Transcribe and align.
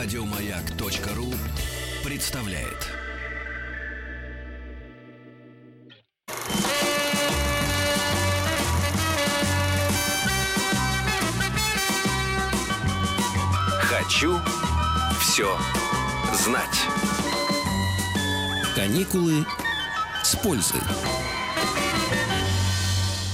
Радиомаяк.ру 0.00 1.34
представляет. 2.04 2.86
Хочу 13.82 14.38
все 15.20 15.58
знать. 16.32 16.62
Каникулы 18.76 19.44
с 20.22 20.36
пользой. 20.36 20.80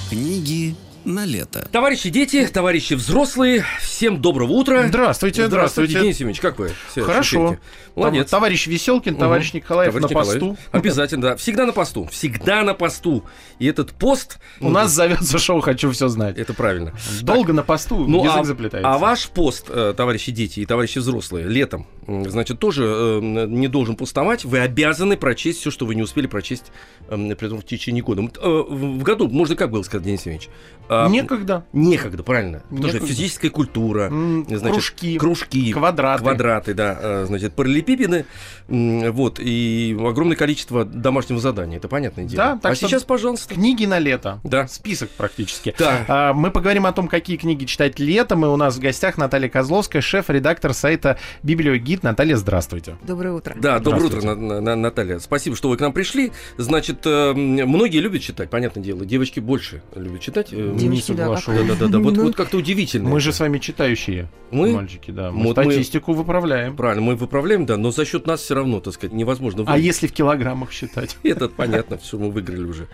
Книги 0.09 0.75
на 1.05 1.27
лето. 1.27 1.69
Товарищи 1.71 2.09
дети, 2.09 2.47
товарищи 2.47 2.95
взрослые, 2.95 3.67
всем 3.95 4.21
доброго 4.21 4.51
утра. 4.53 4.87
Здравствуйте, 4.89 5.47
здравствуйте. 5.47 5.95
Денис 5.95 6.17
Евгеньевич, 6.17 6.41
как 6.41 6.59
вы? 6.59 6.73
Все, 6.91 7.03
Хорошо. 7.03 7.49
шутите? 7.49 7.61
Молодец. 7.95 8.29
Там 8.31 8.41
Товарищ 8.41 8.67
Веселкин, 8.67 9.15
товарищ 9.15 9.51
Мгм. 9.51 9.59
Николаев 9.59 9.93
Товарищ 9.93 10.05
на 10.05 10.09
Николаев. 10.19 10.41
посту. 10.41 10.57
Обязательно, 10.73 11.23
да. 11.23 11.37
Всегда 11.37 11.65
на 11.65 11.73
посту. 11.73 12.07
Всегда 12.11 12.65
на 12.65 12.75
посту. 12.75 13.23
И 13.61 13.67
этот 13.67 13.93
пост... 13.93 14.39
У 14.61 14.69
нас 14.69 14.91
зовется 14.91 15.39
шоу 15.39 15.61
«Хочу 15.61 15.93
все 15.93 16.09
знать». 16.09 16.37
Это 16.37 16.55
правильно. 16.55 16.93
Долго 17.23 17.53
на 17.53 17.63
посту, 17.63 18.05
Ну, 18.09 18.25
язык 18.25 18.41
а, 18.41 18.45
заплетается. 18.45 18.91
а 18.91 18.99
ваш 18.99 19.29
пост, 19.29 19.67
э, 19.69 19.95
товарищи 19.97 20.33
дети 20.33 20.59
и 20.61 20.67
товарищи 20.67 20.99
взрослые, 20.99 21.47
летом, 21.47 21.87
значит, 22.09 22.59
тоже 22.59 22.85
э, 22.85 23.47
не 23.49 23.69
должен 23.69 23.95
пустовать. 23.95 24.45
Вы 24.45 24.59
обязаны 24.59 25.17
прочесть 25.17 25.61
все, 25.61 25.71
что 25.71 25.87
вы 25.87 25.95
не 25.95 26.03
успели 26.03 26.27
прочесть, 26.27 26.73
э, 27.09 27.15
в 27.17 27.63
течение 27.63 28.03
года. 28.03 28.23
Э, 28.43 28.65
В 28.69 29.03
году, 29.05 29.29
можно 29.29 29.55
как 29.55 29.71
было 29.71 29.83
сказать, 29.85 30.05
Денис 30.05 30.21
Евгеньевич? 30.27 30.49
А, 30.89 31.09
Некогда. 31.09 31.65
Некогда, 31.73 32.25
правильно. 32.25 32.59
Потому 32.69 32.89
что 32.89 32.95
Некогда. 32.95 33.07
физическая 33.15 33.51
культура, 33.53 33.84
М, 33.93 34.45
значит, 34.49 34.73
кружки, 34.73 35.19
кружки, 35.19 35.73
квадраты. 35.73 36.23
квадраты, 36.23 36.75
да, 36.75 36.99
э, 37.01 37.25
значит, 37.29 37.53
параллелепипеды, 37.55 38.27
вот, 38.69 39.39
и 39.41 39.97
огромное 40.01 40.37
количество 40.37 40.85
домашнего 40.85 41.41
задания, 41.41 41.77
это 41.79 41.89
понятное 41.89 42.25
дело. 42.25 42.37
Да, 42.45 42.59
так 42.61 42.73
а 42.73 42.75
что- 42.75 42.89
сейчас, 42.89 43.05
пожалуйста. 43.05 43.55
Книги 43.55 43.85
на 43.87 43.99
лето. 43.99 44.41
Да. 44.45 44.67
Список 44.69 45.11
практически. 45.11 45.75
Да. 45.79 46.05
А, 46.09 46.33
Мы 46.33 46.51
поговорим 46.51 46.87
о 46.87 46.93
том, 46.93 47.09
какие 47.09 47.37
книги 47.37 47.65
читать 47.65 47.99
летом. 47.99 48.45
И 48.45 48.49
у 48.49 48.57
нас 48.57 48.77
в 48.77 48.81
гостях 48.81 49.19
Наталья 49.19 49.49
Козловская, 49.49 50.03
шеф-редактор 50.03 50.75
сайта 50.75 51.19
«Библиогид». 51.43 52.03
Наталья, 52.03 52.37
здравствуйте. 52.37 52.97
Доброе 53.07 53.33
утро. 53.33 53.55
Да, 53.59 53.79
доброе 53.79 54.07
утро, 54.07 54.21
Здравствуйте. 54.21 54.55
На- 54.55 54.61
На- 54.61 54.77
Наталья. 54.77 55.19
Спасибо, 55.19 55.57
что 55.57 55.69
вы 55.69 55.77
к 55.77 55.81
нам 55.81 55.93
пришли. 55.93 56.33
Значит, 56.59 57.01
э, 57.07 57.33
многие 57.35 57.99
любят 57.99 58.23
читать, 58.23 58.51
понятное 58.51 58.83
дело. 58.83 59.05
Девочки 59.05 59.41
больше 59.41 59.83
любят 59.95 60.21
читать. 60.21 60.49
Э, 60.53 60.75
Девочки, 60.77 61.13
да, 61.13 61.29
Да, 61.29 61.75
да, 61.79 61.87
да. 61.89 61.99
Вот, 61.99 62.17
Ну, 62.17 62.25
вот 62.25 62.37
как-то 62.37 62.57
удивительно. 62.59 63.09
Мы 63.09 63.17
это. 63.19 63.25
же 63.27 63.33
с 63.33 63.41
вами 63.41 63.59
читающие 63.75 64.29
Мы? 64.53 64.73
мальчики, 64.73 65.11
да. 65.11 65.33
Мы 65.33 65.47
Вот 65.49 65.57
мы- 65.57 65.65
статистику 65.73 66.13
выправляем. 66.13 66.77
Правильно, 66.77 67.03
мы 67.03 67.17
выправляем, 67.17 67.67
да, 67.67 67.77
но 67.77 67.91
за 67.91 68.05
счет 68.05 68.27
нас 68.27 68.41
все 68.41 68.55
равно, 68.55 68.81
так 68.81 68.95
сказать, 68.95 69.13
невозможно 69.13 69.63
А 69.63 69.65
выиграть. 69.65 69.85
если 69.85 70.07
в 70.07 70.13
килограммах 70.13 70.71
считать? 70.71 71.17
Это 71.25 71.49
понятно, 71.49 71.99
все, 71.99 72.19
мы 72.19 72.31
выиграли 72.31 72.63
уже. 72.63 72.87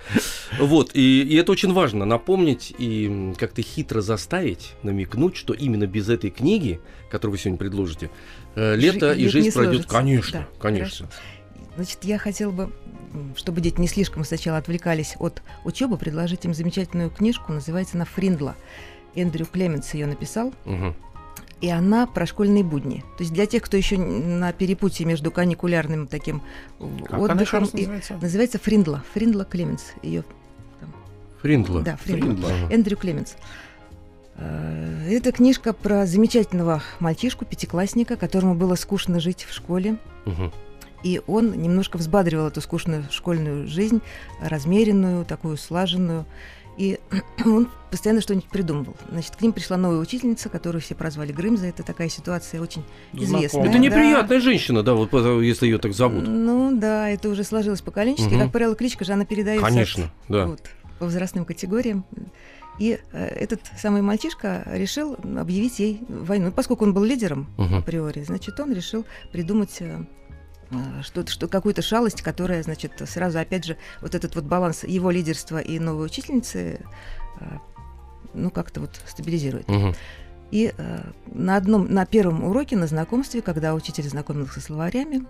Вот, 0.59 0.91
и, 0.95 1.23
и 1.23 1.37
это 1.37 1.53
очень 1.53 1.73
важно 1.73 2.05
напомнить 2.05 2.75
и 2.79 3.33
как-то 3.39 3.63
хитро 3.63 4.01
заставить, 4.01 4.73
намекнуть, 4.83 5.37
что 5.37 5.53
именно 5.53 5.87
без 5.87 6.09
этой 6.09 6.31
книги, 6.31 6.81
которую 7.11 7.33
вы 7.33 7.39
сегодня 7.39 7.59
предложите, 7.59 8.11
э, 8.55 8.75
лето 8.77 9.13
и 9.13 9.29
жизнь 9.29 9.49
не 9.49 9.53
пройдет. 9.53 9.87
Конечно, 9.87 10.41
Да, 10.41 10.49
конечно. 10.61 11.09
Значит, 11.77 11.99
я 12.03 12.19
хотела 12.19 12.51
бы, 12.51 12.73
чтобы 13.37 13.61
дети 13.61 13.81
не 13.81 13.87
слишком 13.87 14.25
сначала 14.25 14.59
отвлекались 14.59 15.15
от 15.19 15.43
учебы, 15.65 15.97
предложить 15.99 16.45
им 16.45 16.53
замечательную 16.55 17.11
книжку, 17.11 17.53
называется 17.53 17.97
она 17.97 18.05
«Фриндла». 18.07 18.57
Эндрю 19.15 19.47
Клеменс 19.47 19.95
ее 19.95 20.07
написал, 20.07 20.53
Мгм. 20.65 20.95
и 21.61 21.69
она 21.69 22.07
про 22.07 22.27
школьные 22.27 22.65
будни. 22.65 23.01
То 23.19 23.23
есть 23.25 23.33
для 23.33 23.47
тех, 23.47 23.63
кто 23.63 23.77
еще 23.77 23.99
на 23.99 24.53
перепутье 24.53 25.07
между 25.07 25.31
каникулярным 25.31 26.07
таким 26.07 26.43
Как 27.05 27.15
она 27.15 27.25
отдыхом 27.25 27.61
раз 27.61 27.71
и... 27.75 27.79
называется? 27.79 28.19
Называется 28.21 28.59
«Фриндла». 28.59 29.05
Фриндла 29.13 29.45
Клеменс. 29.45 29.93
Ее 30.03 30.25
Фриндла. 31.43 31.81
Да, 31.83 31.97
Фриндла. 31.97 32.51
Ага. 32.51 32.75
Эндрю 32.75 32.97
Клеменс. 32.97 33.37
Э, 34.37 35.09
Это 35.11 35.33
книжка 35.33 35.73
про 35.73 36.07
замечательного 36.07 36.83
мальчишку, 36.99 37.45
пятиклассника, 37.45 38.17
которому 38.17 38.55
было 38.55 38.75
скучно 38.75 39.21
жить 39.21 39.47
в 39.49 39.53
школе. 39.53 39.97
Мгм. 40.27 40.53
И 41.03 41.21
он 41.27 41.53
немножко 41.53 41.97
взбадривал 41.97 42.49
эту 42.49 42.61
скучную 42.61 43.05
школьную 43.11 43.67
жизнь, 43.67 44.03
размеренную, 44.43 45.25
такую 45.25 45.57
слаженную. 45.57 46.27
И 46.81 46.99
он 47.45 47.69
постоянно 47.91 48.23
что-нибудь 48.23 48.49
придумывал. 48.49 48.97
Значит, 49.11 49.37
к 49.37 49.43
ним 49.43 49.53
пришла 49.53 49.77
новая 49.77 49.99
учительница, 49.99 50.49
которую 50.49 50.81
все 50.81 50.95
прозвали 50.95 51.31
Грымза. 51.31 51.67
Это 51.67 51.83
такая 51.83 52.09
ситуация 52.09 52.63
очень 52.63 52.83
известная. 53.13 53.65
Это 53.65 53.73
Да. 53.73 53.79
неприятная 53.79 54.41
женщина, 54.41 54.83
да, 54.83 54.95
вот 54.95 55.11
по- 55.11 55.41
если 55.43 55.67
ее 55.67 55.77
так 55.77 55.93
зовут. 55.93 56.25
Ну 56.27 56.75
да, 56.75 57.11
это 57.11 57.29
уже 57.29 57.45
сложилось 57.45 57.83
поколенчески. 57.83 58.31
Мгм. 58.33 58.45
Как 58.45 58.53
правило, 58.53 58.75
кличка 58.75 59.05
же 59.05 59.13
она 59.13 59.27
передается 59.27 59.67
Конечно, 59.67 60.11
да. 60.29 60.47
вот, 60.47 60.63
по 60.99 61.05
возрастным 61.05 61.45
категориям. 61.45 62.07
И 62.79 62.99
э, 63.13 63.25
этот 63.27 63.61
самый 63.79 64.01
мальчишка 64.01 64.63
решил 64.73 65.15
объявить 65.37 65.79
ей 65.81 66.01
войну. 66.09 66.51
Поскольку 66.51 66.85
он 66.87 66.95
был 66.95 67.05
лидером 67.05 67.47
Мгм. 67.59 67.75
априори, 67.81 68.23
значит, 68.23 68.59
он 68.59 68.73
решил 68.73 69.05
придумать 69.33 69.77
э, 69.81 69.99
э, 70.29 70.30
что-то, 71.03 71.31
что, 71.31 71.49
какую-то 71.49 71.83
шалость, 71.83 72.23
которая, 72.23 72.63
значит, 72.63 72.93
сразу, 73.07 73.39
опять 73.39 73.65
же, 73.65 73.77
вот 74.01 74.15
этот 74.15 74.35
вот 74.35 74.45
баланс 74.45 74.85
его 74.85 75.11
лидерства 75.11 75.59
и 75.59 75.79
новой 75.79 76.07
учительницы, 76.07 76.81
э, 77.41 77.45
ну, 78.35 78.51
как-то 78.51 78.81
вот 78.81 79.01
стабилизирует. 79.07 79.69
Мгм. 79.69 79.95
И 80.51 80.73
э, 80.77 81.01
на 81.27 81.57
одном, 81.57 81.93
на 81.93 82.07
первом 82.07 82.45
уроке, 82.45 82.77
на 82.77 82.87
знакомстве, 82.87 83.43
когда 83.43 83.75
учитель 83.75 84.09
знакомился 84.09 84.55
со 84.55 84.61
словарями, 84.61 85.25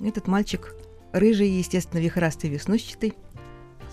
этот 0.00 0.26
мальчик 0.26 0.74
рыжий, 1.12 1.48
естественно, 1.48 2.00
вихрастый, 2.00 2.50
веснущатый, 2.50 3.14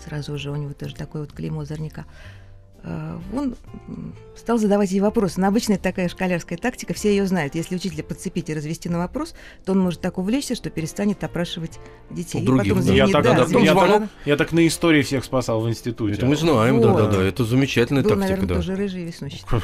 сразу 0.04 0.32
уже 0.32 0.50
у 0.50 0.56
него 0.56 0.72
тоже 0.72 0.94
такое 0.94 1.22
вот 1.22 1.32
клеймо 1.32 1.60
озорника, 1.62 2.02
э, 2.02 2.37
он 2.84 3.56
м, 3.88 4.14
стал 4.36 4.58
задавать 4.58 4.90
ей 4.90 5.00
вопросы. 5.00 5.40
Обычно 5.40 5.74
это 5.74 5.82
такая 5.82 6.08
школярская 6.08 6.56
тактика, 6.58 6.94
все 6.94 7.10
ее 7.10 7.26
знают. 7.26 7.54
Если 7.54 7.74
учителя 7.76 8.04
подцепить 8.04 8.48
и 8.48 8.54
развести 8.54 8.88
на 8.88 8.98
вопрос, 8.98 9.34
то 9.64 9.72
он 9.72 9.80
может 9.80 10.00
так 10.00 10.18
увлечься, 10.18 10.54
что 10.54 10.70
перестанет 10.70 11.22
опреснуть 11.24 11.78
детей. 12.10 12.42
И 12.42 12.46
Других, 12.46 12.74
потом 12.74 12.86
да. 12.86 12.92
Я 12.92 13.08
так, 13.08 13.24
да, 13.24 13.46
да, 13.46 14.08
я 14.24 14.36
так 14.36 14.52
на 14.52 14.66
истории 14.66 15.02
всех 15.02 15.24
спасал 15.24 15.60
в 15.60 15.68
институте. 15.68 16.14
Это 16.14 16.26
мы 16.26 16.36
знаем, 16.36 16.78
Вот. 16.80 16.96
да, 16.96 17.06
да, 17.06 17.16
да. 17.18 17.22
Это 17.24 17.44
замечательная 17.44 18.02
Был, 18.02 18.10
тактика, 18.10 18.28
наверное, 18.28 18.48
да. 18.48 18.54
тоже 18.54 18.76
рыжий 18.76 19.02
и 19.02 19.06
веснущатый. 19.06 19.60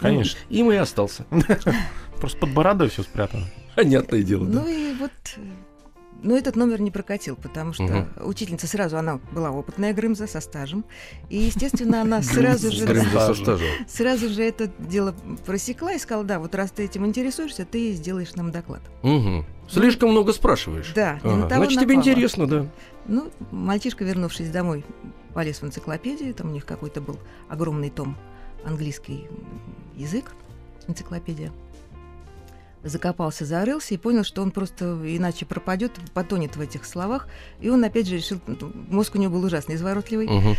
Конечно. 0.00 0.38
Ну, 0.50 0.56
им 0.56 0.72
и 0.72 0.76
остался. 0.76 1.24
Просто 2.20 2.38
под 2.38 2.50
бородой 2.52 2.88
все 2.90 3.02
спрятано. 3.02 3.44
Понятное 3.74 4.22
дело, 4.22 4.46
да. 4.46 4.60
Ну 4.60 4.68
и 4.68 4.94
вот, 4.94 5.10
э, 5.36 5.40
но 6.22 6.36
этот 6.36 6.56
номер 6.56 6.80
не 6.80 6.90
прокатил, 6.90 7.36
потому 7.36 7.72
что 7.72 7.84
Мгм. 7.84 8.08
учительница 8.20 8.66
сразу, 8.66 8.96
она 8.98 9.20
была 9.32 9.50
опытная 9.50 9.92
Грымза 9.92 10.26
со 10.26 10.40
стажем, 10.40 10.84
и, 11.28 11.38
естественно, 11.38 12.02
она 12.02 12.22
сразу 12.22 12.70
же, 12.70 12.86
сразу 13.88 14.28
же 14.28 14.42
это 14.42 14.70
дело 14.78 15.14
просекла 15.44 15.92
и 15.92 15.98
сказала, 15.98 16.24
да, 16.24 16.38
вот 16.38 16.54
раз 16.54 16.70
ты 16.70 16.84
этим 16.84 17.06
интересуешься, 17.06 17.64
ты 17.64 17.92
сделаешь 17.92 18.34
нам 18.34 18.50
доклад. 18.50 18.82
Мгм. 19.02 19.44
Слишком 19.68 20.10
много 20.10 20.32
спрашиваешь. 20.32 20.92
Да, 20.94 21.18
Ага. 21.22 21.48
Значит, 21.48 21.80
тебе 21.80 21.94
интересно, 21.96 22.46
да. 22.46 22.66
Ну, 23.06 23.30
мальчишка, 23.50 24.04
вернувшись 24.04 24.50
домой, 24.50 24.84
полез 25.34 25.60
в 25.60 25.64
энциклопедию, 25.64 26.34
там 26.34 26.50
у 26.50 26.52
них 26.52 26.64
какой-то 26.64 27.00
был 27.00 27.18
огромный 27.48 27.90
том 27.90 28.16
английский 28.64 29.28
язык, 29.96 30.32
энциклопедия. 30.88 31.52
Закопался, 32.86 33.44
зарылся 33.44 33.94
и 33.94 33.96
понял, 33.96 34.22
что 34.22 34.42
он 34.42 34.52
просто 34.52 34.84
иначе 35.04 35.44
пропадет, 35.44 35.92
потонет 36.14 36.56
в 36.56 36.60
этих 36.60 36.84
словах. 36.84 37.28
И 37.60 37.68
он 37.68 37.82
опять 37.82 38.06
же 38.06 38.16
решил, 38.16 38.40
ну, 38.46 38.72
мозг 38.88 39.16
у 39.16 39.18
него 39.18 39.32
был 39.32 39.44
ужасно 39.44 39.74
изворотливый. 39.74 40.28
Мгм. 40.28 40.56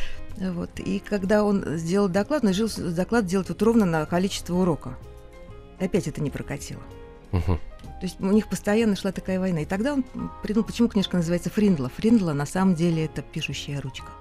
Вот. 0.53 0.69
И 0.79 0.99
когда 0.99 1.43
он 1.43 1.77
сделал 1.77 2.09
доклад, 2.09 2.43
он 2.43 2.49
решил 2.49 2.69
доклад 2.91 3.25
делать 3.25 3.49
вот 3.49 3.61
ровно 3.61 3.85
на 3.85 4.05
количество 4.05 4.55
урока. 4.55 4.97
Опять 5.79 6.07
это 6.07 6.22
не 6.22 6.29
прокатило. 6.29 6.81
Мгм. 7.31 7.59
То 7.81 8.03
есть 8.03 8.19
у 8.19 8.31
них 8.31 8.49
постоянно 8.49 8.96
шла 8.96 9.11
такая 9.11 9.40
война. 9.40 9.61
И 9.61 9.66
тогда 9.66 9.93
он 9.93 10.03
придумал, 10.43 10.67
почему 10.67 10.90
книжка 10.90 11.17
называется 11.17 11.49
Фриндла. 11.49 11.90
Фриндла 11.96 12.34
на 12.34 12.46
самом 12.46 12.75
деле 12.75 13.05
это 13.05 13.22
пишущая 13.22 13.81
ручка. 13.81 14.11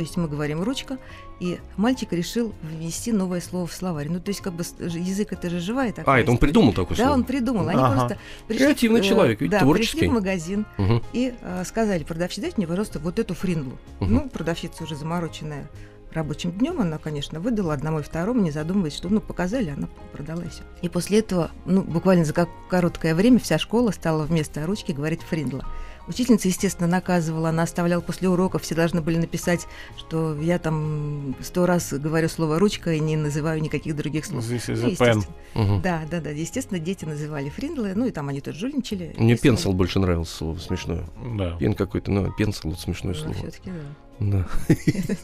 То 0.00 0.02
есть 0.02 0.16
мы 0.16 0.28
говорим 0.28 0.62
ручка, 0.62 0.96
и 1.40 1.58
мальчик 1.76 2.10
решил 2.14 2.54
ввести 2.62 3.12
новое 3.12 3.42
слово 3.42 3.66
в 3.66 3.72
словарь. 3.74 4.08
Ну, 4.08 4.18
то 4.18 4.30
есть 4.30 4.40
как 4.40 4.54
бы 4.54 4.64
язык 4.78 5.30
это 5.34 5.50
же 5.50 5.60
живая 5.60 5.92
такая. 5.92 6.16
А, 6.16 6.18
это 6.20 6.30
он 6.30 6.38
придумал 6.38 6.72
такое 6.72 6.96
Да, 6.96 7.04
слово? 7.04 7.18
он 7.18 7.24
придумал. 7.24 7.68
Они 7.68 7.78
Ага. 7.78 7.96
просто 7.98 8.18
пришли, 8.48 8.64
Креативный 8.64 9.00
э, 9.00 9.02
человек, 9.02 9.42
ведь 9.42 9.50
да, 9.50 9.58
творческий. 9.58 9.98
пришли 9.98 10.08
в 10.08 10.12
магазин 10.12 10.64
Мгм. 10.78 11.02
и 11.12 11.34
э, 11.38 11.64
сказали 11.66 12.02
продавщице, 12.04 12.40
дайте 12.40 12.56
мне, 12.56 12.66
пожалуйста, 12.66 12.98
вот 12.98 13.18
эту 13.18 13.34
фриндлу. 13.34 13.76
Мгм. 14.00 14.14
Ну, 14.14 14.28
продавщица 14.30 14.84
уже 14.84 14.96
замороченная 14.96 15.68
рабочим 16.14 16.50
днем 16.52 16.80
она, 16.80 16.96
конечно, 16.96 17.40
выдала 17.40 17.74
одному 17.74 17.98
и 17.98 18.02
второму, 18.02 18.40
не 18.40 18.50
задумываясь, 18.52 18.94
что, 18.96 19.10
ну, 19.10 19.20
показали, 19.20 19.68
она 19.68 19.86
продала 20.14 20.42
и 20.44 20.48
все. 20.48 20.62
И 20.80 20.88
после 20.88 21.18
этого, 21.18 21.50
ну, 21.66 21.82
буквально 21.82 22.24
за 22.24 22.32
короткое 22.70 23.14
время 23.14 23.38
вся 23.38 23.58
школа 23.58 23.90
стала 23.90 24.22
вместо 24.22 24.64
ручки 24.64 24.92
говорить 24.92 25.20
Фриндла. 25.20 25.66
Учительница, 26.10 26.48
естественно, 26.48 26.88
наказывала, 26.88 27.50
она 27.50 27.62
оставляла 27.62 28.00
после 28.00 28.28
уроков, 28.28 28.62
все 28.62 28.74
должны 28.74 29.00
были 29.00 29.16
написать, 29.16 29.66
что 29.96 30.36
я 30.40 30.58
там 30.58 31.36
сто 31.40 31.66
раз 31.66 31.92
говорю 31.92 32.28
слово 32.28 32.58
«ручка» 32.58 32.92
и 32.92 32.98
не 32.98 33.16
называю 33.16 33.62
никаких 33.62 33.94
других 33.94 34.26
слов. 34.26 34.44
Is 34.44 35.24
Ну. 35.54 35.62
Мгм. 35.62 35.82
Да, 35.82 36.02
да, 36.10 36.20
да. 36.20 36.30
Естественно, 36.30 36.80
дети 36.80 37.04
называли 37.04 37.48
Фриндлы, 37.48 37.94
ну 37.94 38.06
и 38.06 38.10
там 38.10 38.28
они 38.28 38.40
тоже 38.40 38.58
жульничали. 38.58 39.14
Мне 39.16 39.36
пенсил 39.36 39.72
больше 39.72 40.00
нравилось 40.00 40.30
слово 40.30 40.58
смешное. 40.58 41.04
Да. 41.38 41.56
Пен 41.58 41.74
какой-то, 41.74 42.10
ну, 42.10 42.32
пенсил, 42.32 42.70
вот 42.70 42.80
смешное 42.80 43.14
Ну, 43.14 43.20
слово. 43.20 43.34
всё-таки 43.34 43.70
да. 44.18 44.44
Да. 44.68 44.74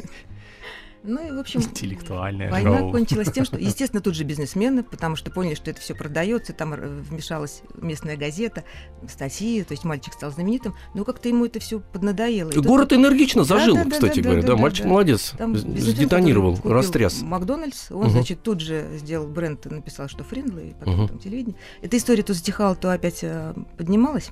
Ну 1.06 1.24
и, 1.26 1.30
в 1.30 1.38
общем, 1.38 1.60
Интеллектуальное 1.60 2.50
война 2.50 2.78
шоу. 2.80 2.90
кончилась 2.90 3.30
тем, 3.30 3.44
что, 3.44 3.56
естественно, 3.58 4.02
тут 4.02 4.14
же 4.16 4.24
бизнесмены, 4.24 4.82
потому 4.82 5.14
что 5.14 5.30
поняли, 5.30 5.54
что 5.54 5.70
это 5.70 5.80
все 5.80 5.94
продается, 5.94 6.52
там 6.52 6.74
э, 6.74 6.78
вмешалась 7.08 7.62
местная 7.76 8.16
газета, 8.16 8.64
статьи, 9.08 9.62
то 9.62 9.72
есть 9.72 9.84
мальчик 9.84 10.12
стал 10.14 10.32
знаменитым, 10.32 10.74
но 10.94 11.04
как-то 11.04 11.28
ему 11.28 11.46
это 11.46 11.60
все 11.60 11.78
поднадоело. 11.78 12.50
И 12.50 12.54
тут 12.54 12.66
Город 12.66 12.92
энергично 12.92 13.44
зажил, 13.44 13.76
Да, 13.76 13.84
да, 13.84 13.90
кстати 13.90 14.16
да, 14.20 14.22
говоря. 14.22 14.42
да, 14.42 14.48
Да, 14.48 14.54
да, 14.56 14.60
мальчик 14.62 14.82
да. 14.84 14.90
молодец. 14.90 15.32
там 15.38 15.56
Сдетонировал, 15.56 16.58
растряс. 16.64 17.22
Макдональдс, 17.22 17.92
он, 17.92 18.02
Мгм. 18.06 18.10
значит, 18.10 18.42
тут 18.42 18.60
же 18.60 18.88
сделал 18.96 19.28
бренд, 19.28 19.64
написал, 19.66 20.08
что 20.08 20.24
Фриндлы, 20.24 20.70
и 20.70 20.74
потом 20.74 20.94
Мгм. 20.96 21.08
там 21.08 21.18
телевидение. 21.20 21.56
Эта 21.82 21.96
история 21.96 22.24
то 22.24 22.34
затихала, 22.34 22.74
то 22.74 22.90
опять 22.92 23.20
э, 23.22 23.54
поднималась. 23.78 24.30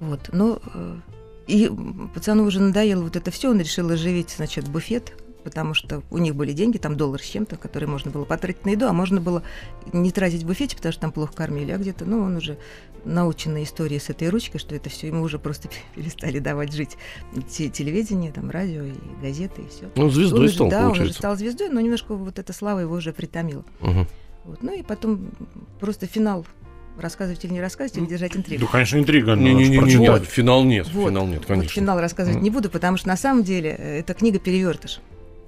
Вот, 0.00 0.30
но 0.32 0.60
э, 0.74 0.96
и 1.46 1.70
пацану 2.14 2.44
уже 2.44 2.60
надоело 2.60 3.02
вот 3.04 3.14
это 3.16 3.30
все, 3.30 3.50
он 3.50 3.60
решил 3.60 3.88
оживить, 3.90 4.30
значит, 4.36 4.68
буфет, 4.68 5.12
потому 5.46 5.74
что 5.74 6.02
у 6.10 6.18
них 6.18 6.34
были 6.34 6.50
деньги, 6.52 6.76
там 6.76 6.96
доллар 6.96 7.22
с 7.22 7.24
чем-то, 7.24 7.54
которые 7.56 7.88
можно 7.88 8.10
было 8.10 8.24
потратить 8.24 8.64
на 8.66 8.70
еду, 8.70 8.88
а 8.88 8.92
можно 8.92 9.20
было 9.20 9.44
не 9.92 10.10
тратить 10.10 10.42
в 10.42 10.46
буфете, 10.48 10.74
потому 10.74 10.90
что 10.92 11.00
там 11.02 11.12
плохо 11.12 11.32
кормили, 11.34 11.70
а 11.70 11.78
где-то, 11.78 12.04
ну, 12.04 12.20
он 12.22 12.34
уже 12.36 12.58
наученный 13.04 13.62
историей 13.62 14.00
с 14.00 14.10
этой 14.10 14.28
ручкой, 14.28 14.58
что 14.58 14.74
это 14.74 14.90
все 14.90 15.06
ему 15.06 15.22
уже 15.22 15.38
просто 15.38 15.68
перестали 15.94 16.40
давать 16.40 16.72
жить 16.72 16.96
те- 17.48 17.68
телевидение, 17.68 18.32
там, 18.32 18.50
радио 18.50 18.82
и 18.82 18.94
газеты, 19.22 19.62
и 19.62 19.68
все. 19.68 19.88
Ну, 19.94 20.10
звездой 20.10 20.40
Он 20.40 20.44
уже- 20.46 20.54
стал, 20.54 20.68
да, 20.68 20.78
он 20.78 20.84
уже 20.86 20.92
получается. 20.98 21.18
стал 21.20 21.36
звездой, 21.36 21.68
но 21.68 21.80
немножко 21.80 22.14
вот 22.16 22.40
эта 22.40 22.52
слава 22.52 22.80
его 22.80 22.96
уже 22.96 23.12
притомила. 23.12 23.64
Мгм. 23.80 24.08
Вот. 24.44 24.62
Ну 24.64 24.74
и 24.76 24.82
потом 24.82 25.28
просто 25.78 26.06
финал 26.08 26.44
рассказывать 26.98 27.44
или 27.44 27.52
не 27.52 27.60
рассказывать, 27.60 27.98
или 27.98 28.06
держать 28.06 28.34
интригу. 28.36 28.62
Ну, 28.64 28.68
конечно, 28.72 28.96
интрига. 28.98 29.36
надо 29.36 29.42
Не-не-не, 29.42 29.76
ж 29.76 29.78
прочитать. 29.80 30.00
нет, 30.20 30.24
финал 30.24 30.64
нет, 30.64 30.88
Вот. 30.94 31.08
финал 31.10 31.26
нет, 31.26 31.38
Вот 31.40 31.46
конечно. 31.46 31.68
финал 31.70 32.00
рассказывать 32.00 32.36
Мгм. 32.38 32.44
не 32.44 32.50
буду, 32.50 32.70
потому 32.70 32.96
что 32.96 33.06
на 33.08 33.16
самом 33.18 33.44
деле 33.44 33.76
э, 33.78 33.98
эта 34.00 34.14
книга 34.14 34.38
перевертыш. 34.38 35.00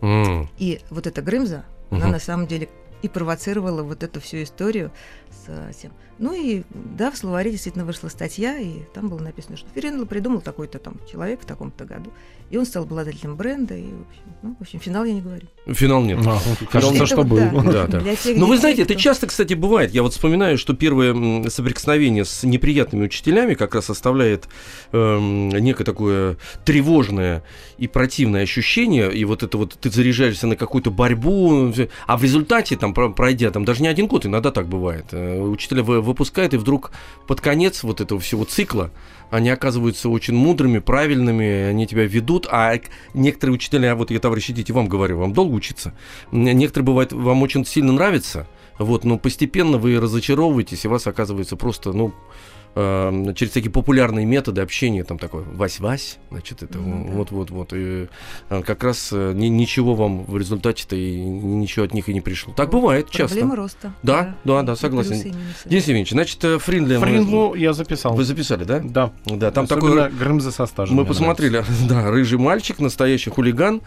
И 0.02 0.80
вот 0.90 1.06
эта 1.06 1.22
Грымза, 1.22 1.64
она 1.90 2.00
Мгм. 2.04 2.12
на 2.12 2.18
самом 2.18 2.46
деле 2.46 2.68
и 3.02 3.08
провоцировала 3.08 3.82
вот 3.82 4.02
эту 4.02 4.20
всю 4.20 4.42
историю 4.42 4.90
с 5.30 5.48
э, 5.48 5.72
тем. 5.80 5.92
Ну 6.18 6.34
и 6.34 6.64
да, 6.70 7.12
в 7.12 7.16
словаре 7.16 7.52
действительно 7.52 7.84
вышла 7.84 8.08
статья, 8.08 8.58
и 8.58 8.80
там 8.92 9.08
было 9.08 9.20
написано, 9.20 9.56
что 9.56 9.68
Ферендл 9.72 10.04
придумал 10.04 10.40
такой-то 10.40 10.80
там 10.80 10.96
человек 11.10 11.40
в 11.42 11.44
таком-то 11.44 11.84
году, 11.84 12.12
и 12.50 12.56
он 12.56 12.66
стал 12.66 12.84
обладателем 12.84 13.36
бренда, 13.36 13.76
и 13.76 13.84
в 13.84 14.00
общем, 14.08 14.22
ну, 14.42 14.56
в 14.58 14.62
общем 14.62 14.80
финал 14.80 15.04
я 15.04 15.12
не 15.12 15.20
говорю. 15.20 15.46
Финал 15.66 16.02
нет. 16.02 16.18
А, 16.26 16.38
Кажется, 16.72 16.96
Это 16.96 17.06
что 17.06 17.22
был. 17.22 17.36
да. 17.36 17.86
Да, 17.86 18.00
Но 18.34 18.46
вы 18.46 18.56
знаете, 18.58 18.82
это 18.82 18.96
часто, 18.96 19.28
кстати, 19.28 19.54
бывает. 19.54 19.92
Я 19.92 20.02
вот 20.02 20.12
вспоминаю, 20.12 20.58
что 20.58 20.74
первое 20.74 21.48
соприкосновение 21.50 22.24
с 22.24 22.42
неприятными 22.42 23.04
учителями 23.04 23.54
как 23.54 23.74
раз 23.74 23.88
оставляет 23.90 24.48
эм, 24.92 25.50
некое 25.50 25.84
такое 25.84 26.36
тревожное 26.64 27.44
и 27.76 27.86
противное 27.86 28.42
ощущение. 28.42 29.12
И 29.14 29.24
вот 29.24 29.42
это 29.42 29.56
вот 29.56 29.74
ты 29.80 29.90
заряжаешься 29.90 30.46
на 30.46 30.56
какую-то 30.56 30.90
борьбу, 30.90 31.72
а 32.06 32.16
в 32.16 32.22
результате, 32.24 32.76
там, 32.76 32.87
про- 32.94 33.10
пройдя 33.10 33.50
там 33.50 33.64
даже 33.64 33.82
не 33.82 33.88
один 33.88 34.06
год, 34.06 34.26
иногда 34.26 34.50
так 34.50 34.68
бывает, 34.68 35.06
э, 35.12 35.40
учителя 35.40 35.82
вы- 35.82 36.00
выпускают, 36.00 36.54
и 36.54 36.56
вдруг 36.56 36.90
под 37.26 37.40
конец 37.40 37.82
вот 37.82 38.00
этого 38.00 38.20
всего 38.20 38.44
цикла 38.44 38.90
они 39.30 39.50
оказываются 39.50 40.08
очень 40.08 40.34
мудрыми, 40.34 40.78
правильными, 40.78 41.46
они 41.46 41.86
тебя 41.86 42.04
ведут, 42.04 42.46
а 42.50 42.78
некоторые 43.14 43.54
учителя, 43.54 43.94
вот 43.94 44.10
я, 44.10 44.18
товарищи 44.20 44.52
дети, 44.52 44.72
вам 44.72 44.88
говорю, 44.88 45.18
вам 45.18 45.32
долго 45.32 45.54
учиться, 45.54 45.92
некоторые, 46.32 46.86
бывает, 46.86 47.12
вам 47.12 47.42
очень 47.42 47.66
сильно 47.66 47.92
нравятся, 47.92 48.46
вот, 48.78 49.04
но 49.04 49.18
постепенно 49.18 49.76
вы 49.78 50.00
разочаровываетесь, 50.00 50.84
и 50.84 50.88
вас 50.88 51.06
оказывается 51.06 51.56
просто, 51.56 51.92
ну, 51.92 52.12
э, 52.74 53.32
через 53.34 53.52
такие 53.52 53.70
популярные 53.70 54.24
методы 54.26 54.60
общения, 54.60 55.04
там 55.04 55.18
такой 55.18 55.42
Вась-Вась, 55.42 56.16
значит, 56.30 56.62
это 56.62 56.78
Ну 56.78 57.04
да. 57.06 57.12
вот-вот-вот, 57.12 57.72
и 57.74 58.08
э, 58.50 58.62
как 58.62 58.84
раз 58.84 59.10
э, 59.12 59.32
ни- 59.34 59.46
ничего 59.48 59.94
вам 59.94 60.24
в 60.24 60.36
результате-то 60.36 60.96
и 60.96 61.20
ничего 61.20 61.84
от 61.84 61.94
них 61.94 62.08
и 62.08 62.14
не 62.14 62.20
пришло. 62.20 62.52
Так 62.54 62.70
бывает 62.70 63.10
часто. 63.10 63.36
Проблема 63.36 63.56
роста. 63.56 63.92
Да, 64.02 64.36
да, 64.44 64.62
да, 64.62 64.72
И 64.72 64.76
согласен. 64.76 65.34
Денис 65.64 65.84
Евгеньевич, 65.84 66.10
значит, 66.10 66.44
э, 66.44 66.58
Фринли... 66.58 66.96
мы- 66.96 67.06
Фриндлу 67.06 67.54
я 67.54 67.72
записал. 67.72 68.14
Вы 68.14 68.24
записали, 68.24 68.64
да? 68.64 68.80
Да. 68.82 69.12
Да, 69.26 69.50
там 69.50 69.64
Особенно 69.64 70.04
такой... 70.04 70.18
Грымза 70.18 70.52
со 70.52 70.66
стажем. 70.66 70.96
Мы 70.96 71.04
посмотрели, 71.04 71.64
да, 71.88 72.10
рыжий 72.10 72.38
мальчик, 72.38 72.78
настоящий 72.78 73.30
хулиган, 73.30 73.80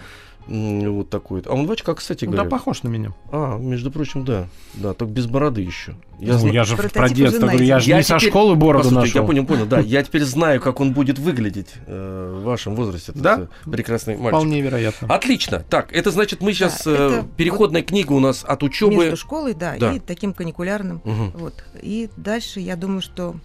вот 0.47 1.09
такой. 1.09 1.39
вот. 1.41 1.47
А 1.47 1.53
он 1.53 1.65
в 1.67 1.71
очках, 1.71 1.97
кстати 1.97 2.25
говоря. 2.25 2.43
Да, 2.43 2.49
похож 2.49 2.83
на 2.83 2.89
меня. 2.89 3.13
А, 3.31 3.57
между 3.57 3.91
прочим, 3.91 4.25
да. 4.25 4.47
Да, 4.73 4.93
только 4.93 5.13
без 5.13 5.27
бороды 5.27 5.61
еще. 5.61 5.95
Я 6.19 6.37
Ну, 6.37 6.47
я 6.51 6.63
же 6.65 6.75
про 6.77 7.09
детство 7.09 7.47
говорю, 7.47 7.63
я 7.63 7.79
же 7.79 7.89
найден. 7.89 7.93
не 7.95 7.97
Я 7.99 8.03
со 8.03 8.17
теперь- 8.17 8.29
школы 8.29 8.55
бороду 8.55 8.83
Послушайте, 8.85 9.17
я 9.17 9.21
нашел. 9.21 9.27
понял, 9.27 9.45
понял, 9.45 9.65
да. 9.65 9.79
Я 9.91 10.03
теперь 10.03 10.23
знаю, 10.23 10.61
как 10.61 10.79
он 10.79 10.93
будет 10.93 11.17
выглядеть 11.19 11.69
э, 11.87 12.37
в 12.39 12.43
вашем 12.43 12.75
возрасте. 12.75 13.11
этот, 13.11 13.21
Да? 13.23 13.47
э, 13.65 13.69
прекрасный 13.71 14.15
мальчик. 14.15 14.29
Вполне 14.29 14.61
вероятно. 14.61 15.07
Отлично. 15.13 15.63
Так, 15.69 15.91
это 15.93 16.11
значит, 16.11 16.41
мы 16.41 16.53
сейчас... 16.53 16.83
Да, 16.85 16.91
это 16.91 17.25
переходная 17.37 17.81
книга 17.81 18.13
у 18.13 18.19
нас 18.19 18.43
от 18.47 18.61
учебы... 18.63 18.95
Между 18.97 19.17
школой, 19.17 19.53
да, 19.55 19.75
Да. 19.79 19.93
и 19.93 19.99
таким 19.99 20.33
каникулярным. 20.33 21.01
Мгм. 21.03 21.31
Вот. 21.35 21.63
И 21.81 22.09
дальше, 22.17 22.59
я 22.59 22.75
думаю, 22.75 23.01
что 23.01 23.35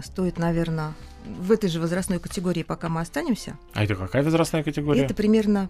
стоит, 0.00 0.38
наверное, 0.38 0.94
в 1.26 1.50
этой 1.52 1.68
же 1.68 1.80
возрастной 1.80 2.18
категории, 2.18 2.62
пока 2.62 2.88
мы 2.88 3.00
останемся, 3.00 3.56
А 3.74 3.84
это 3.84 3.94
какая 3.96 4.22
возрастная 4.22 4.62
категория? 4.62 5.04
это 5.04 5.14
примерно 5.14 5.68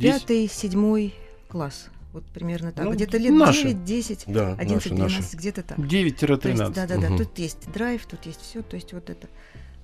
пятый, 0.00 0.48
седьмой 0.48 1.14
класс. 1.48 1.88
Вот 2.12 2.24
примерно 2.24 2.72
так. 2.72 2.84
Ну, 2.84 2.92
Где-то 2.92 3.18
лет 3.18 3.32
наши. 3.32 3.68
9-10, 3.68 4.24
Да, 4.26 4.54
11, 4.58 4.68
наши, 4.74 4.88
12, 4.90 5.18
наши. 5.20 5.36
где-то 5.36 5.62
так. 5.62 5.78
9-13. 5.78 6.72
да, 6.74 6.86
да, 6.86 6.96
да. 6.98 7.08
Мгм. 7.08 7.18
Тут 7.18 7.38
есть 7.38 7.70
драйв, 7.72 8.04
тут 8.06 8.26
есть 8.26 8.40
все, 8.42 8.62
то 8.62 8.74
есть 8.76 8.92
вот 8.92 9.08
это. 9.10 9.28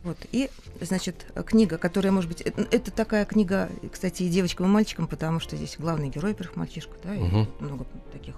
Вот. 0.03 0.19
И, 0.33 0.51
значит, 0.81 1.27
книга, 1.47 1.79
которая, 1.79 2.13
может 2.13 2.29
быть, 2.29 2.41
это, 2.41 2.63
это 2.71 2.91
такая 2.91 3.25
книга, 3.27 3.69
кстати, 3.93 4.25
и 4.25 4.29
девочкам, 4.29 4.67
и 4.67 4.69
мальчикам, 4.69 5.07
потому 5.07 5.39
что 5.41 5.57
здесь 5.57 5.77
главный 5.79 6.09
герой, 6.09 6.33
во-первых, 6.33 6.57
мальчишка, 6.57 6.93
да, 7.05 7.15
и 7.15 7.19
Мгм. 7.21 7.49
много 7.61 7.87
таких 8.13 8.35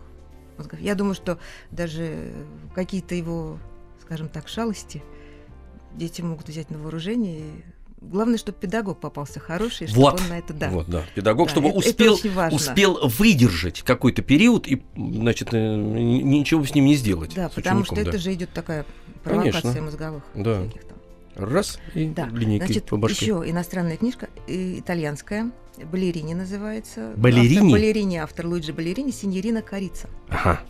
мозгов. 0.59 0.81
Я 0.81 0.95
думаю, 0.95 1.15
что 1.15 1.39
даже 1.71 2.33
какие-то 2.75 3.15
его, 3.15 3.59
скажем 4.09 4.29
так, 4.31 4.49
шалости 4.49 5.03
дети 5.95 6.23
могут 6.23 6.49
взять 6.49 6.71
на 6.71 6.79
вооружение. 6.79 7.41
И 7.41 7.45
Главное, 8.01 8.39
чтобы 8.39 8.57
педагог 8.59 9.01
попался 9.01 9.41
хороший, 9.41 9.89
чтобы 9.89 10.03
Вот. 10.03 10.21
он 10.21 10.29
на 10.29 10.39
это 10.39 10.55
да. 10.55 10.71
Вот, 10.71 10.89
да. 10.89 11.03
Педагог, 11.17 11.49
Да, 11.49 11.53
чтобы 11.53 11.69
это- 11.69 11.79
это 11.81 11.89
успел, 11.89 12.19
важно. 12.33 12.57
успел 12.57 12.99
выдержать 13.09 13.83
какой-то 13.83 14.23
период 14.23 14.69
и, 14.69 14.81
значит, 14.97 15.53
э, 15.53 15.59
ни- 15.77 16.23
ничего 16.23 16.65
с 16.65 16.75
ним 16.77 16.85
не 16.87 16.95
сделать. 16.95 17.35
Да, 17.35 17.49
потому 17.49 17.81
учеником, 17.81 17.85
что 17.97 18.05
да. 18.05 18.11
это 18.11 18.19
же 18.19 18.33
идет 18.33 18.51
такая 18.55 18.87
Конечно. 19.25 19.61
провокация 19.61 19.83
мозговых 19.83 20.23
Да. 20.37 20.63
Раз 21.35 21.81
и 21.95 22.07
Да, 22.07 22.27
линейкой 22.29 22.69
Значит, 22.69 22.85
по 22.87 22.97
башке. 22.97 23.27
еще 23.27 23.43
иностранная 23.51 23.97
книжка, 23.97 24.29
э, 24.47 24.79
итальянская, 24.79 25.51
«Балерини» 25.93 26.35
называется. 26.35 27.13
«Балерини»? 27.17 27.57
Автор, 27.57 27.71
«Балерини», 27.73 28.17
автор 28.17 28.47
Луиджи 28.47 28.73
Балерини, 28.73 29.11
Синьорина 29.11 29.61
Корица. 29.61 30.09
Ага. 30.29 30.61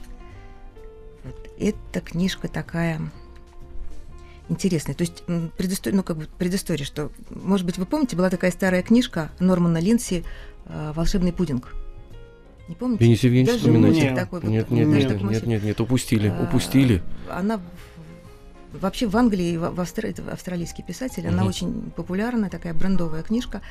Вот. 1.25 1.51
Эта 1.59 2.01
книжка 2.01 2.49
такая 2.49 3.01
интересная. 4.49 4.95
То 4.95 5.03
есть 5.03 5.25
предыстория, 5.57 5.97
ну, 5.97 6.03
как 6.03 6.17
бы 6.17 6.27
предыстория, 6.39 6.85
что, 6.85 7.11
может 7.31 7.67
быть, 7.67 7.79
вы 7.79 7.87
помните, 7.87 8.17
была 8.17 8.31
такая 8.31 8.51
старая 8.51 8.83
книжка 8.83 9.31
Нормана 9.39 9.79
Линси 9.79 10.25
э, 10.67 10.93
«Волшебный 10.95 11.33
пудинг». 11.33 11.75
Не 12.69 12.75
помните? 12.75 13.05
Денис 13.05 13.21
Евгеньевич, 13.23 13.49
Даже 13.53 13.59
вспоминайте. 13.61 14.01
мультик 14.01 14.15
такой 14.17 14.41
был. 14.41 14.49
Нет, 14.51 14.71
нет, 14.71 14.87
нет, 14.89 15.03
такой 15.03 15.15
нет, 15.15 15.23
мультик. 15.23 15.47
нет, 15.47 15.63
нет, 15.65 15.81
упустили, 15.81 16.29
А, 16.29 16.43
упустили. 16.45 17.03
Она 17.31 17.61
вообще 18.75 19.07
в 19.07 19.17
Англии, 19.17 19.57
в, 19.57 19.81
Австралии, 19.81 20.13
это 20.19 20.31
австралийский 20.31 20.83
писатель, 20.83 21.27
она 21.27 21.45
очень 21.45 21.91
популярная, 21.97 22.51
такая 22.51 22.75
брендовая 22.75 23.23
книжка. 23.23 23.63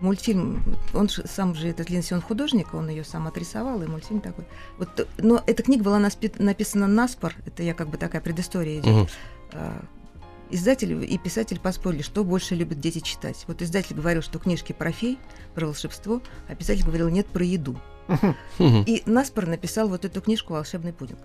Мультфильм, 0.00 0.62
он 0.92 1.08
же, 1.08 1.24
сам 1.26 1.54
же 1.54 1.68
этот 1.68 1.88
Линси, 1.88 2.12
он 2.12 2.20
художник, 2.20 2.74
он 2.74 2.88
ее 2.88 3.02
сам 3.02 3.26
отрисовал, 3.26 3.82
и 3.82 3.86
мультфильм 3.86 4.20
такой. 4.20 4.44
Вот, 4.78 5.06
но 5.18 5.42
эта 5.46 5.62
книга 5.62 5.84
была 5.84 5.98
наспи- 5.98 6.42
написана 6.42 6.86
на 6.86 7.08
спор, 7.08 7.32
это 7.46 7.62
я 7.62 7.72
как 7.72 7.88
бы 7.88 7.96
такая 7.96 8.20
предыстория 8.20 8.80
идет. 8.80 8.94
Мгм. 8.94 9.08
Издатель 10.50 11.04
и 11.04 11.18
писатель 11.18 11.58
поспорили, 11.58 12.02
что 12.02 12.22
больше 12.22 12.54
любят 12.54 12.78
дети 12.78 13.00
читать. 13.00 13.44
Вот 13.48 13.62
издатель 13.62 13.96
говорил, 13.96 14.22
что 14.22 14.38
книжки 14.38 14.72
про 14.72 14.92
фей, 14.92 15.18
про 15.54 15.66
волшебство, 15.66 16.22
а 16.48 16.54
писатель 16.54 16.84
говорил, 16.84 17.08
нет, 17.08 17.26
про 17.26 17.44
еду. 17.44 17.76
И 18.60 19.02
Наспор 19.06 19.46
написал 19.46 19.88
вот 19.88 20.04
эту 20.04 20.20
книжку 20.20 20.52
«Волшебный 20.52 20.92
пудинг». 20.92 21.18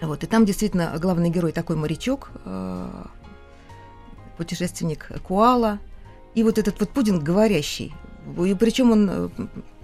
Вот, 0.00 0.22
и 0.22 0.26
там 0.28 0.44
действительно 0.44 0.96
главный 0.98 1.28
герой 1.28 1.50
такой 1.50 1.74
морячок, 1.74 2.30
э, 2.44 3.04
путешественник 4.36 5.10
Куала, 5.24 5.80
и 6.34 6.44
вот 6.44 6.58
этот 6.58 6.78
вот 6.78 6.90
пудинг 6.90 7.24
говорящий. 7.24 7.92
И 8.46 8.54
причем 8.54 8.92
он, 8.92 9.08
э, 9.10 9.28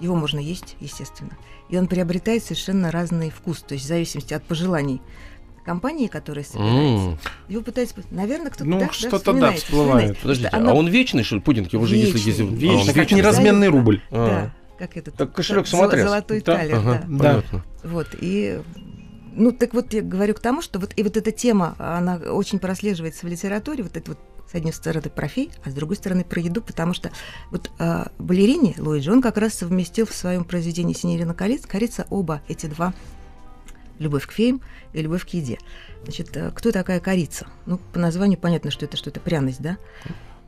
его 0.00 0.14
можно 0.14 0.38
есть, 0.38 0.76
естественно. 0.78 1.36
И 1.68 1.76
он 1.76 1.88
приобретает 1.88 2.44
совершенно 2.44 2.92
разный 2.92 3.30
вкус, 3.30 3.62
то 3.62 3.74
есть 3.74 3.86
в 3.86 3.88
зависимости 3.88 4.34
от 4.34 4.44
пожеланий 4.44 5.00
компании, 5.64 6.06
которая 6.06 6.44
собирается. 6.44 7.18
Его 7.48 7.62
пытаются... 7.62 7.94
Наверное, 8.10 8.50
кто-то 8.50 8.68
Ну, 8.70 8.78
да, 8.78 8.90
что-то 8.92 9.32
да, 9.32 9.52
всплывает. 9.52 10.18
Подождите, 10.18 10.48
она- 10.48 10.72
а 10.72 10.74
он 10.74 10.88
вечный, 10.88 11.22
что 11.22 11.36
ли, 11.36 11.40
пудинг? 11.40 11.72
Его 11.72 11.86
же 11.86 11.96
если... 11.96 12.12
Вечный, 12.12 12.30
если... 12.30 12.42
вечный. 12.44 12.68
А, 12.68 12.72
он 12.72 12.78
Вечно, 12.78 12.92
как 12.92 13.02
вечный. 13.02 13.18
неразменный 13.18 13.68
рубль. 13.68 14.02
А. 14.10 14.50
Да, 14.78 14.86
как 14.86 14.96
этот... 14.96 15.16
Как 15.16 15.32
кошелек 15.32 15.66
самотряс. 15.66 16.04
Золотой 16.04 16.40
Да, 16.40 16.56
талер, 16.56 16.76
Ага, 16.76 17.04
да. 17.08 17.18
Понятно. 17.18 17.64
Вот, 17.82 18.08
и... 18.20 18.60
Ну, 19.36 19.50
так 19.50 19.74
вот 19.74 19.92
я 19.92 20.02
говорю 20.02 20.34
к 20.34 20.40
тому, 20.40 20.62
что 20.62 20.78
вот 20.78 20.92
и 20.94 21.02
вот 21.02 21.16
эта 21.16 21.32
тема, 21.32 21.74
она 21.78 22.16
очень 22.16 22.60
прослеживается 22.60 23.26
в 23.26 23.28
литературе, 23.28 23.82
вот 23.82 23.96
это 23.96 24.12
вот 24.12 24.20
с 24.48 24.54
одной 24.54 24.72
стороны 24.72 25.10
про 25.10 25.26
фей, 25.26 25.50
а 25.64 25.70
с 25.70 25.74
другой 25.74 25.96
стороны 25.96 26.22
про 26.22 26.40
еду, 26.40 26.60
потому 26.62 26.94
что 26.94 27.10
вот 27.50 27.70
а, 27.80 28.12
балерини 28.20 28.76
Луиджи, 28.78 29.10
он 29.10 29.22
как 29.22 29.38
раз 29.38 29.54
совместил 29.54 30.06
в 30.06 30.14
своем 30.14 30.44
произведении 30.44 30.92
«Синерина 30.94 31.34
корица», 31.34 31.66
корица 31.66 32.06
оба 32.10 32.42
эти 32.46 32.66
два 32.66 32.94
любовь 33.98 34.26
к 34.26 34.32
феям 34.32 34.60
и 34.92 35.02
любовь 35.02 35.24
к 35.24 35.28
еде. 35.30 35.58
Значит, 36.04 36.36
э, 36.36 36.50
кто 36.54 36.72
такая 36.72 37.00
корица? 37.00 37.46
Ну, 37.66 37.78
по 37.92 37.98
названию 37.98 38.38
понятно, 38.38 38.70
что 38.70 38.84
это 38.84 38.96
что-то 38.96 39.20
пряность, 39.20 39.60
да? 39.60 39.76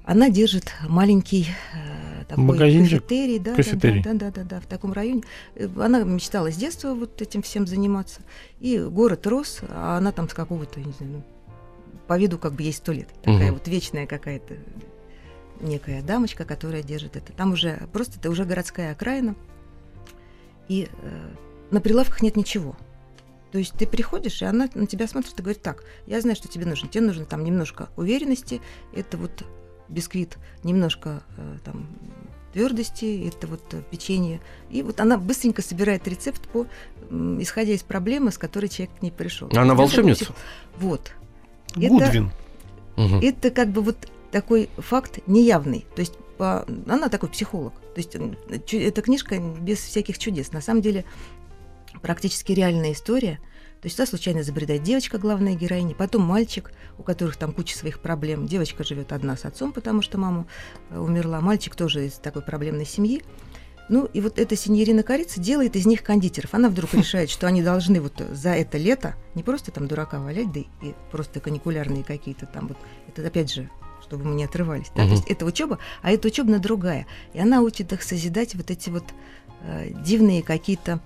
Она 0.05 0.29
держит 0.31 0.73
маленький 0.88 1.49
э, 1.75 2.25
такой 2.29 2.45
Магазинчик? 2.45 3.03
кафетерий, 3.03 3.38
да, 3.41 3.55
Кафетерий. 3.55 4.03
Да, 4.03 4.12
да, 4.12 4.19
да, 4.31 4.31
да, 4.31 4.45
да, 4.45 4.61
в 4.61 4.67
таком 4.67 4.93
районе. 4.93 5.23
Э, 5.55 5.69
Она 5.79 6.03
мечтала 6.05 6.50
с 6.53 6.57
детства 6.57 6.95
вот 6.95 7.21
этим 7.23 7.43
всем 7.43 7.67
заниматься. 7.67 8.21
И 8.61 8.79
город 8.79 9.26
рос, 9.26 9.61
а 9.69 9.97
она 9.99 10.12
там 10.12 10.29
с 10.29 10.35
какого-то, 10.35 10.79
не 10.81 10.93
знаю, 10.93 11.12
ну, 11.12 11.23
по 12.07 12.17
виду 12.19 12.38
как 12.38 12.53
бы 12.53 12.62
ей 12.62 12.73
сто 12.73 12.93
лет. 12.93 13.09
Такая 13.23 13.47
Мгм. 13.47 13.55
вот 13.55 13.67
вечная 13.69 14.07
какая-то 14.07 14.55
некая 15.61 16.03
дамочка, 16.03 16.45
которая 16.45 16.83
держит 16.83 17.17
это. 17.17 17.33
Там 17.33 17.53
уже 17.55 17.88
просто 17.93 18.19
это 18.21 18.31
уже 18.31 18.45
городская 18.45 18.93
окраина. 18.93 19.35
И 20.69 20.88
э, 21.03 21.29
на 21.73 21.81
прилавках 21.81 22.23
нет 22.23 22.37
ничего. 22.37 22.76
То 23.53 23.59
есть 23.59 23.73
ты 23.73 23.87
приходишь, 23.87 24.43
и 24.43 24.45
она 24.45 24.69
на 24.75 24.87
тебя 24.87 25.07
смотрит 25.07 25.38
и 25.38 25.43
говорит, 25.43 25.62
так, 25.62 25.85
я 26.07 26.21
знаю, 26.21 26.37
что 26.37 26.49
тебе 26.49 26.67
нужно. 26.67 26.88
Тебе 26.88 27.03
нужно 27.05 27.25
там 27.25 27.45
немножко 27.45 27.88
уверенности, 27.97 28.61
это 28.95 29.17
вот 29.17 29.45
бисквит, 29.88 30.37
немножко 30.65 31.23
э, 31.37 31.57
там 31.65 31.87
твердости, 32.53 33.29
это 33.29 33.47
вот 33.47 33.62
печенье. 33.91 34.41
И 34.71 34.83
вот 34.83 35.00
она 35.00 35.17
быстренько 35.19 35.62
собирает 35.62 36.09
рецепт 36.09 36.41
по, 36.49 36.67
исходя 37.11 37.73
из 37.73 37.83
проблемы, 37.83 38.33
с 38.33 38.38
которой 38.38 38.69
человек 38.69 38.97
к 38.99 39.03
ней 39.03 39.11
пришел. 39.11 39.49
Она 39.53 39.75
волшебница? 39.75 40.33
Вот. 40.79 41.12
Это- 41.76 41.88
Гудвин. 41.88 42.31
Мгм. 42.97 43.21
это 43.21 43.50
как 43.50 43.69
бы 43.69 43.83
вот 43.83 43.97
такой 44.33 44.71
факт 44.79 45.19
неявный. 45.26 45.85
То 45.95 46.00
есть 46.00 46.15
по- 46.38 46.65
она 46.88 47.09
такой 47.11 47.29
психолог. 47.29 47.75
То 47.95 48.00
есть 48.00 48.17
эта 48.73 49.03
книжка 49.03 49.38
без 49.38 49.79
всяких 49.79 50.19
чудес. 50.19 50.53
На 50.53 50.61
самом 50.62 50.81
деле 50.83 51.05
практически 52.03 52.53
реальная 52.53 52.93
история. 52.93 53.38
То 53.81 53.87
есть 53.87 53.97
туда 53.97 54.07
случайно 54.07 54.43
забредает 54.43 54.83
девочка, 54.83 55.19
главная 55.19 55.55
героиня, 55.55 55.95
потом 55.95 56.23
мальчик, 56.23 56.73
у 56.99 57.03
которых 57.03 57.37
там 57.37 57.53
куча 57.53 57.76
своих 57.76 58.00
проблем. 58.00 58.47
Девочка 58.47 58.85
живет 58.85 59.12
одна 59.12 59.37
с 59.37 59.45
отцом, 59.45 59.73
потому 59.73 60.03
что 60.03 60.19
мама 60.19 60.47
э, 60.91 60.99
умерла. 60.99 61.41
Мальчик 61.41 61.76
тоже 61.76 62.07
из 62.07 62.15
такой 62.15 62.43
проблемной 62.43 62.87
семьи. 62.87 63.23
Ну, 63.88 64.07
и 64.07 64.21
вот 64.21 64.38
эта 64.38 64.57
синьорина 64.57 65.03
корица 65.03 65.41
делает 65.41 65.76
из 65.76 65.87
них 65.87 66.03
кондитеров. 66.03 66.55
Она 66.55 66.69
вдруг 66.69 66.95
решает, 66.95 67.31
что 67.31 67.47
они 67.47 67.62
должны 67.62 68.00
вот 68.00 68.21
за 68.33 68.50
это 68.50 68.79
лето 68.79 69.15
не 69.35 69.43
просто 69.43 69.71
там 69.71 69.87
дурака 69.87 70.21
валять, 70.21 70.53
да 70.53 70.61
и, 70.61 70.95
просто 71.12 71.41
каникулярные 71.41 72.03
какие-то 72.03 72.47
там 72.47 72.69
вот. 72.69 72.79
Это 73.09 73.26
опять 73.26 73.53
же 73.53 73.71
чтобы 74.03 74.25
мы 74.25 74.37
не 74.37 74.45
отрывались. 74.45 74.93
Да? 74.95 75.03
Мгм. 75.03 75.09
То 75.09 75.15
есть 75.17 75.29
это 75.29 75.45
учеба, 75.45 75.79
а 76.00 76.12
эта 76.12 76.29
учебна 76.29 76.61
другая. 76.61 77.09
И 77.33 77.41
она 77.41 77.61
учит 77.61 77.93
их 77.93 78.05
созидать 78.05 78.55
вот 78.55 78.71
эти 78.71 78.88
вот 78.88 79.03
э, 79.62 79.91
дивные 80.05 80.45
какие-то 80.45 81.00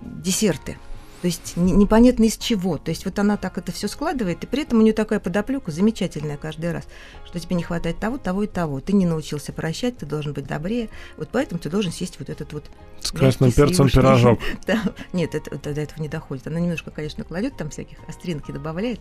десерты. 0.00 0.78
То 1.22 1.28
есть 1.28 1.56
не- 1.56 1.72
непонятно 1.72 2.24
из 2.24 2.36
чего. 2.36 2.76
То 2.76 2.90
есть 2.90 3.04
вот 3.04 3.18
она 3.18 3.36
так 3.36 3.56
это 3.58 3.72
все 3.72 3.88
складывает, 3.88 4.44
и 4.44 4.46
при 4.46 4.62
этом 4.62 4.78
у 4.78 4.82
нее 4.82 4.92
такая 4.92 5.18
подоплека 5.18 5.70
замечательная 5.70 6.36
каждый 6.36 6.72
раз, 6.72 6.84
что 7.24 7.40
тебе 7.40 7.56
не 7.56 7.62
хватает 7.62 7.98
того, 7.98 8.18
того 8.18 8.42
и 8.42 8.46
того. 8.46 8.80
Ты 8.80 8.92
не 8.92 9.06
научился 9.06 9.52
прощать, 9.52 9.96
ты 9.98 10.06
должен 10.06 10.34
быть 10.34 10.46
добрее. 10.46 10.90
Вот 11.16 11.30
поэтому 11.32 11.58
ты 11.58 11.70
должен 11.70 11.90
съесть 11.90 12.18
вот 12.18 12.28
этот 12.28 12.52
вот 12.52 12.64
С 13.00 13.10
красным 13.12 13.50
перцем 13.50 13.88
пирожок. 13.88 14.38
Да. 14.66 14.80
Нет, 15.12 15.34
это, 15.34 15.54
это 15.54 15.74
до 15.74 15.80
этого 15.80 16.02
не 16.02 16.08
доходит. 16.08 16.46
Она 16.46 16.60
немножко, 16.60 16.90
конечно, 16.90 17.24
кладет 17.24 17.56
там 17.56 17.70
всяких 17.70 17.96
остринки, 18.06 18.52
добавляет. 18.52 19.00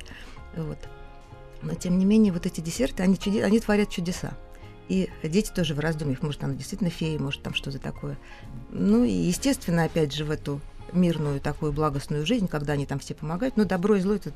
Вот. 0.56 0.78
Но 1.62 1.74
тем 1.76 2.00
не 2.00 2.06
менее, 2.06 2.32
вот 2.32 2.46
эти 2.46 2.62
десерты, 2.62 3.04
они, 3.04 3.16
чуде- 3.16 3.44
они 3.44 3.60
творят 3.60 3.90
чудеса. 3.90 4.34
И 4.88 5.10
дети 5.24 5.52
тоже 5.52 5.74
в 5.74 5.80
раздумьях, 5.80 6.22
может, 6.22 6.44
она 6.44 6.54
действительно 6.54 6.92
фея, 6.92 7.20
может, 7.20 7.42
там 7.42 7.54
что-то 7.56 7.80
такое. 7.80 8.18
Ну 8.70 9.04
и, 9.04 9.12
естественно, 9.12 9.84
опять 9.84 10.14
же, 10.14 10.26
в 10.26 10.32
эту 10.32 10.62
мирную 10.94 11.40
такую 11.42 11.72
благостную 11.72 12.26
жизнь, 12.26 12.48
когда 12.48 12.74
они 12.74 12.86
там 12.86 13.00
все 13.00 13.14
помогают, 13.14 13.58
но 13.58 13.66
добро 13.66 13.96
и 13.96 14.00
зло 14.02 14.16
это 14.16 14.34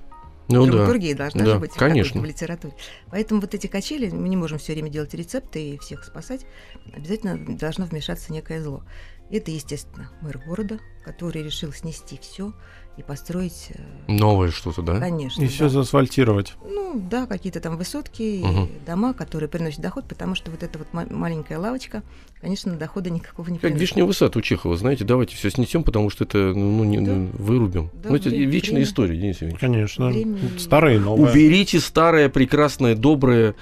Ну 0.48 0.66
да. 0.66 0.72
драматургия 0.72 1.16
должна 1.16 1.46
Да, 1.46 1.54
же 1.54 1.60
быть 1.60 1.74
конечно. 1.74 2.22
в 2.22 2.26
литературе. 2.26 2.74
Поэтому 3.12 3.42
вот 3.42 3.54
эти 3.54 3.68
качели, 3.68 4.10
мы 4.10 4.30
не 4.30 4.38
можем 4.38 4.58
все 4.58 4.74
время 4.74 4.90
делать 4.90 5.14
рецепты 5.14 5.72
и 5.74 5.78
всех 5.78 6.04
спасать, 6.04 6.46
обязательно 6.94 7.58
должно 7.58 7.86
вмешаться 7.86 8.34
некое 8.34 8.62
зло. 8.62 8.84
Это, 9.32 9.52
естественно, 9.52 10.12
мэр 10.22 10.40
города, 10.40 10.80
который 11.04 11.44
решил 11.44 11.72
снести 11.72 12.18
все 12.20 12.54
и 13.00 13.04
построить, 13.04 13.70
э, 13.70 13.80
Новое 14.08 14.52
что-то, 14.52 14.82
да? 14.82 15.00
конечно, 15.00 15.42
И 15.42 15.46
да. 15.46 15.52
все 15.52 15.70
заасфальтировать. 15.70 16.54
ну 16.64 17.00
да, 17.10 17.26
какие-то 17.28 17.60
там 17.62 17.78
высотки, 17.78 18.42
Мгм. 18.44 18.70
дома, 18.86 19.14
которые 19.14 19.48
приносят 19.50 19.80
доход, 19.80 20.06
потому 20.08 20.36
что 20.36 20.52
вот 20.52 20.64
эта 20.64 20.78
вот 20.78 20.88
ма- 20.94 21.08
маленькая 21.10 21.58
лавочка, 21.58 22.04
конечно, 22.42 22.74
дохода 22.76 23.10
никакого 23.10 23.48
не 23.48 23.54
Как 23.56 23.62
приносит. 23.62 23.82
вишневый 23.82 24.14
сад 24.14 24.36
у 24.36 24.42
Чехова, 24.42 24.76
знаете, 24.76 25.04
давайте 25.06 25.36
все 25.36 25.50
снесем, 25.50 25.84
потому 25.84 26.10
что 26.10 26.26
это, 26.26 26.38
ну, 26.38 26.84
не, 26.84 27.00
Да. 27.00 27.14
вырубим. 27.38 27.90
Да, 27.94 28.10
ну, 28.10 28.16
это 28.16 28.30
время- 28.30 28.46
вечная 28.52 28.72
время. 28.76 28.86
история, 28.86 29.16
Денис 29.18 29.36
Евгеньевич. 29.36 29.60
Конечно. 29.62 30.08
Время 30.08 30.38
Старые 30.58 30.98
и 30.98 31.00
новые. 31.00 31.32
Уберите 31.32 31.80
старое, 31.80 32.28
прекрасное, 32.30 32.96
доброе, 32.96 33.56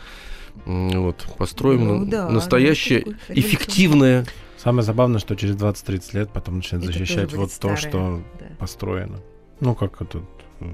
вот, 0.66 1.28
построим 1.38 1.86
Ну 1.88 2.06
да, 2.06 2.30
настоящее, 2.30 3.04
ну, 3.06 3.14
эффективное. 3.30 4.26
Самое 4.68 4.84
забавное, 4.84 5.22
что 5.22 5.34
через 5.36 5.56
20-30 5.56 6.02
лет 6.12 6.30
потом 6.30 6.58
начинают 6.58 6.90
Это 6.90 7.00
защищать 7.00 7.32
вот 7.32 7.52
то, 7.52 7.56
старое, 7.56 7.78
что 7.78 8.22
да. 8.38 8.46
построено. 8.60 9.22
Ну, 9.62 9.76
как 9.76 10.02
этот 10.02 10.24
э, 10.60 10.66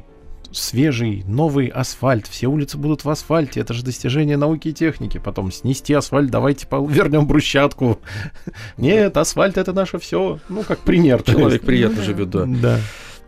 свежий, 0.52 1.24
новый 1.28 1.68
асфальт. 1.68 2.26
Все 2.26 2.48
улицы 2.48 2.80
будут 2.80 3.06
в 3.06 3.10
асфальте. 3.12 3.60
Это 3.60 3.76
же 3.76 3.86
достижение 3.86 4.36
науки 4.36 4.70
и 4.70 4.74
техники. 4.74 5.20
Потом 5.20 5.52
снести 5.52 5.94
асфальт, 5.94 6.32
давайте 6.32 6.66
вернем 6.72 7.28
брусчатку. 7.28 8.00
Нет, 8.78 9.16
асфальт 9.16 9.60
это 9.60 9.74
наше 9.74 10.00
все. 10.00 10.40
Ну, 10.50 10.64
как 10.64 10.80
пример. 10.80 11.22
то 11.24 11.34
Человек 11.34 11.62
приятно 11.62 11.98
Ну 11.98 12.04
живет, 12.04 12.32
да. 12.32 12.46
Да. 12.48 12.80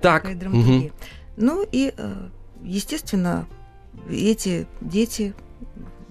Так. 0.01 0.31
Ну 1.37 1.63
и, 1.71 1.93
э, 1.95 2.29
естественно, 2.63 3.45
эти 4.09 4.65
дети 4.81 5.35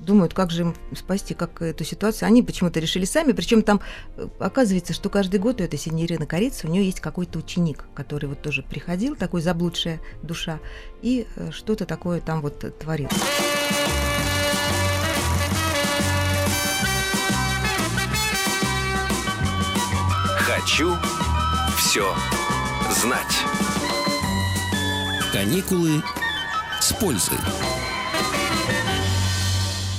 думают, 0.04 0.34
как 0.34 0.50
же 0.50 0.62
им 0.62 0.74
спасти, 0.94 1.34
как 1.34 1.62
эту 1.62 1.84
ситуацию. 1.84 2.26
Они 2.26 2.42
почему-то 2.42 2.80
решили 2.80 3.04
сами, 3.04 3.32
причем 3.32 3.62
там 3.62 3.80
э, 4.16 4.28
оказывается, 4.38 4.92
что 4.92 5.08
каждый 5.08 5.40
год 5.40 5.60
у 5.60 5.64
этой 5.64 5.78
синьорины 5.78 6.26
корицы 6.26 6.66
у 6.66 6.70
нее 6.70 6.84
есть 6.86 7.00
какой-то 7.00 7.38
ученик, 7.38 7.84
который 7.94 8.26
вот 8.26 8.42
тоже 8.42 8.62
приходил, 8.62 9.16
такой 9.16 9.40
заблудшая 9.40 10.00
душа, 10.22 10.60
и 11.02 11.26
э, 11.36 11.50
что-то 11.50 11.86
такое 11.86 12.20
там 12.20 12.40
вот 12.40 12.78
творит. 12.78 13.10
Хочу 20.38 20.96
все 21.76 22.14
знать. 22.90 23.36
Каникулы 25.32 26.02
с 26.80 26.92
пользой. 26.92 27.38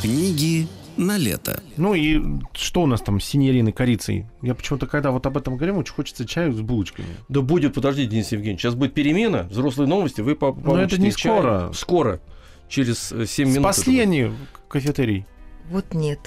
Книги 0.06 0.68
на 0.98 1.18
лето. 1.18 1.64
Ну 1.78 1.96
и 1.96 2.22
что 2.54 2.84
у 2.84 2.86
нас 2.86 3.02
там 3.02 3.20
с 3.20 3.26
синьориной 3.26 3.72
корицей? 3.72 4.28
Я 4.44 4.54
почему-то, 4.54 4.86
когда 4.86 5.10
вот 5.10 5.26
об 5.26 5.36
этом 5.36 5.56
говорим, 5.58 5.78
очень 5.78 5.96
хочется 5.96 6.28
чаю 6.28 6.54
с 6.54 6.62
булочками. 6.62 7.08
Да 7.28 7.42
будет, 7.42 7.74
подождите, 7.74 8.12
Денис 8.12 8.32
Евгеньевич, 8.32 8.62
сейчас 8.62 8.76
будет 8.76 8.94
перемена, 8.94 9.48
взрослые 9.50 9.88
новости, 9.90 10.22
вы 10.22 10.36
по- 10.36 10.54
Но 10.54 10.60
это 10.60 10.64
получите 10.64 11.02
не 11.02 11.12
чай. 11.12 11.32
скоро. 11.34 11.72
Скоро, 11.74 12.22
через 12.70 13.12
э, 13.12 13.26
7 13.26 13.50
минут. 13.50 13.62
Спасли 13.64 14.00
они 14.00 14.32
кафетерий. 14.68 15.26
Вот 15.72 15.92
нет. 15.96 16.20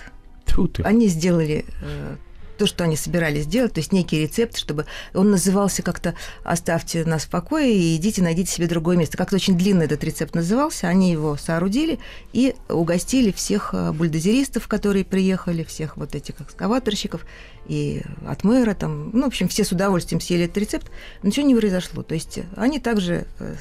Тьфу 0.45 0.67
ты. 0.67 0.83
Они 0.83 1.07
сделали 1.07 1.65
э, 1.81 2.17
то, 2.59 2.67
что 2.67 2.85
они 2.85 2.97
собирались 2.97 3.45
сделать, 3.45 3.73
то 3.73 3.81
есть 3.81 3.93
некий 3.93 4.21
рецепт, 4.21 4.57
чтобы 4.57 4.87
он 5.15 5.31
назывался 5.31 5.83
как-то 5.83 6.15
«Оставьте 6.45 7.05
нас 7.05 7.25
в 7.25 7.31
покое 7.31 7.73
и 7.73 7.97
идите, 7.97 8.23
найдите 8.23 8.53
себе 8.53 8.67
другое 8.67 8.97
место». 8.97 9.17
Как-то 9.17 9.37
очень 9.37 9.57
длинно 9.57 9.85
этот 9.85 10.03
рецепт 10.05 10.35
назывался, 10.35 10.89
они 10.89 11.11
его 11.11 11.37
соорудили 11.37 11.99
и 12.33 12.55
угостили 12.69 13.33
всех 13.33 13.71
э, 13.73 13.93
бульдозеристов, 13.93 14.69
которые 14.69 15.05
приехали, 15.05 15.65
всех 15.65 15.97
вот 15.97 16.15
этих 16.15 16.41
экскаваторщиков 16.41 17.25
и 17.67 18.03
от 18.27 18.45
мэра 18.45 18.75
там, 18.75 19.11
ну, 19.13 19.25
в 19.25 19.27
общем, 19.27 19.49
все 19.49 19.65
с 19.65 19.73
удовольствием 19.73 20.21
съели 20.21 20.45
этот 20.45 20.59
рецепт, 20.59 20.91
ничего 21.23 21.47
не 21.47 21.55
произошло. 21.55 22.03
То 22.03 22.15
есть 22.15 22.41
они 22.57 22.81
также 22.81 23.27
э, 23.39 23.55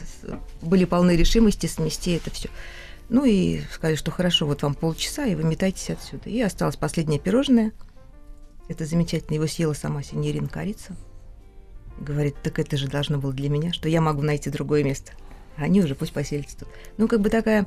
были 0.62 0.86
полны 0.86 1.16
решимости 1.16 1.68
смести 1.68 2.12
это 2.14 2.32
все. 2.32 2.50
Ну 3.10 3.24
и 3.24 3.62
сказали, 3.72 3.96
что 3.96 4.12
хорошо, 4.12 4.46
вот 4.46 4.64
вам 4.64 4.74
полчаса, 4.74 5.26
и 5.26 5.36
вы 5.36 5.44
метайтесь 5.44 5.90
отсюда. 5.90 6.30
И 6.30 6.42
осталось 6.42 6.76
последнее 6.76 7.20
пирожное. 7.20 7.72
Это 8.68 8.86
замечательно. 8.86 9.36
Его 9.36 9.48
съела 9.48 9.74
сама 9.74 10.04
синьорин 10.04 10.48
корица. 10.48 10.96
Говорит, 12.00 12.36
так 12.44 12.60
это 12.60 12.78
же 12.78 12.88
должно 12.88 13.18
было 13.18 13.34
для 13.34 13.50
меня, 13.50 13.74
что 13.74 13.90
я 13.90 14.02
могу 14.02 14.22
найти 14.22 14.50
другое 14.50 14.84
место. 14.84 15.14
Они 15.56 15.82
уже 15.82 15.96
пусть 15.96 16.14
поселятся 16.14 16.60
тут. 16.60 16.68
Ну, 16.98 17.08
как 17.08 17.22
бы 17.22 17.30
такая 17.30 17.66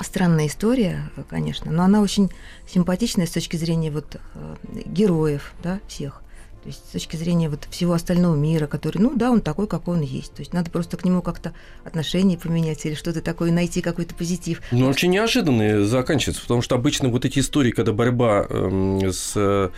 странная 0.00 0.46
история, 0.46 1.10
конечно, 1.28 1.70
но 1.70 1.82
она 1.82 2.00
очень 2.00 2.30
симпатичная 2.68 3.26
с 3.26 3.30
точки 3.30 3.56
зрения 3.56 3.90
вот 3.90 4.16
э, 4.34 4.54
героев, 4.86 5.52
да, 5.62 5.80
всех. 5.88 6.22
То 6.62 6.68
есть 6.68 6.78
с 6.88 6.92
точки 6.92 7.16
зрения 7.16 7.48
вот 7.48 7.66
всего 7.70 7.92
остального 7.92 8.36
мира, 8.36 8.68
который, 8.68 8.98
ну 8.98 9.12
да, 9.16 9.32
он 9.32 9.40
такой, 9.40 9.66
какой 9.66 9.96
он 9.96 10.02
есть. 10.02 10.32
То 10.32 10.42
есть 10.42 10.52
надо 10.52 10.70
просто 10.70 10.96
к 10.96 11.04
нему 11.04 11.20
как-то 11.20 11.52
отношение 11.82 12.38
поменять 12.38 12.86
или 12.86 12.94
что-то 12.94 13.20
такое, 13.20 13.50
найти 13.50 13.80
какой-то 13.80 14.14
позитив. 14.14 14.60
Ну, 14.70 14.86
очень 14.86 15.10
неожиданно 15.10 15.84
заканчивается, 15.84 16.40
потому 16.42 16.62
что 16.62 16.76
обычно 16.76 17.08
вот 17.08 17.24
эти 17.24 17.40
истории, 17.40 17.72
когда 17.72 17.92
борьба 17.92 18.46
э, 18.48 19.10
с 19.10 19.32
э, 19.34 19.70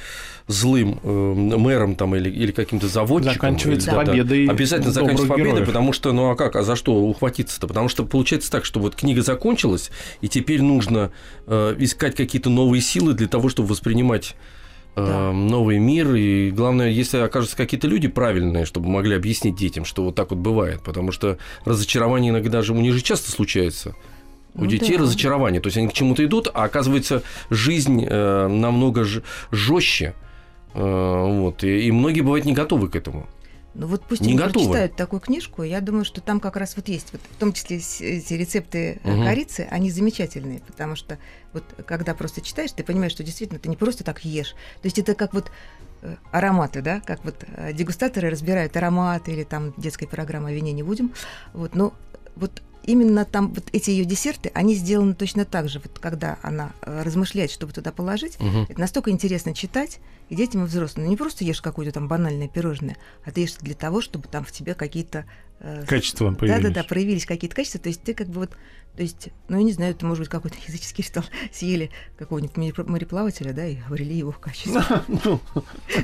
злым 0.47 1.00
э, 1.03 1.09
мэром 1.09 1.97
там 1.97 2.14
или, 2.17 2.29
или 2.29 2.53
каким-то 2.53 2.87
заводчиком... 2.87 3.35
Заканчивается 3.35 3.91
да, 3.91 4.05
победой 4.05 4.47
Да, 4.47 4.53
обязательно 4.53 4.93
заканчивается 4.93 5.29
победой, 5.29 5.53
героев. 5.53 5.67
потому 5.67 5.93
что, 5.95 6.12
ну 6.12 6.29
а 6.29 6.37
как, 6.37 6.55
а 6.57 6.62
за 6.62 6.76
что 6.76 6.95
ухватиться-то? 6.95 7.67
Потому 7.67 7.88
что 7.88 8.05
получается 8.05 8.50
так, 8.50 8.67
что 8.67 8.79
вот 8.79 8.95
книга 8.95 9.23
закончилась, 9.23 9.91
и 10.21 10.29
теперь 10.29 10.61
нужно 10.61 11.12
э, 11.47 11.76
искать 11.79 12.14
какие-то 12.14 12.50
новые 12.50 12.83
силы 12.83 13.14
для 13.14 13.26
того, 13.26 13.49
чтобы 13.49 13.69
воспринимать 13.71 14.37
Да. 14.96 15.32
новый 15.32 15.78
мир. 15.78 16.14
И 16.14 16.50
главное, 16.50 16.90
если 16.90 17.18
окажутся 17.18 17.56
какие-то 17.56 17.86
люди 17.88 18.08
правильные, 18.08 18.64
чтобы 18.64 18.88
могли 18.88 19.16
объяснить 19.16 19.56
детям, 19.56 19.84
что 19.84 20.04
вот 20.04 20.14
так 20.14 20.30
вот 20.30 20.38
бывает. 20.38 20.82
Потому 20.82 21.10
что 21.12 21.38
разочарование 21.64 22.30
иногда 22.30 22.62
же 22.62 22.72
у 22.72 22.76
них 22.80 22.94
же 22.94 23.00
часто 23.02 23.30
случается. 23.30 23.94
У 24.54 24.60
Ну 24.62 24.66
детей 24.66 24.96
да. 24.96 25.02
разочарование. 25.02 25.60
То 25.60 25.66
есть 25.66 25.76
они 25.76 25.88
к 25.88 25.92
чему-то 25.92 26.24
идут, 26.24 26.48
а 26.54 26.64
оказывается, 26.64 27.22
жизнь 27.50 28.04
э, 28.08 28.46
намного 28.48 29.04
ж- 29.04 29.22
жестче. 29.50 30.14
Э, 30.74 31.24
вот, 31.40 31.64
и, 31.64 31.86
и 31.88 31.90
многие 31.90 32.20
бывают 32.20 32.44
не 32.46 32.52
готовы 32.52 32.88
к 32.88 32.94
этому. 32.96 33.26
Ну 33.75 33.88
вот 33.88 34.04
пусть 34.04 34.23
Не 34.23 34.28
они 34.28 34.37
готовы. 34.38 34.52
прочитают 34.66 34.97
такую 34.97 35.21
книжку, 35.21 35.62
я 35.64 35.81
думаю, 35.81 36.04
что 36.04 36.21
там 36.21 36.38
как 36.38 36.57
раз 36.57 36.76
вот 36.76 36.88
есть, 36.88 37.09
вот, 37.12 37.21
в 37.28 37.37
том 37.37 37.52
числе 37.52 37.78
эти 37.78 38.35
рецепты 38.35 39.00
Мгм. 39.02 39.25
корицы, 39.25 39.66
они 39.71 39.90
замечательные, 39.90 40.61
потому 40.61 40.95
что 40.95 41.19
вот 41.52 41.64
когда 41.85 42.14
просто 42.14 42.40
читаешь, 42.40 42.71
ты 42.73 42.85
понимаешь, 42.85 43.12
что 43.12 43.25
действительно 43.25 43.59
ты 43.59 43.69
не 43.69 43.76
просто 43.76 44.04
так 44.04 44.25
ешь. 44.25 44.52
То 44.81 44.87
есть 44.87 44.99
это 44.99 45.14
как 45.14 45.35
вот 45.35 45.50
э, 46.02 46.14
ароматы, 46.31 46.83
да, 46.83 47.00
как 47.00 47.25
вот 47.25 47.45
э, 47.49 47.73
дегустаторы 47.73 48.31
разбирают 48.31 48.76
ароматы 48.76 49.33
или 49.33 49.43
там 49.43 49.75
детской 49.76 50.07
программы 50.07 50.50
о 50.50 50.52
вине 50.52 50.73
не 50.73 50.85
будем. 50.85 51.12
Вот, 51.52 51.75
но 51.75 51.95
вот 52.37 52.62
именно 52.87 53.25
там 53.25 53.53
вот 53.53 53.64
эти 53.73 53.91
ее 53.91 54.05
десерты, 54.05 54.50
они 54.55 54.75
сделаны 54.75 55.14
точно 55.14 55.45
так 55.45 55.69
же, 55.69 55.81
вот 55.81 55.99
когда 55.99 56.38
она 56.43 56.73
э, 56.83 57.03
размышляет, 57.03 57.50
чтобы 57.50 57.73
туда 57.73 57.93
положить, 57.93 58.38
Мгм. 58.41 58.67
это 58.69 58.81
настолько 58.81 59.11
интересно 59.11 59.55
читать 59.55 59.99
и 60.29 60.35
детям, 60.37 60.64
и 60.64 60.67
взрослым. 60.67 61.05
Ну, 61.05 61.11
не 61.11 61.17
просто 61.17 61.45
ешь 61.45 61.61
какое-то 61.61 61.93
там 61.93 62.09
банальное 62.09 62.49
пирожное, 62.49 62.97
а 63.25 63.31
ты 63.31 63.43
ешь 63.43 63.55
для 63.61 63.75
того, 63.75 64.00
чтобы 64.00 64.29
там 64.29 64.45
в 64.45 64.53
тебе 64.53 64.75
какие-то... 64.75 65.25
э, 65.64 65.85
Качества 65.87 66.33
появились. 66.33 66.62
Да-да-да, 66.62 66.85
проявились 66.85 67.26
какие-то 67.26 67.56
качества. 67.56 67.80
То 67.80 67.88
есть 67.88 68.02
ты 68.02 68.14
как 68.14 68.28
бы 68.28 68.40
вот... 68.40 68.50
То 68.97 69.02
есть, 69.02 69.30
ну, 69.49 69.59
я 69.59 69.64
не 69.64 69.73
знаю, 69.73 69.90
это 69.90 70.06
может 70.06 70.21
быть 70.21 70.28
какой-то 70.28 70.56
языческий 70.68 71.02
ритуал. 71.04 71.26
Съели 71.52 71.90
какого-нибудь 72.16 72.56
мореплав- 72.56 72.88
мореплавателя, 72.88 73.52
да, 73.52 73.66
и 73.66 73.78
обрели 73.88 74.14
его 74.16 74.30
качество. 74.33 74.85
Ну, 75.25 75.40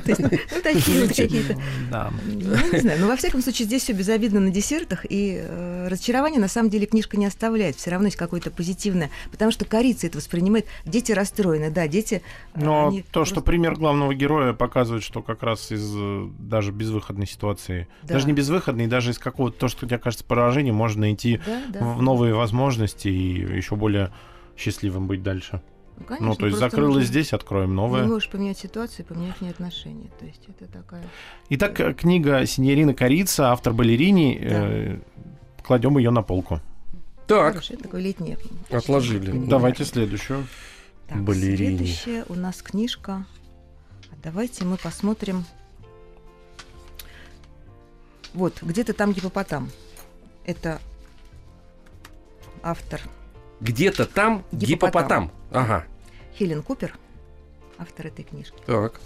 То 0.03 0.09
есть, 0.09 0.19
ну, 0.19 0.61
такие 0.61 0.99
вот 1.01 1.09
какие-то... 1.15 1.57
да. 1.89 2.11
Ну, 2.25 2.55
не 2.73 2.79
знаю, 2.79 2.99
но 2.99 3.07
во 3.07 3.15
всяком 3.15 3.41
случае 3.41 3.65
здесь 3.67 3.83
все 3.83 3.93
безобидно 3.93 4.39
на 4.41 4.49
десертах, 4.49 5.05
и 5.09 5.37
э, 5.41 5.87
разочарование 5.89 6.39
на 6.41 6.47
самом 6.49 6.69
деле 6.69 6.85
книжка 6.85 7.15
не 7.17 7.25
оставляет, 7.25 7.75
все 7.77 7.91
равно 7.91 8.07
есть 8.07 8.17
какое-то 8.17 8.51
позитивное, 8.51 9.09
потому 9.31 9.51
что 9.51 9.63
корица 9.65 10.07
это 10.07 10.17
воспринимает, 10.17 10.65
дети 10.85 11.11
расстроены, 11.13 11.71
да, 11.71 11.87
дети... 11.87 12.21
э, 12.55 12.59
Но 12.59 12.93
то, 13.11 13.23
что 13.25 13.41
пример 13.41 13.75
главного 13.75 14.13
героя 14.13 14.51
показывает, 14.53 15.03
что 15.03 15.21
как 15.21 15.43
раз 15.43 15.71
из 15.71 15.89
даже 16.39 16.71
безвыходной 16.71 17.27
ситуации, 17.27 17.87
Да. 18.03 18.15
даже 18.15 18.27
не 18.27 18.33
безвыходной, 18.33 18.87
даже 18.87 19.11
из 19.11 19.17
какого-то, 19.51 19.59
то, 19.59 19.67
что 19.67 19.85
тебе 19.87 19.97
кажется 19.99 20.25
поражением, 20.25 20.75
можно 20.75 21.01
найти 21.01 21.39
Да, 21.45 21.61
да. 21.69 21.79
в 21.93 22.01
новые 22.01 22.33
возможности 22.33 23.07
и 23.07 23.57
еще 23.57 23.75
более 23.75 24.11
счастливым 24.57 25.07
быть 25.07 25.23
дальше. 25.23 25.61
Ну, 25.97 26.05
конечно, 26.05 26.27
ну, 26.27 26.35
то 26.35 26.45
есть 26.47 26.57
закрылось 26.57 26.95
нужно- 26.95 27.07
здесь, 27.09 27.33
откроем 27.33 27.75
новое. 27.75 28.01
Не 28.03 28.07
можешь 28.07 28.29
поменять 28.29 28.57
ситуацию, 28.57 29.05
поменять 29.05 29.39
не 29.41 29.49
отношения. 29.49 30.09
То 30.19 30.25
есть 30.25 30.41
это 30.47 30.71
такая... 30.71 31.03
Итак, 31.49 31.95
книга 31.97 32.45
Синьорина 32.45 32.93
Корица, 32.95 33.51
автор 33.51 33.73
балерини. 33.73 34.39
э, 34.41 34.99
кладем 35.63 35.97
ее 35.97 36.09
на 36.09 36.23
полку. 36.23 36.59
Так, 37.27 37.53
Хорошее, 37.53 37.77
такое 37.79 38.01
летнее. 38.01 38.37
Отложили. 38.71 39.27
чтение. 39.27 39.47
Давайте 39.49 39.85
следующую. 39.85 40.47
Так, 41.07 41.21
балерини. 41.23 41.77
Следующая 41.77 42.25
у 42.29 42.33
нас 42.35 42.61
книжка. 42.63 43.25
А 44.11 44.15
Давайте 44.23 44.65
мы 44.65 44.77
посмотрим. 44.77 45.45
Вот, 48.33 48.61
где-то 48.61 48.93
там 48.93 49.13
гипопотам. 49.13 49.69
Это 50.45 50.79
автор 52.63 53.01
где-то 53.61 54.05
там 54.05 54.43
гипопотам. 54.51 55.31
Ага, 55.51 55.85
Хелен 56.37 56.63
Купер, 56.63 56.93
автор 57.77 58.07
этой 58.07 58.23
книжки. 58.23 58.57
так. 58.65 58.99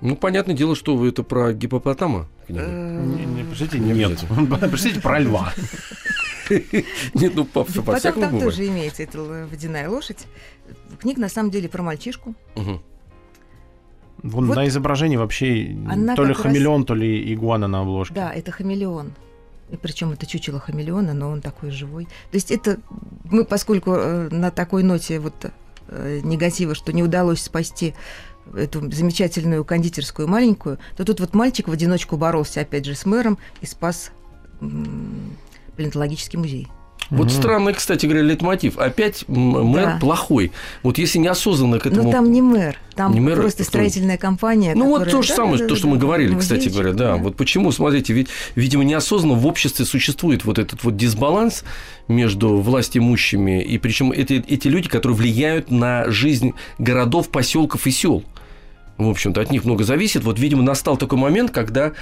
Ну, 0.00 0.14
понятное 0.14 0.54
дело, 0.54 0.76
что 0.76 0.96
вы 0.96 1.08
это 1.08 1.24
про 1.24 1.52
гипопотама. 1.52 2.28
книга. 2.46 2.62
Э, 2.62 3.02
Не, 3.02 3.24
не, 3.24 3.42
Пишите 3.44 3.78
нет. 3.80 4.20
Пишите 4.70 5.00
про 5.00 5.18
льва. 5.18 5.52
Нет, 7.14 7.34
ну, 7.34 7.44
по, 7.44 7.64
Потом 7.64 7.84
по-всякому 7.84 8.30
там 8.30 8.40
тоже 8.40 8.68
имеется 8.68 9.02
эта 9.02 9.20
водяная 9.20 9.90
лошадь. 9.90 10.26
Книга 11.00 11.20
на 11.20 11.28
самом 11.28 11.50
деле 11.50 11.68
про 11.68 11.82
мальчишку. 11.82 12.34
Вон 14.22 14.46
Вот 14.46 14.56
на 14.56 14.66
изображении 14.66 15.16
вообще 15.16 15.76
то 16.16 16.24
ли 16.24 16.34
как 16.34 16.44
раз- 16.44 16.52
хамелеон, 16.54 16.84
то 16.84 16.94
ли 16.94 17.32
игуана 17.32 17.68
на 17.68 17.80
обложке. 17.82 18.14
Да, 18.14 18.32
это 18.32 18.50
хамелеон. 18.50 19.12
И 19.70 19.76
причем 19.76 20.12
это 20.12 20.26
чучело 20.26 20.58
хамелеона, 20.60 21.12
но 21.14 21.28
он 21.28 21.40
такой 21.40 21.70
живой. 21.70 22.04
То 22.04 22.34
есть 22.34 22.50
это 22.50 22.78
мы, 23.24 23.44
поскольку 23.44 23.92
э, 23.92 24.28
на 24.30 24.50
такой 24.50 24.82
ноте 24.82 25.20
вот 25.20 25.34
э, 25.88 26.20
негатива, 26.24 26.74
что 26.74 26.92
не 26.92 27.02
удалось 27.02 27.42
спасти 27.42 27.94
эту 28.56 28.90
замечательную 28.90 29.64
кондитерскую 29.64 30.26
маленькую, 30.26 30.78
то 30.96 31.04
тут 31.04 31.20
вот 31.20 31.34
мальчик 31.34 31.68
в 31.68 31.72
одиночку 31.72 32.16
боролся 32.16 32.62
опять 32.62 32.86
же 32.86 32.94
с 32.94 33.04
мэром 33.04 33.38
и 33.60 33.66
спас 33.66 34.10
палеонтологический 35.76 36.38
музей. 36.38 36.68
Вот 37.10 37.28
Мгм. 37.28 37.30
странный, 37.30 37.72
кстати 37.74 38.04
говоря, 38.04 38.22
лейтмотив. 38.22 38.76
Опять 38.76 39.24
мэр 39.28 39.84
Да. 39.86 39.98
плохой. 39.98 40.52
Вот 40.82 40.98
если 40.98 41.18
неосознанно 41.18 41.78
к 41.78 41.86
этому... 41.86 42.02
Но 42.04 42.10
там 42.12 42.30
не 42.30 42.42
мэр, 42.42 42.76
там 42.94 43.14
Не 43.14 43.20
мэр, 43.20 43.40
просто 43.40 43.64
строительная 43.64 44.18
компания. 44.18 44.74
Ну 44.74 44.88
вот 44.88 44.98
которая- 45.04 45.12
то 45.16 45.22
же 45.22 45.28
Да, 45.30 45.34
самое, 45.36 45.58
да, 45.58 45.64
то, 45.64 45.68
да, 45.70 45.76
что 45.76 45.84
да, 45.86 45.90
мы 45.90 45.96
да, 45.96 46.02
говорили, 46.02 46.38
кстати 46.38 46.58
музейчик, 46.66 46.72
говоря, 46.74 46.92
да. 46.92 47.16
Вот 47.16 47.36
почему, 47.36 47.72
смотрите, 47.72 48.12
ведь, 48.12 48.28
видимо, 48.56 48.84
неосознанно 48.84 49.34
в 49.34 49.46
обществе 49.46 49.86
существует 49.86 50.44
вот 50.44 50.58
этот 50.58 50.84
вот 50.84 50.96
дисбаланс 50.98 51.64
между 52.08 52.58
властимущими, 52.58 53.62
и 53.62 53.78
причем 53.78 54.12
это 54.12 54.34
эти 54.34 54.68
люди, 54.68 54.88
которые 54.88 55.16
влияют 55.16 55.70
на 55.70 56.10
жизнь 56.10 56.52
городов, 56.78 57.30
поселков 57.30 57.86
и 57.86 57.90
сел. 57.90 58.22
В 58.98 59.08
общем-то, 59.08 59.40
от 59.40 59.52
них 59.52 59.64
много 59.64 59.84
зависит. 59.84 60.24
Вот, 60.24 60.40
видимо, 60.40 60.62
настал 60.62 60.96
такой 60.96 61.18
момент, 61.18 61.52
когда 61.52 61.92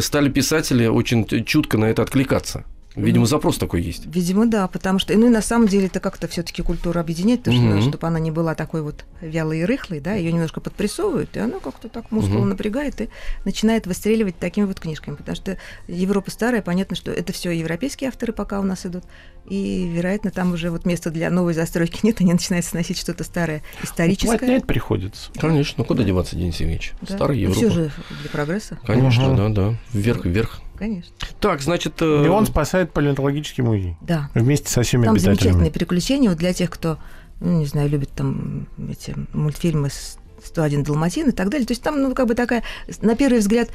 стали 0.00 0.28
писатели 0.28 0.86
очень 0.86 1.26
чутко 1.46 1.78
на 1.78 1.86
это 1.86 2.02
откликаться. 2.02 2.64
Видимо, 2.96 3.26
запрос 3.26 3.58
такой 3.58 3.82
есть. 3.82 4.06
Видимо, 4.06 4.46
да, 4.46 4.68
потому 4.68 4.98
что, 5.00 5.14
ну 5.18 5.26
и 5.26 5.30
на 5.30 5.42
самом 5.42 5.66
деле 5.66 5.86
это 5.86 5.98
как-то 5.98 6.28
все-таки 6.28 6.62
культуру 6.62 7.00
объединять, 7.00 7.40
потому 7.40 7.56
что 7.56 7.64
Мгм. 7.66 7.74
надо, 7.76 7.88
чтобы 7.88 8.06
она 8.06 8.18
не 8.20 8.30
была 8.30 8.54
такой 8.54 8.82
вот 8.82 9.04
вялой 9.20 9.60
и 9.60 9.64
рыхлой, 9.64 9.98
да, 10.00 10.14
ее 10.14 10.30
немножко 10.32 10.60
подпрессовывают, 10.60 11.36
и 11.36 11.40
она 11.40 11.58
как-то 11.58 11.88
так 11.88 12.12
мускулы 12.12 12.40
Мгм. 12.40 12.50
напрягает 12.50 13.00
и 13.00 13.08
начинает 13.44 13.86
выстреливать 13.88 14.38
такими 14.38 14.64
вот 14.64 14.78
книжками, 14.78 15.16
потому 15.16 15.34
что 15.34 15.58
Европа 15.88 16.30
старая, 16.30 16.62
понятно, 16.62 16.94
что 16.94 17.10
это 17.10 17.32
все 17.32 17.50
европейские 17.50 18.08
авторы 18.08 18.32
пока 18.32 18.60
у 18.60 18.62
нас 18.62 18.86
идут, 18.86 19.04
и, 19.48 19.88
вероятно, 19.92 20.30
там 20.30 20.52
уже 20.52 20.70
вот 20.70 20.86
места 20.86 21.10
для 21.10 21.30
новой 21.30 21.52
застройки 21.54 21.98
нет, 22.04 22.20
они 22.20 22.32
начинают 22.32 22.64
сносить 22.64 22.98
что-то 22.98 23.24
старое, 23.24 23.62
историческое. 23.82 24.36
Уплотнять 24.36 24.66
приходится. 24.66 25.30
Конечно, 25.38 25.74
ну 25.78 25.84
куда 25.84 26.04
деваться, 26.04 26.36
Денис 26.36 26.54
Евгеньевич? 26.60 26.92
Да. 27.02 27.16
Старая 27.16 27.36
Ну, 27.36 27.42
Европа. 27.42 27.58
всё 27.58 27.70
же 27.70 27.90
для 28.20 28.30
прогресса, 28.30 28.78
Конечно, 28.86 29.28
Мгм. 29.30 29.36
да, 29.36 29.48
да. 29.70 29.74
Вверх, 29.92 30.24
вверх. 30.24 30.60
Конечно. 30.76 31.12
Так, 31.40 31.62
значит... 31.62 32.00
И 32.02 32.04
э, 32.04 32.28
он 32.28 32.46
спасает 32.46 32.92
палеонтологический 32.92 33.62
музей. 33.62 33.96
Да. 34.00 34.30
Вместе 34.34 34.68
со 34.68 34.82
всеми 34.82 35.04
Там 35.04 35.14
обитателями. 35.14 35.36
замечательные 35.36 35.70
приключения 35.70 36.30
вот 36.30 36.38
для 36.38 36.52
тех, 36.52 36.70
кто, 36.70 36.98
ну, 37.40 37.58
не 37.58 37.66
знаю, 37.66 37.88
любит 37.88 38.10
там 38.10 38.66
эти 38.90 39.14
мультфильмы 39.32 39.90
с 39.90 40.18
101 40.44 40.82
Далматин 40.82 41.28
и 41.30 41.32
так 41.32 41.48
далее. 41.48 41.66
То 41.66 41.72
есть 41.72 41.82
там, 41.82 42.00
ну, 42.00 42.14
как 42.14 42.26
бы 42.26 42.34
такая, 42.34 42.62
на 43.00 43.16
первый 43.16 43.38
взгляд, 43.38 43.70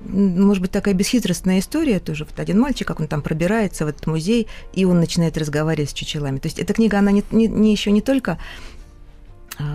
может 0.00 0.62
быть, 0.62 0.70
такая 0.70 0.94
бесхитростная 0.94 1.58
история 1.60 1.98
тоже. 1.98 2.24
Вот 2.24 2.38
один 2.38 2.60
мальчик, 2.60 2.86
как 2.86 3.00
он 3.00 3.08
там 3.08 3.22
пробирается 3.22 3.84
в 3.84 3.88
этот 3.88 4.06
музей, 4.06 4.48
и 4.72 4.84
он 4.84 5.00
начинает 5.00 5.36
разговаривать 5.38 5.90
с 5.90 5.94
чучелами. 5.94 6.38
То 6.38 6.46
есть 6.46 6.58
эта 6.58 6.72
книга, 6.72 6.98
она 6.98 7.10
не, 7.10 7.24
не, 7.30 7.46
не 7.46 7.72
еще 7.72 7.90
не 7.90 8.00
только 8.00 8.38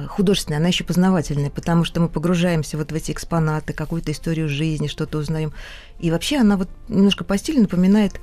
художественная, 0.09 0.59
она 0.59 0.67
еще 0.67 0.83
познавательная, 0.83 1.49
потому 1.49 1.83
что 1.83 2.01
мы 2.01 2.09
погружаемся 2.09 2.77
вот 2.77 2.91
в 2.91 2.95
эти 2.95 3.11
экспонаты, 3.11 3.73
какую-то 3.73 4.11
историю 4.11 4.49
жизни, 4.49 4.87
что-то 4.87 5.17
узнаем. 5.17 5.53
И 5.99 6.11
вообще 6.11 6.37
она 6.37 6.57
вот 6.57 6.69
немножко 6.89 7.23
по 7.23 7.37
стилю 7.37 7.61
напоминает 7.61 8.19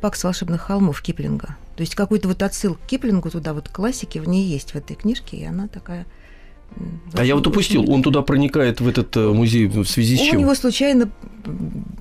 «Пакс 0.00 0.22
волшебных 0.22 0.60
холмов» 0.60 1.00
Киплинга. 1.00 1.56
То 1.76 1.82
есть 1.82 1.94
какой-то 1.94 2.28
вот 2.28 2.42
отсыл 2.42 2.74
к 2.74 2.80
Киплингу 2.86 3.30
туда, 3.30 3.54
вот 3.54 3.68
классики 3.68 4.18
в 4.18 4.28
ней 4.28 4.44
есть 4.44 4.72
в 4.72 4.76
этой 4.76 4.94
книжке, 4.94 5.38
и 5.38 5.44
она 5.44 5.66
такая 5.68 6.06
А 7.14 7.24
я 7.24 7.34
вот 7.36 7.46
упустил, 7.46 7.90
он 7.90 8.02
туда 8.02 8.22
проникает 8.22 8.80
в 8.80 8.88
этот 8.88 9.16
э, 9.16 9.28
музей 9.28 9.66
в 9.66 9.84
связи 9.84 10.16
с 10.16 10.20
У 10.20 10.24
чем? 10.26 10.40
него 10.40 10.54
случайно 10.54 11.10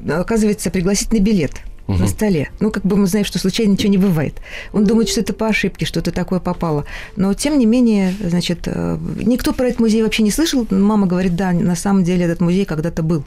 оказывается 0.10 0.70
пригласительный 0.70 1.22
билет 1.22 1.62
на 1.88 1.96
Мгм. 1.96 2.08
столе. 2.08 2.50
Ну, 2.60 2.72
как 2.72 2.84
бы 2.86 2.96
мы 2.96 3.08
знаем, 3.08 3.26
что 3.26 3.40
случайно 3.40 3.72
ничего 3.72 3.90
не 3.92 3.98
бывает. 3.98 4.36
Он 4.74 4.86
думает, 4.86 5.10
что 5.10 5.20
это 5.22 5.34
по 5.34 5.48
ошибке, 5.48 5.86
что-то 5.86 6.12
такое 6.12 6.40
попало. 6.40 6.86
Но, 7.16 7.34
тем 7.34 7.58
не 7.60 7.66
менее, 7.66 8.14
значит, 8.22 8.62
э, 8.66 8.98
никто 9.18 9.52
про 9.54 9.68
этот 9.68 9.80
музей 9.80 10.04
вообще 10.04 10.24
не 10.24 10.32
слышал. 10.32 10.66
Мама 10.70 11.08
говорит, 11.08 11.36
да, 11.36 11.52
на 11.52 11.76
самом 11.76 12.04
деле 12.04 12.26
этот 12.26 12.40
музей 12.42 12.66
когда-то 12.66 13.04
был. 13.04 13.26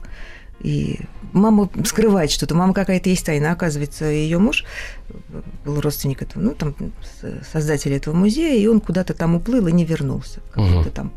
И 0.60 1.00
мама 1.32 1.68
скрывает 1.84 2.30
что-то, 2.30 2.54
мама 2.54 2.72
какая-то 2.72 3.10
есть 3.10 3.26
тайна. 3.26 3.52
Оказывается, 3.52 4.06
ее 4.06 4.38
муж 4.38 4.64
был 5.64 5.80
родственник 5.80 6.22
этого, 6.22 6.42
ну, 6.42 6.50
там, 6.52 6.74
с- 7.02 7.46
создателя 7.52 7.96
этого 7.96 8.14
музея, 8.14 8.56
и 8.58 8.66
он 8.66 8.80
куда-то 8.80 9.14
там 9.14 9.34
уплыл 9.34 9.66
и 9.66 9.72
не 9.72 9.84
вернулся. 9.84 10.40
Какое-то 10.50 10.78
Мгм. 10.80 10.90
там 10.90 11.12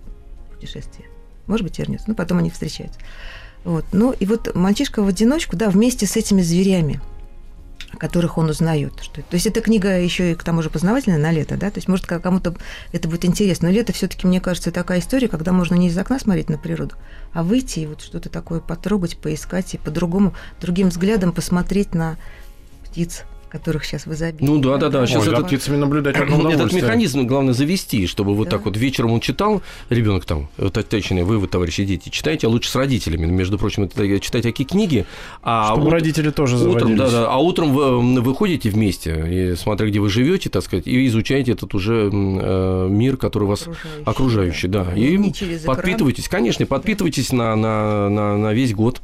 путешествие. 0.54 1.08
Может 1.46 1.64
быть, 1.66 1.78
вернется. 1.80 2.06
Ну, 2.10 2.16
потом 2.16 2.40
они 2.40 2.50
встречаются. 2.50 3.00
Вот. 3.64 3.86
Ну, 3.92 4.12
и 4.12 4.26
вот 4.26 4.54
мальчишка 4.56 5.02
в 5.04 5.08
одиночку, 5.08 5.56
да, 5.56 5.70
вместе 5.70 6.06
с 6.08 6.18
этими 6.18 6.42
зверями, 6.42 7.00
которых 7.98 8.38
он 8.38 8.50
узнает. 8.50 8.94
Что... 9.02 9.22
То 9.22 9.34
есть 9.34 9.48
эта 9.48 9.62
книга 9.62 10.00
еще 10.00 10.32
и 10.32 10.36
к 10.36 10.44
тому 10.44 10.62
же 10.62 10.70
познавательная 10.70 11.20
на 11.20 11.32
лето, 11.32 11.58
да, 11.58 11.70
то 11.70 11.78
есть 11.78 11.88
может 11.88 12.06
кому-то 12.06 12.56
это 12.92 13.08
будет 13.08 13.26
интересно. 13.26 13.68
Но 13.68 13.74
лето 13.74 13.94
все-таки, 13.94 14.28
мне 14.28 14.40
кажется, 14.40 14.72
такая 14.72 15.00
история, 15.00 15.28
когда 15.28 15.52
можно 15.52 15.76
не 15.76 15.88
из 15.88 15.98
окна 15.98 16.20
смотреть 16.20 16.50
на 16.50 16.58
природу, 16.58 16.96
а 17.34 17.44
выйти 17.44 17.80
и 17.80 17.86
вот 17.88 18.02
что-то 18.02 18.30
такое 18.30 18.60
потрогать, 18.60 19.18
поискать 19.18 19.74
и 19.74 19.78
по-другому, 19.78 20.34
другим 20.62 20.90
взглядом 20.90 21.34
посмотреть 21.34 21.94
на 21.94 22.18
птиц, 22.84 23.24
которых 23.50 23.86
сейчас 23.86 24.06
в 24.06 24.14
изобилии. 24.14 24.46
Ну 24.50 24.60
да, 24.60 24.78
да, 24.78 24.90
да. 24.90 25.02
Ой, 25.02 25.08
Сейчас 25.08 25.26
за 25.26 25.32
этот, 25.32 25.48
птицами 25.48 25.78
наблюдать 25.78 26.16
одно 26.20 26.50
этот 26.52 26.74
механизм 26.74 27.26
главное 27.28 27.54
завести, 27.54 28.08
чтобы 28.08 28.36
вот 28.36 28.46
Да. 28.50 28.58
так 28.58 28.66
вот 28.66 28.78
вечером 28.78 29.12
он 29.14 29.20
читал, 29.20 29.62
ребенок 29.90 30.26
там, 30.26 30.50
вот, 30.58 30.74
точнее, 30.90 31.24
вы, 31.24 31.40
вы, 31.40 31.48
товарищи 31.48 31.84
дети, 31.86 32.10
читайте, 32.10 32.48
а 32.48 32.50
лучше 32.50 32.70
с 32.70 32.76
родителями. 32.76 33.26
Между 33.26 33.58
прочим, 33.58 33.84
это, 33.84 34.20
читайте 34.20 34.50
такие 34.50 34.66
книги. 34.66 35.06
А 35.44 35.72
Чтобы 35.74 35.88
ут- 35.88 35.94
родители 35.94 36.30
тоже 36.32 36.56
Утром, 36.58 36.72
заводились. 36.74 36.98
да, 37.00 37.10
да. 37.12 37.28
А 37.32 37.38
утром 37.38 37.74
вы, 37.74 38.22
вы 38.22 38.36
ходите 38.36 38.70
вместе, 38.70 39.52
и, 39.54 39.56
смотря 39.56 39.88
где 39.88 40.00
вы 40.00 40.10
живете, 40.10 40.50
так 40.50 40.64
сказать, 40.64 40.88
и 40.88 41.08
изучаете 41.08 41.54
этот 41.54 41.74
уже 41.76 42.10
э, 42.12 42.88
мир, 42.90 43.18
который 43.18 43.46
вас 43.48 43.62
Окружающий, 43.62 44.04
окружающий, 44.06 44.68
да. 44.68 44.88
И 44.96 45.18
Не 45.18 45.34
через 45.34 45.64
экран. 45.64 45.76
подпитывайтесь, 45.78 46.28
конечно, 46.28 46.66
подпитывайтесь 46.66 47.32
на, 47.32 47.56
на, 47.56 48.10
на, 48.10 48.38
на 48.38 48.54
весь 48.54 48.74
год. 48.74 49.02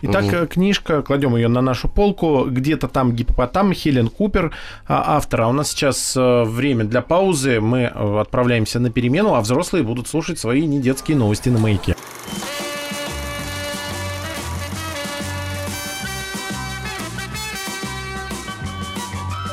Итак, 0.00 0.24
э, 0.32 0.46
книжка, 0.46 1.02
кладем 1.02 1.34
ее 1.34 1.48
на 1.48 1.60
нашу 1.60 1.88
полку. 1.88 2.44
Где-то 2.48 2.88
там 2.88 3.12
гипопотам, 3.12 3.72
Хелен 3.72 4.08
Купер, 4.08 4.52
а, 4.86 5.16
автора. 5.16 5.48
У 5.48 5.52
нас 5.52 5.70
сейчас 5.70 6.16
э, 6.16 6.44
время 6.44 6.84
для 6.84 7.02
паузы. 7.02 7.60
Мы 7.60 7.80
э, 7.80 8.20
отправляемся 8.20 8.78
на 8.78 8.90
перемену, 8.90 9.34
а 9.34 9.40
взрослые 9.40 9.82
будут 9.82 10.06
слушать 10.06 10.38
свои 10.38 10.66
недетские 10.66 11.16
новости 11.16 11.48
на 11.48 11.58
маяке. 11.58 11.96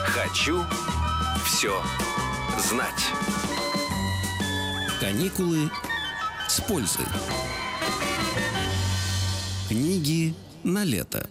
Хочу 0.06 0.60
все 1.44 1.74
знать. 2.60 3.12
Каникулы 5.00 5.72
с 6.48 6.62
пользой. 6.62 7.06
Книги 9.76 10.34
на 10.64 10.86
лето. 10.86 11.28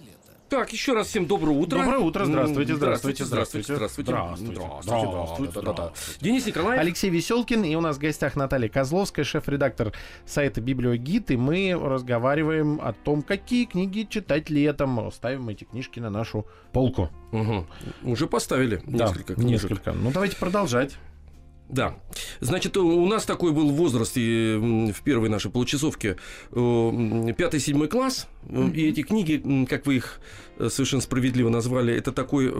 Так, 0.50 0.70
еще 0.74 0.92
раз 0.92 1.06
всем 1.08 1.24
доброе 1.26 1.56
утро. 1.56 1.78
Доброе 1.78 2.00
утро, 2.00 2.26
здравствуйте, 2.26 2.72
М, 2.72 2.76
здравствуйте, 2.76 3.24
здравствуйте, 3.24 3.74
здравствуйте. 3.74 4.10
здравствуйте, 4.12 4.52
Здравствуйте, 4.52 5.08
здравствуйте, 5.08 5.52
да, 5.54 5.60
да, 5.62 5.72
здравствуйте. 5.72 6.20
Денис 6.20 6.46
Николаев. 6.46 6.80
Алексей 6.82 7.08
Веселкин, 7.08 7.64
и 7.64 7.74
у 7.74 7.80
нас 7.80 7.96
в 7.96 8.00
гостях 8.00 8.36
Наталья 8.36 8.68
Козловская, 8.68 9.24
шеф-редактор 9.24 9.94
сайта 10.26 10.60
Библиогид, 10.60 11.30
и 11.30 11.38
мы 11.38 11.72
разговариваем 11.72 12.82
о 12.82 12.92
том, 12.92 13.22
какие 13.22 13.64
книги 13.64 14.06
читать 14.08 14.50
летом. 14.50 15.10
Ставим 15.10 15.48
эти 15.48 15.64
книжки 15.64 15.98
на 15.98 16.10
нашу 16.10 16.46
полку. 16.74 17.08
Мгм. 17.32 17.66
Уже 18.02 18.26
поставили 18.26 18.82
Да, 18.86 19.06
несколько 19.06 19.36
книжек. 19.36 19.70
несколько. 19.70 19.92
Ну, 19.92 20.10
давайте 20.10 20.36
продолжать. 20.36 20.98
Да. 21.68 21.96
Значит, 22.40 22.76
у 22.76 23.06
нас 23.06 23.24
такой 23.24 23.52
был 23.52 23.70
возраст 23.70 24.12
и 24.16 24.90
в 24.94 25.02
первой 25.02 25.28
нашей 25.28 25.50
получасовке 25.50 26.16
э, 26.52 26.56
м, 26.58 27.34
пятый-седьмой 27.34 27.88
класс. 27.88 28.28
Э, 28.48 28.68
И 28.74 28.86
эти 28.88 29.02
книги, 29.02 29.64
как 29.68 29.86
вы 29.86 29.96
их 29.96 30.20
э, 30.58 30.68
совершенно 30.68 31.00
справедливо 31.02 31.48
назвали, 31.48 31.94
это 31.94 32.12
такой 32.12 32.52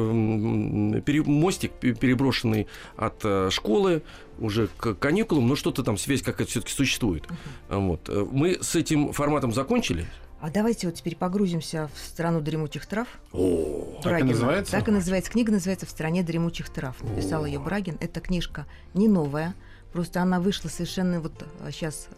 мостик, 1.26 1.72
пе- 1.72 1.94
переброшенный 1.94 2.66
от 2.96 3.20
э, 3.24 3.50
школы 3.50 4.02
уже 4.38 4.68
к 4.76 4.94
каникулам, 4.94 5.46
но 5.48 5.54
что-то 5.54 5.82
там, 5.82 5.96
связь 5.96 6.22
какая-то 6.22 6.50
все-таки 6.50 6.72
существует. 6.72 7.24
Вот. 7.68 8.08
Э, 8.08 8.26
Мы 8.30 8.58
с 8.60 8.74
этим 8.74 9.12
форматом 9.12 9.52
закончили. 9.52 10.06
А 10.44 10.50
давайте 10.50 10.86
вот 10.88 10.96
теперь 10.96 11.16
погрузимся 11.16 11.88
в 11.94 11.98
страну 12.06 12.42
дремучих 12.42 12.84
трав. 12.84 13.08
О, 13.32 13.98
Так 14.02 14.20
и 14.20 14.24
называется? 14.24 14.72
Так 14.72 14.88
и 14.88 14.90
называется. 14.90 15.30
Книга 15.30 15.50
называется 15.50 15.86
«В 15.86 15.88
стране 15.88 16.22
дремучих 16.22 16.68
трав». 16.68 17.02
Написал 17.02 17.46
ее 17.46 17.58
Брагин. 17.58 17.96
Эта 17.98 18.20
книжка 18.20 18.66
не 18.92 19.08
новая, 19.08 19.54
просто 19.94 20.20
она 20.20 20.40
вышла 20.40 20.68
совершенно 20.68 21.22
вот 21.22 21.32
сейчас 21.72 22.08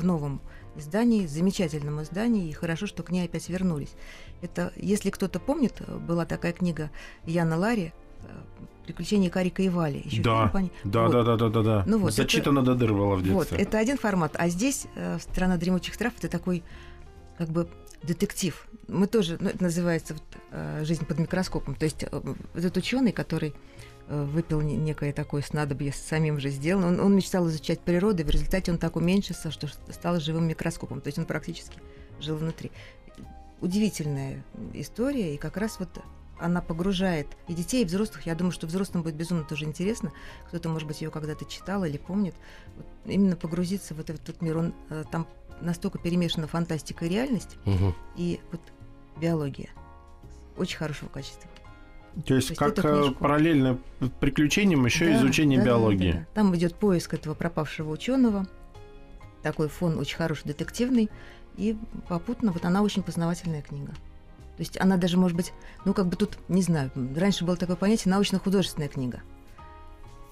в 0.00 0.04
новом 0.04 0.40
издании, 0.76 1.26
замечательном 1.26 2.02
издании, 2.02 2.48
и 2.48 2.52
хорошо, 2.52 2.88
что 2.88 3.04
к 3.04 3.12
ней 3.12 3.24
опять 3.26 3.48
вернулись. 3.48 3.94
Это, 4.42 4.72
если 4.74 5.10
кто-то 5.10 5.38
помнит, 5.38 5.80
была 6.08 6.26
такая 6.26 6.52
книга 6.52 6.90
Яна 7.24 7.56
Ларри 7.56 7.92
э, 8.22 8.26
«Приключения 8.84 9.30
Карика 9.30 9.62
и 9.62 9.68
Вали». 9.68 10.02
Ещё 10.04 10.24
Да, 10.24 10.48
фильм. 10.48 10.72
Да, 10.82 11.02
Вот. 11.04 11.12
да, 11.12 11.22
да, 11.22 11.36
да, 11.36 11.48
да, 11.50 11.62
да. 11.62 11.84
Ну 11.86 11.98
вот, 11.98 12.12
Зачитано 12.12 12.62
до 12.62 12.74
дыр 12.74 12.92
было 12.92 13.14
в 13.14 13.22
Вот, 13.22 13.42
детстве. 13.42 13.58
это 13.58 13.78
один 13.78 13.96
формат. 13.96 14.32
А 14.34 14.48
здесь 14.48 14.88
э, 14.96 15.18
«Страна 15.20 15.56
дремучих 15.56 15.96
трав»— 15.96 16.12
это 16.18 16.26
такой 16.28 16.64
как 17.38 17.48
бы 17.48 17.68
детектив. 18.02 18.66
Мы 18.88 19.06
тоже, 19.06 19.36
ну, 19.40 19.50
это 19.50 19.62
называется 19.62 20.14
вот, 20.14 20.22
э, 20.52 20.84
«Жизнь 20.84 21.04
под 21.04 21.18
микроскопом». 21.18 21.74
То 21.74 21.84
есть 21.84 22.04
э, 22.04 22.34
этот 22.54 22.76
ученый, 22.76 23.12
который 23.12 23.54
э, 24.08 24.24
выпил 24.24 24.60
не- 24.60 24.76
некое 24.76 25.12
такое 25.12 25.42
снадобье 25.42 25.92
самим 25.92 26.38
же 26.38 26.50
сделано, 26.50 26.88
он, 26.88 27.00
он 27.00 27.16
мечтал 27.16 27.48
изучать 27.48 27.80
природу, 27.80 28.22
и 28.22 28.24
в 28.24 28.30
результате 28.30 28.72
он 28.72 28.78
так 28.78 28.96
уменьшился, 28.96 29.50
что 29.50 29.68
стал 29.92 30.20
живым 30.20 30.46
микроскопом. 30.46 31.00
То 31.00 31.08
есть 31.08 31.18
он 31.18 31.24
практически 31.24 31.80
жил 32.20 32.36
внутри. 32.36 32.70
Удивительная 33.60 34.44
история, 34.74 35.34
и 35.34 35.38
как 35.38 35.56
раз 35.56 35.78
вот 35.78 35.88
она 36.38 36.60
погружает 36.60 37.28
и 37.48 37.54
детей, 37.54 37.82
и 37.82 37.86
взрослых. 37.86 38.26
Я 38.26 38.34
думаю, 38.34 38.52
что 38.52 38.66
взрослым 38.66 39.02
будет 39.02 39.14
безумно 39.14 39.44
тоже 39.44 39.64
интересно. 39.64 40.12
Кто-то, 40.48 40.68
может 40.68 40.86
быть, 40.86 41.00
ее 41.00 41.10
когда-то 41.10 41.46
читал 41.46 41.84
или 41.84 41.96
помнит. 41.96 42.34
Вот 42.76 42.86
именно 43.06 43.36
погрузиться 43.36 43.94
в 43.94 44.00
этот, 44.00 44.20
этот 44.20 44.42
мир. 44.42 44.58
Он, 44.58 44.74
там 45.10 45.26
настолько 45.60 45.98
перемешана 45.98 46.46
фантастика 46.46 47.04
и 47.04 47.08
реальность, 47.08 47.56
Мгм. 47.64 47.94
и 48.16 48.40
вот 48.52 48.60
биология. 49.20 49.68
Очень 50.56 50.78
хорошего 50.78 51.08
качества. 51.08 51.48
То 52.26 52.34
есть, 52.34 52.48
то 52.56 52.64
есть 52.64 52.76
как 52.76 52.84
э, 52.84 53.10
параллельно 53.12 53.78
приключениям 54.20 54.84
еще 54.86 55.06
Да, 55.06 55.18
изучение 55.18 55.58
да, 55.58 55.64
да, 55.64 55.70
да, 55.72 55.76
биологии. 55.78 56.12
да. 56.12 56.26
Там 56.34 56.56
идет 56.56 56.74
поиск 56.74 57.12
этого 57.12 57.34
пропавшего 57.34 57.90
ученого. 57.90 58.46
Такой 59.42 59.68
фон 59.68 59.98
очень 59.98 60.16
хороший, 60.16 60.44
детективный. 60.46 61.10
И 61.56 61.76
попутно 62.08 62.52
вот 62.52 62.64
она 62.64 62.82
очень 62.82 63.02
познавательная 63.02 63.60
книга. 63.62 63.92
То 64.56 64.60
есть 64.62 64.80
она 64.80 64.96
даже, 64.96 65.18
может 65.18 65.36
быть, 65.36 65.52
ну 65.84 65.92
как 65.92 66.06
бы 66.06 66.16
тут, 66.16 66.38
не 66.48 66.62
знаю, 66.62 66.90
раньше 67.14 67.44
было 67.44 67.56
такое 67.58 67.76
понятие 67.76 68.10
научно-художественная 68.12 68.88
книга. 68.88 69.20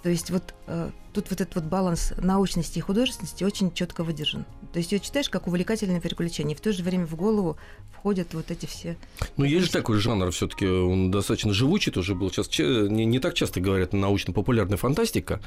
То 0.04 0.10
есть 0.10 0.30
вот 0.30 0.54
э, 0.66 0.90
тут 1.14 1.30
вот 1.30 1.40
этот 1.40 1.54
вот 1.54 1.64
баланс 1.64 2.12
научности 2.18 2.78
и 2.78 2.82
художественности 2.82 3.42
очень 3.42 3.72
четко 3.72 4.04
выдержан. 4.04 4.44
То 4.74 4.80
есть 4.80 4.92
ее 4.92 5.00
читаешь 5.00 5.30
как 5.30 5.46
увлекательное 5.46 6.00
приключение, 6.00 6.54
и 6.54 6.58
в 6.58 6.60
то 6.60 6.72
же 6.74 6.82
время 6.82 7.06
в 7.06 7.14
голову 7.14 7.56
входят 8.04 8.34
вот 8.34 8.50
эти 8.50 8.66
все... 8.66 8.98
Ну, 9.38 9.46
есть 9.46 9.64
же 9.64 9.72
такой 9.72 9.96
жанр, 9.96 10.30
все-таки 10.30 10.66
он 10.66 11.10
достаточно 11.10 11.54
живучий 11.54 11.90
тоже 11.90 12.14
был. 12.14 12.30
Сейчас 12.30 12.50
не, 12.58 13.06
не 13.06 13.18
так 13.18 13.32
часто 13.32 13.60
говорят 13.60 13.94
научно-популярная 13.94 14.76
фантастика. 14.76 15.40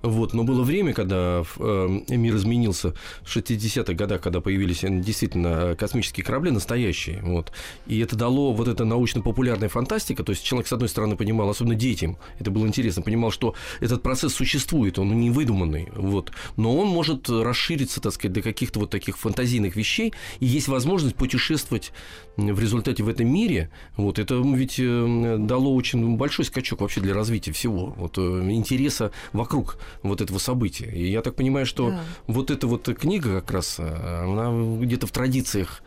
Вот, 0.00 0.32
но 0.32 0.44
было 0.44 0.62
время, 0.62 0.92
когда 0.92 1.42
э, 1.58 1.88
мир 2.10 2.36
изменился 2.36 2.94
в 3.22 3.36
60-х 3.36 3.94
годах, 3.94 4.20
когда 4.20 4.40
появились 4.40 4.84
э, 4.84 4.90
действительно 4.90 5.74
космические 5.74 6.24
корабли 6.24 6.52
настоящие. 6.52 7.20
Вот. 7.22 7.50
И 7.88 7.98
это 7.98 8.14
дало 8.14 8.52
вот 8.52 8.68
эта 8.68 8.84
научно-популярная 8.84 9.68
фантастика. 9.68 10.22
То 10.22 10.30
есть 10.30 10.44
человек, 10.44 10.68
с 10.68 10.72
одной 10.72 10.88
стороны, 10.88 11.16
понимал, 11.16 11.50
особенно 11.50 11.74
детям, 11.74 12.16
это 12.38 12.52
было 12.52 12.64
интересно, 12.64 13.02
понимал, 13.02 13.32
что 13.32 13.56
этот 13.80 14.03
процесс 14.04 14.34
существует, 14.34 14.98
он 14.98 15.18
не 15.18 15.30
выдуманный. 15.30 15.88
Вот. 15.96 16.30
Но 16.56 16.76
он 16.78 16.88
может 16.88 17.28
расшириться, 17.28 18.00
так 18.00 18.12
сказать, 18.12 18.32
до 18.32 18.42
каких-то 18.42 18.78
вот 18.78 18.90
таких 18.90 19.18
фантазийных 19.18 19.74
вещей. 19.74 20.12
И 20.38 20.46
есть 20.46 20.68
возможность 20.68 21.16
путешествовать 21.16 21.92
в 22.36 22.60
результате 22.60 23.02
в 23.02 23.08
этом 23.08 23.26
мире, 23.26 23.70
вот, 23.96 24.18
это 24.18 24.34
ведь 24.34 24.76
э, 24.78 25.36
дало 25.38 25.74
очень 25.74 26.16
большой 26.16 26.44
скачок 26.44 26.82
вообще 26.82 27.00
для 27.00 27.14
развития 27.14 27.52
всего, 27.52 27.94
вот, 27.96 28.18
э, 28.18 28.20
интереса 28.50 29.10
вокруг 29.32 29.78
вот 30.02 30.20
этого 30.20 30.38
события. 30.38 30.90
И 30.90 31.10
я 31.10 31.22
так 31.22 31.34
понимаю, 31.34 31.64
что 31.64 31.90
Да. 31.90 32.04
вот 32.26 32.50
эта 32.50 32.66
вот 32.66 32.88
книга 33.00 33.40
как 33.40 33.50
раз, 33.52 33.76
э, 33.78 34.24
она 34.24 34.80
где-то 34.84 35.06
в 35.06 35.12
традициях 35.12 35.82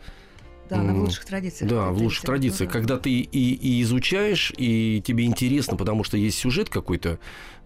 Да, 0.68 0.80
она 0.80 0.92
в 0.92 0.98
лучших 0.98 1.24
традициях. 1.24 1.70
Да, 1.70 1.90
в 1.90 2.02
лучших 2.02 2.24
традициях, 2.24 2.70
литература. 2.70 2.80
когда 2.80 2.98
ты 3.02 3.10
и, 3.10 3.54
и 3.54 3.82
изучаешь, 3.82 4.52
и 4.56 5.02
тебе 5.04 5.24
интересно, 5.24 5.76
потому 5.76 6.04
что 6.04 6.16
есть 6.16 6.38
сюжет 6.38 6.68
какой-то 6.68 7.18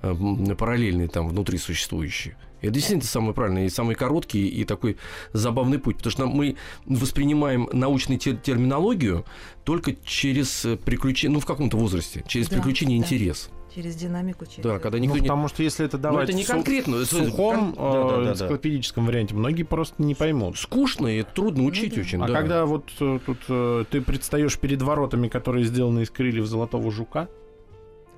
э, 0.02 0.14
параллельный 0.58 1.08
там 1.08 1.28
внутри 1.28 1.58
существующий. 1.58 2.34
Это 2.60 2.70
действительно 2.74 3.04
самый 3.04 3.34
правильный, 3.34 3.66
и 3.66 3.68
самый 3.68 3.96
короткий, 3.96 4.46
и 4.46 4.64
такой 4.64 4.96
забавный 5.32 5.80
путь. 5.80 5.96
Потому 5.96 6.12
что 6.12 6.26
мы 6.26 6.56
воспринимаем 6.86 7.68
научную 7.72 8.20
те- 8.20 8.36
терминологию 8.36 9.24
только 9.64 9.94
через 10.04 10.64
э, 10.64 10.76
приключение, 10.76 11.34
ну, 11.34 11.40
в 11.40 11.46
каком-то 11.46 11.76
возрасте, 11.76 12.24
через 12.28 12.48
Да, 12.48 12.56
приключение 12.56 13.00
да. 13.00 13.04
интерес. 13.04 13.50
Через 13.74 13.96
динамику, 13.96 14.44
через... 14.44 14.62
Да, 14.62 14.78
когда 14.78 14.98
Ну, 14.98 15.04
никто 15.04 15.16
не... 15.16 15.22
потому 15.22 15.48
что 15.48 15.62
если 15.62 15.86
это 15.86 15.96
давать 15.98 16.28
это 16.28 16.36
не 16.36 16.42
в 16.44 16.46
су- 16.46 16.52
конкретно, 16.52 16.96
в 16.98 17.04
сухом 17.06 17.72
кон- 17.72 17.74
да, 17.74 17.92
да, 17.92 18.08
да, 18.16 18.20
э, 18.20 18.24
да. 18.24 18.30
энциклопедическом 18.32 19.06
варианте, 19.06 19.34
многие 19.34 19.62
просто 19.62 20.02
не 20.02 20.14
поймут. 20.14 20.58
Скучно 20.58 21.06
и 21.08 21.22
трудно 21.22 21.64
учить 21.64 21.94
да. 21.94 22.00
очень. 22.02 22.22
А 22.22 22.26
да. 22.28 22.34
когда 22.34 22.66
вот 22.66 22.84
э, 23.00 23.18
тут 23.24 23.38
э, 23.48 23.84
ты 23.90 24.00
предстаешь 24.02 24.58
перед 24.58 24.82
воротами, 24.82 25.28
которые 25.28 25.64
сделаны 25.64 26.00
из 26.02 26.10
крыльев 26.10 26.44
золотого 26.46 26.90
жука, 26.90 27.28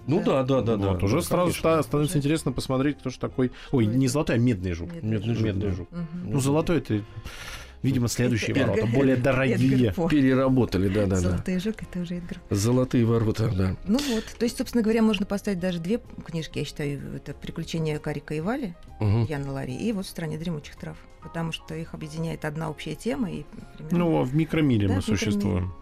Ну 0.07 0.23
да, 0.25 0.43
да, 0.43 0.61
да, 0.61 0.77
да. 0.77 0.88
вот, 0.93 1.03
уже 1.03 1.17
Ну, 1.17 1.23
сразу 1.23 1.43
конечно. 1.53 1.61
ста- 1.61 1.83
становится 1.85 2.19
интересно 2.19 2.51
посмотреть, 2.53 2.99
кто 2.99 3.11
же 3.11 3.19
такой. 3.19 3.53
Ой, 3.71 3.87
не 3.87 4.09
золотой, 4.09 4.37
а 4.37 4.38
медный 4.38 4.73
жук. 4.73 4.90
Медный 5.03 5.35
жук, 5.35 5.45
Медный 5.47 5.71
да. 5.71 5.77
жук. 5.77 5.88
Мгм. 5.93 6.33
Ну, 6.33 6.40
золотой 6.40 6.79
это, 6.79 7.01
видимо, 7.85 8.09
следующие 8.09 8.57
ворота, 8.57 8.87
более 8.87 9.16
дорогие. 9.16 9.92
Переработали, 10.11 10.88
да, 10.88 11.03
да, 11.07 11.16
да. 11.16 11.20
Золотой 11.20 11.59
жук, 11.61 11.83
это 11.83 12.01
уже 12.01 12.16
Эдгар 12.16 12.40
По. 12.49 12.55
Золотые 12.55 13.05
ворота, 13.05 13.53
да. 13.55 13.77
Ну 13.87 13.99
вот, 14.14 14.25
то 14.38 14.44
есть, 14.44 14.57
собственно 14.57 14.83
говоря, 14.83 15.03
можно 15.03 15.27
поставить 15.27 15.61
даже 15.61 15.79
две 15.79 16.01
книжки, 16.27 16.59
я 16.59 16.64
считаю, 16.64 17.01
это 17.14 17.35
«Приключения 17.35 17.99
Карика 17.99 18.35
и 18.35 18.40
Вали» 18.40 18.75
Мгм. 19.01 19.25
Яна 19.25 19.53
Ларри 19.53 19.77
и 19.77 19.92
вот 19.92 20.07
«В 20.07 20.09
стране 20.09 20.38
дремучих 20.38 20.77
трав», 20.77 20.97
потому 21.23 21.53
что 21.53 21.75
их 21.75 21.94
объединяет 21.94 22.44
одна 22.44 22.70
общая 22.70 22.94
тема 22.94 23.31
и 23.31 23.44
примерно... 23.77 23.99
Ну, 23.99 24.23
в 24.23 24.35
микромире 24.35 24.88
Да, 24.88 24.94
мы 24.94 25.01
в 25.01 25.09
микромире. 25.09 25.27
существуем. 25.31 25.75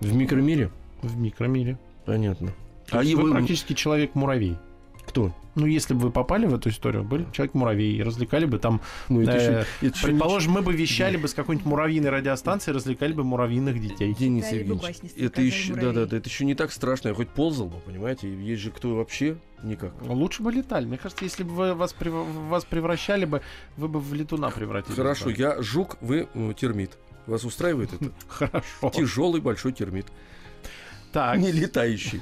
В 0.00 0.14
микромире? 0.14 0.70
В 1.02 1.16
микромире. 1.18 1.78
Понятно. 2.04 2.52
А 2.90 2.98
А 2.98 3.02
вы 3.02 3.06
его 3.06 3.30
практически 3.30 3.72
человек-муравей. 3.72 4.58
Кто? 5.06 5.32
Ну, 5.54 5.64
если 5.64 5.94
бы 5.94 6.00
вы 6.00 6.10
попали 6.10 6.44
в 6.46 6.54
эту 6.54 6.68
историю, 6.68 7.02
были 7.02 7.22
бы 7.22 7.32
человек-муравей, 7.32 7.96
и 7.96 8.02
развлекали 8.02 8.44
бы 8.44 8.58
там... 8.58 8.82
Ну, 9.08 9.22
это 9.22 9.32
э, 9.32 9.36
еще- 9.36 9.66
это 9.86 9.96
еще 9.96 10.06
Предположим, 10.06 10.52
мы 10.52 10.60
бы 10.62 10.74
вещали 10.74 11.16
бы 11.16 11.28
с 11.28 11.34
какой-нибудь 11.34 11.66
муравьиной 11.66 12.10
радиостанции, 12.10 12.72
развлекали 12.72 13.12
бы 13.14 13.24
муравьиных 13.24 13.80
детей. 13.80 14.14
Денис 14.18 14.50
Евгеньевич, 14.50 14.98
это 15.16 15.40
еще, 15.40 15.74
да, 15.74 15.92
да, 15.92 16.04
да, 16.06 16.16
это 16.18 16.28
еще 16.28 16.44
не 16.44 16.54
так 16.54 16.72
страшно. 16.72 17.08
Я 17.08 17.14
хоть 17.14 17.28
ползал 17.30 17.68
бы, 17.68 17.78
понимаете? 17.80 18.28
Есть 18.34 18.62
же 18.62 18.70
кто 18.70 18.94
вообще 18.96 19.38
никак. 19.62 19.94
Лучше 20.02 20.42
бы 20.42 20.52
летали. 20.52 20.84
Мне 20.84 20.98
кажется, 20.98 21.24
если 21.24 21.42
бы 21.42 21.50
вы 21.54 21.74
вас, 21.74 21.94
прев- 21.98 22.48
вас 22.48 22.64
превращали 22.66 23.24
бы, 23.24 23.40
вы 23.78 23.88
бы 23.88 23.98
в 23.98 24.12
летуна 24.12 24.50
превратились. 24.50 24.96
Хорошо, 24.96 25.26
бы. 25.26 25.34
я 25.38 25.62
жук, 25.62 25.96
вы 26.02 26.28
м, 26.34 26.52
термит. 26.52 26.98
Вас 27.26 27.44
устраивает 27.44 27.92
это? 27.94 28.12
Хорошо. 28.28 28.90
Тяжелый 28.94 29.40
большой 29.40 29.72
термит. 29.72 30.06
Так, 31.12 31.38
Не 31.38 31.50
летающий. 31.50 32.20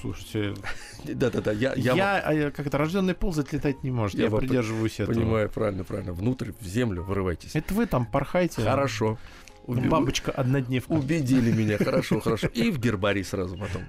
Слушайте, 0.00 0.54
Да-да-да, 1.04 1.52
я, 1.52 1.74
я, 1.74 1.94
я, 1.94 2.32
э, 2.32 2.50
как 2.50 2.66
это, 2.66 2.78
рожденный 2.78 3.14
ползать 3.14 3.52
летать 3.52 3.82
не 3.82 3.90
может. 3.90 4.18
Я 4.18 4.26
Я, 4.26 4.30
придерживаюсь 4.36 5.00
этого. 5.00 5.14
понимаю, 5.14 5.48
правильно, 5.50 5.84
правильно. 5.84 6.12
Внутрь, 6.12 6.52
в 6.60 6.64
землю 6.66 7.02
вырывайтесь. 7.02 7.54
Это 7.54 7.74
вы 7.74 7.86
там 7.86 8.06
порхайте. 8.06 8.62
Хорошо. 8.62 9.18
Уби- 9.66 9.88
Бабочка 9.88 10.32
однодневка. 10.32 10.92
Убедили 10.92 11.52
меня, 11.56 11.78
хорошо, 11.78 12.20
хорошо. 12.20 12.48
И 12.48 12.70
в 12.70 12.78
гербарий 12.78 13.24
сразу 13.24 13.56
потом. 13.56 13.82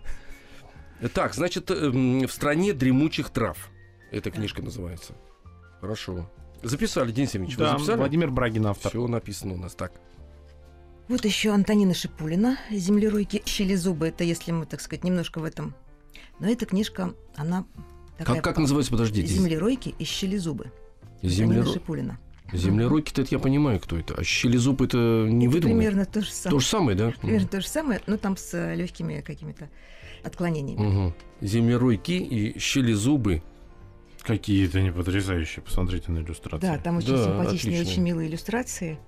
Так, 1.13 1.33
значит, 1.33 1.69
эм, 1.71 2.27
в 2.27 2.31
стране 2.31 2.73
дремучих 2.73 3.29
трав. 3.29 3.69
Эта 4.11 4.31
книжка 4.31 4.61
называется. 4.61 5.13
Хорошо. 5.81 6.29
Записали, 6.61 7.11
Денис 7.11 7.33
Евгеньевич, 7.33 7.57
вы 7.57 7.65
Да, 7.65 7.71
записали? 7.73 7.97
Владимир 7.97 8.29
Брагин 8.31 8.67
автор. 8.67 8.89
Все 8.91 9.05
написано 9.07 9.55
у 9.55 9.57
нас 9.57 9.73
так. 9.75 9.91
Вот 11.09 11.25
еще 11.25 11.51
Антонина 11.51 11.93
Шипулина 11.93 12.57
«Землеройки 12.71 13.41
щелезубы». 13.45 14.07
Это 14.07 14.23
если 14.23 14.53
мы, 14.53 14.65
так 14.65 14.79
сказать, 14.79 15.03
немножко 15.03 15.39
в 15.39 15.43
этом... 15.43 15.75
Но 16.39 16.47
эта 16.49 16.65
книжка, 16.65 17.13
она 17.35 17.65
такая... 18.17 18.35
Как, 18.37 18.43
как 18.43 18.57
называется, 18.57 18.91
подождите? 18.91 19.33
«Землеройки 19.33 19.93
и 19.97 20.03
щелезубы». 20.03 20.71
Землеро- 21.21 21.71
Шипулина. 21.71 22.19
Землеройки-то 22.51 23.21
это 23.21 23.33
я 23.35 23.39
понимаю, 23.39 23.79
кто 23.79 23.97
это. 23.97 24.13
А 24.15 24.23
щелезуб 24.23 24.81
это 24.81 24.97
не 25.29 25.45
Это 25.45 25.53
выдумано? 25.55 25.79
примерно 25.79 26.05
то 26.05 26.21
же 26.21 26.31
самое. 26.31 26.51
То 26.51 26.59
же 26.59 26.67
самое, 26.67 26.97
да? 26.97 27.13
Примерно 27.21 27.47
то 27.47 27.61
же 27.61 27.67
самое, 27.67 28.01
но 28.05 28.17
там 28.17 28.37
с 28.37 28.73
легкими 28.75 29.21
какими-то 29.21 29.69
отклонениями. 30.23 30.81
Мгм. 30.85 31.13
Землеройки 31.41 32.11
и 32.11 32.59
щелезубы. 32.59 33.41
Какие-то 34.21 34.79
они 34.79 34.91
потрясающие. 34.91 35.63
Посмотрите 35.63 36.11
на 36.11 36.19
иллюстрации. 36.19 36.65
Да, 36.67 36.77
там 36.77 36.97
очень 36.97 37.09
Да, 37.15 37.23
симпатичные, 37.23 37.75
отлично. 37.77 37.91
очень 37.93 38.03
милые 38.03 38.29
иллюстрации. 38.29 38.99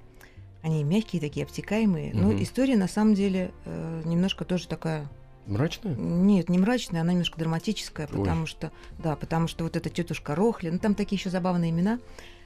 Они 0.61 0.83
мягкие 0.83 1.21
такие, 1.21 1.45
обтекаемые. 1.45 2.13
Но 2.13 2.29
Мгм. 2.31 2.41
история 2.43 2.75
на 2.75 2.87
самом 2.87 3.13
деле 3.13 3.51
э, 3.65 4.01
немножко 4.05 4.43
тоже 4.45 4.67
такая 4.67 5.07
Мрачная? 5.45 5.95
Нет, 5.95 6.49
не 6.49 6.57
мрачная, 6.57 7.01
она 7.01 7.11
немножко 7.11 7.37
драматическая, 7.39 8.07
Ой. 8.11 8.17
потому 8.19 8.45
что, 8.45 8.71
да, 8.99 9.15
потому 9.15 9.47
что 9.47 9.63
вот 9.63 9.75
эта 9.75 9.89
тетушка 9.89 10.35
Рохли, 10.35 10.69
ну 10.69 10.79
там 10.79 10.95
такие 10.95 11.17
еще 11.17 11.29
забавные 11.29 11.71
имена. 11.71 11.99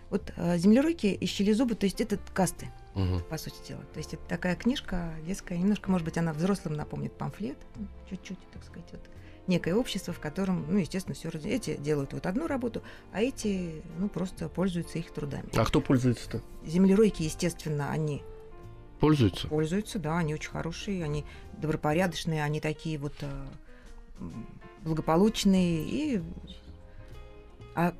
Вот 0.10 0.34
э, 0.38 0.58
землеройки 0.58 1.06
и 1.08 1.26
щелезубы, 1.28 1.76
то 1.76 1.86
есть 1.86 2.02
это 2.02 2.18
касты, 2.34 2.72
Мгм. 2.96 3.22
по 3.30 3.38
сути 3.38 3.68
дела. 3.68 3.82
То 3.94 4.00
есть 4.00 4.14
это 4.16 4.24
такая 4.28 4.56
книжка 4.56 5.14
детская, 5.26 5.58
немножко, 5.58 5.92
может 5.92 6.04
быть, 6.04 6.18
она 6.18 6.34
взрослым 6.34 6.74
напомнит 6.74 7.14
памфлет, 7.14 7.58
ну, 7.76 7.86
чуть-чуть, 8.10 8.40
так 8.52 8.64
сказать, 8.64 8.88
вот 8.92 9.02
некое 9.46 9.76
общество, 9.76 10.12
в 10.14 10.20
котором, 10.20 10.66
ну, 10.68 10.80
естественно, 10.80 11.14
все 11.16 11.30
эти 11.30 11.78
делают 11.78 12.14
вот 12.14 12.26
одну 12.26 12.48
работу, 12.48 12.82
а 13.14 13.22
эти, 13.22 13.84
ну, 13.98 14.10
просто 14.10 14.50
пользуются 14.50 14.98
их 14.98 15.12
трудами. 15.12 15.50
А 15.56 15.64
кто 15.64 15.80
пользуется-то? 15.80 16.42
Землеройки, 16.66 17.22
естественно, 17.24 17.92
они 17.92 18.24
Пользуются? 19.00 19.48
пользуются, 19.48 20.00
да, 20.00 20.18
они 20.18 20.34
очень 20.34 20.50
хорошие, 20.50 21.04
они 21.04 21.26
добропорядочные, 21.54 22.44
они 22.44 22.60
такие 22.60 22.98
вот 22.98 23.14
э, 23.22 23.30
благополучные 24.84 25.84
и 25.84 26.22
а 27.76 27.94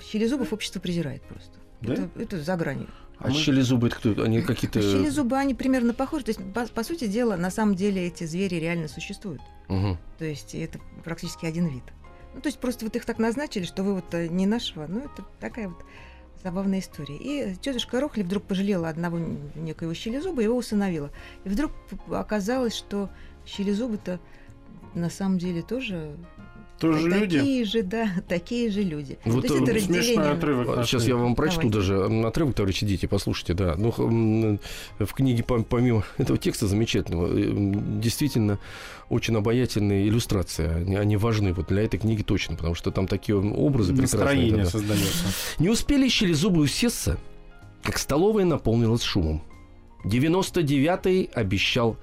щелезубов 0.00 0.52
общество 0.52 0.78
презирает 0.78 1.22
просто. 1.22 1.58
Да? 1.80 1.94
Это, 1.94 2.10
это 2.16 2.40
за 2.40 2.56
гранью. 2.56 2.88
А 3.18 3.32
щелезубы 3.32 3.88
это 3.88 3.96
кто? 3.96 4.22
Они 4.22 4.42
какие-то... 4.42 4.80
Щелезубы, 4.80 5.36
они 5.36 5.54
примерно 5.54 5.92
похожи. 5.92 6.24
То 6.24 6.30
есть, 6.30 6.52
по, 6.52 6.66
по 6.66 6.84
сути 6.84 7.08
дела, 7.08 7.36
на 7.36 7.50
самом 7.50 7.74
деле 7.74 8.06
эти 8.06 8.24
звери 8.24 8.56
реально 8.56 8.86
существуют. 8.86 9.42
Мгм. 9.66 9.98
То 10.18 10.24
есть 10.24 10.54
это 10.54 10.78
практически 11.02 11.46
один 11.46 11.66
вид. 11.66 11.82
Ну, 12.34 12.40
то 12.40 12.48
есть 12.48 12.60
просто 12.60 12.84
вот 12.84 12.94
их 12.94 13.04
так 13.04 13.18
назначили, 13.18 13.64
что 13.64 13.82
вы 13.82 13.94
вот 13.94 14.14
э, 14.14 14.28
не 14.28 14.46
нашего. 14.46 14.86
Ну, 14.86 15.00
это 15.00 15.24
такая 15.40 15.68
вот 15.68 15.84
забавная 16.42 16.80
история. 16.80 17.16
И 17.16 17.54
тетушка 17.56 18.00
Рохли 18.00 18.22
вдруг 18.22 18.44
пожалела 18.44 18.88
одного 18.88 19.18
некоего 19.54 19.94
щелезуба, 19.94 20.42
его 20.42 20.56
усыновила. 20.56 21.10
И 21.44 21.48
вдруг 21.48 21.72
оказалось, 22.10 22.74
что 22.74 23.10
щелезубы-то 23.46 24.20
на 24.94 25.10
самом 25.10 25.38
деле 25.38 25.62
тоже 25.62 26.16
Тоже 26.80 27.08
люди. 27.08 27.38
такие 27.38 27.64
же, 27.64 27.82
да, 27.82 28.08
такие 28.28 28.70
же 28.70 28.82
люди. 28.82 29.18
Вот, 29.24 29.46
То 29.46 29.54
есть 29.54 29.62
это 29.68 29.72
э, 29.76 29.80
Смешной 29.80 29.98
разделение. 29.98 30.30
отрывок. 30.30 30.68
А, 30.78 30.84
Сейчас 30.84 31.00
нашли. 31.02 31.08
я 31.08 31.16
вам 31.16 31.34
прочту 31.34 31.68
Давайте. 31.68 31.78
даже 31.78 32.26
отрывок, 32.26 32.54
товарищи 32.54 32.86
дети, 32.86 33.06
послушайте, 33.06 33.54
да. 33.54 33.74
Ну, 33.76 33.92
м, 33.98 34.60
в 34.98 35.12
книге, 35.14 35.42
пом- 35.46 35.64
помимо 35.68 36.04
этого 36.18 36.38
текста 36.38 36.66
замечательного, 36.66 37.26
э, 37.36 37.52
действительно 38.00 38.58
очень 39.08 39.34
обаятельные 39.36 40.06
иллюстрации. 40.08 40.68
Они, 40.68 40.96
они 40.96 41.16
важны 41.16 41.52
вот 41.52 41.68
для 41.68 41.82
этой 41.82 41.98
книги 41.98 42.22
точно, 42.22 42.56
потому 42.56 42.74
что 42.74 42.90
там 42.90 43.06
такие 43.06 43.36
образы 43.36 43.92
прекрасные. 43.92 44.20
Настроение 44.20 44.66
создается. 44.66 45.24
Не 45.58 45.70
успели 45.70 46.08
щелезубы 46.08 46.60
усесться, 46.60 47.18
как 47.82 47.98
столовая 47.98 48.44
наполнилась 48.44 49.02
шумом. 49.02 49.42
99-й 50.04 51.30
обещал 51.34 51.96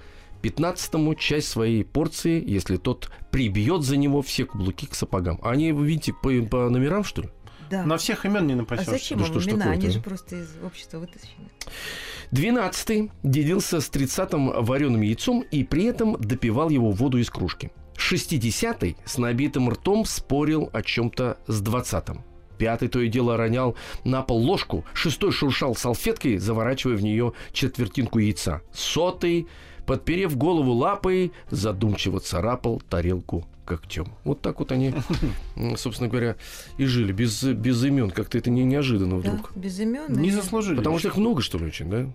15-му 0.46 1.16
часть 1.16 1.48
своей 1.48 1.84
порции, 1.84 2.44
если 2.46 2.78
тот 2.78 3.10
прибьет 3.32 3.82
за 3.82 3.98
него 3.98 4.22
все 4.22 4.46
каблуки 4.46 4.86
к 4.86 4.96
сапогам. 4.96 5.40
А 5.42 5.52
они, 5.52 5.72
вы 5.72 5.88
видите, 5.88 6.14
по, 6.14 6.30
по 6.44 6.70
номерам, 6.70 7.04
что 7.04 7.24
ли? 7.24 7.30
Да. 7.70 7.84
На 7.84 7.98
всех 7.98 8.26
имен 8.26 8.46
не 8.46 8.54
А 8.54 8.58
напасешься. 8.58 8.92
зачем 8.92 9.20
Да 9.20 9.26
что 9.26 9.40
имена? 9.40 9.72
Они 9.72 9.88
а? 9.88 9.92
же 9.92 10.00
просто 10.00 10.36
из 10.36 10.50
общества 10.64 11.00
вытащены. 11.00 11.50
12-й 12.32 13.12
делился 13.24 13.82
с 13.82 13.90
30-м 13.90 14.64
вареным 14.64 15.02
яйцом 15.02 15.44
и 15.52 15.64
при 15.64 15.86
этом 15.86 16.16
допивал 16.20 16.70
его 16.70 16.92
воду 16.92 17.18
из 17.18 17.30
кружки. 17.30 17.72
60-й 17.98 18.98
с 19.06 19.18
набитым 19.18 19.70
ртом 19.70 20.06
спорил 20.06 20.70
о 20.74 20.82
чем-то 20.82 21.40
с 21.48 21.62
20-м. 21.64 22.24
Пятый 22.58 22.88
то 22.88 23.00
и 23.02 23.10
дело 23.10 23.36
ронял 23.36 23.76
на 24.04 24.22
пол 24.22 24.38
ложку, 24.38 24.86
шестой 24.94 25.32
шуршал 25.32 25.76
салфеткой, 25.76 26.38
заворачивая 26.38 26.96
в 26.96 27.04
нее 27.04 27.34
четвертинку 27.52 28.20
яйца. 28.20 28.62
Сотый, 28.74 29.48
подперев 29.86 30.38
голову 30.38 30.72
лапой, 30.74 31.32
задумчиво 31.50 32.20
царапал 32.20 32.82
тарелку 32.90 33.46
когтем. 33.66 34.08
Вот 34.24 34.42
так 34.42 34.60
вот 34.60 34.72
они, 34.72 34.94
собственно 35.78 36.10
говоря, 36.10 36.36
и 36.78 36.86
жили, 36.86 37.12
без, 37.12 37.44
без 37.44 37.84
имен. 37.84 38.12
Как-то 38.12 38.38
это 38.38 38.50
не, 38.50 38.64
неожиданно 38.64 39.22
Да, 39.22 39.32
вдруг. 39.32 39.52
безыменные. 39.56 40.22
Не 40.22 40.32
заслужили. 40.32 40.78
Потому 40.78 41.00
что 41.00 41.08
их 41.08 41.18
много, 41.18 41.42
что 41.42 41.58
ли, 41.58 41.66
очень, 41.66 41.90
да? 41.90 42.08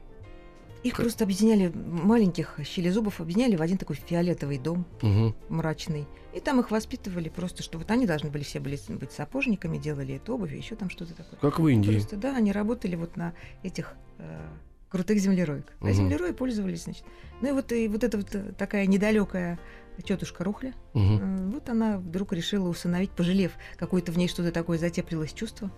Их 0.83 0.97
просто 0.97 1.25
объединяли, 1.25 1.71
маленьких 1.75 2.59
щелезубов 2.65 3.21
объединяли 3.21 3.57
в 3.57 3.61
один 3.61 3.77
такой 3.77 3.97
фиолетовый 3.97 4.57
дом 4.59 4.87
Угу. 5.03 5.35
мрачный. 5.51 6.07
И 6.35 6.41
там 6.41 6.61
их 6.61 6.71
воспитывали 6.71 7.29
просто, 7.29 7.63
что 7.63 7.77
вот 7.77 7.91
они 7.91 8.07
должны 8.07 8.31
были 8.31 8.45
все 8.45 8.61
были 8.61 8.79
быть 8.89 9.13
сапожниками, 9.13 9.77
делали 9.77 10.15
эту 10.15 10.35
обувь, 10.35 10.53
еще 10.55 10.77
там 10.77 10.89
что-то 10.89 11.15
такое. 11.15 11.39
Как 11.39 11.59
в 11.59 11.67
Индии. 11.69 11.93
Просто, 11.93 12.17
да, 12.17 12.35
они 12.37 12.51
работали 12.53 12.95
вот 12.97 13.17
на 13.17 13.35
этих 13.63 13.95
э, 14.19 14.49
крутых 14.90 15.18
землероек. 15.18 15.72
А 15.81 15.85
Мгм. 15.87 15.94
землерои 15.94 16.33
пользовались, 16.33 16.85
значит. 16.85 17.05
Ну 17.40 17.48
и 17.48 17.53
вот, 17.53 17.72
и 17.72 17.88
вот 17.88 18.05
эта 18.05 18.16
вот 18.18 18.35
э, 18.35 18.53
такая 18.59 18.87
недалекая 18.87 19.59
тетушка 20.05 20.44
Рухля, 20.44 20.74
э, 20.94 21.50
вот 21.53 21.68
она 21.68 21.98
вдруг 21.98 22.33
решила 22.33 22.68
усыновить, 22.68 23.11
пожалев, 23.11 23.53
какое-то 23.76 24.12
в 24.12 24.18
ней 24.18 24.29
что-то 24.29 24.50
такое 24.53 24.79
затеплилось 24.79 25.33
чувство. 25.33 25.70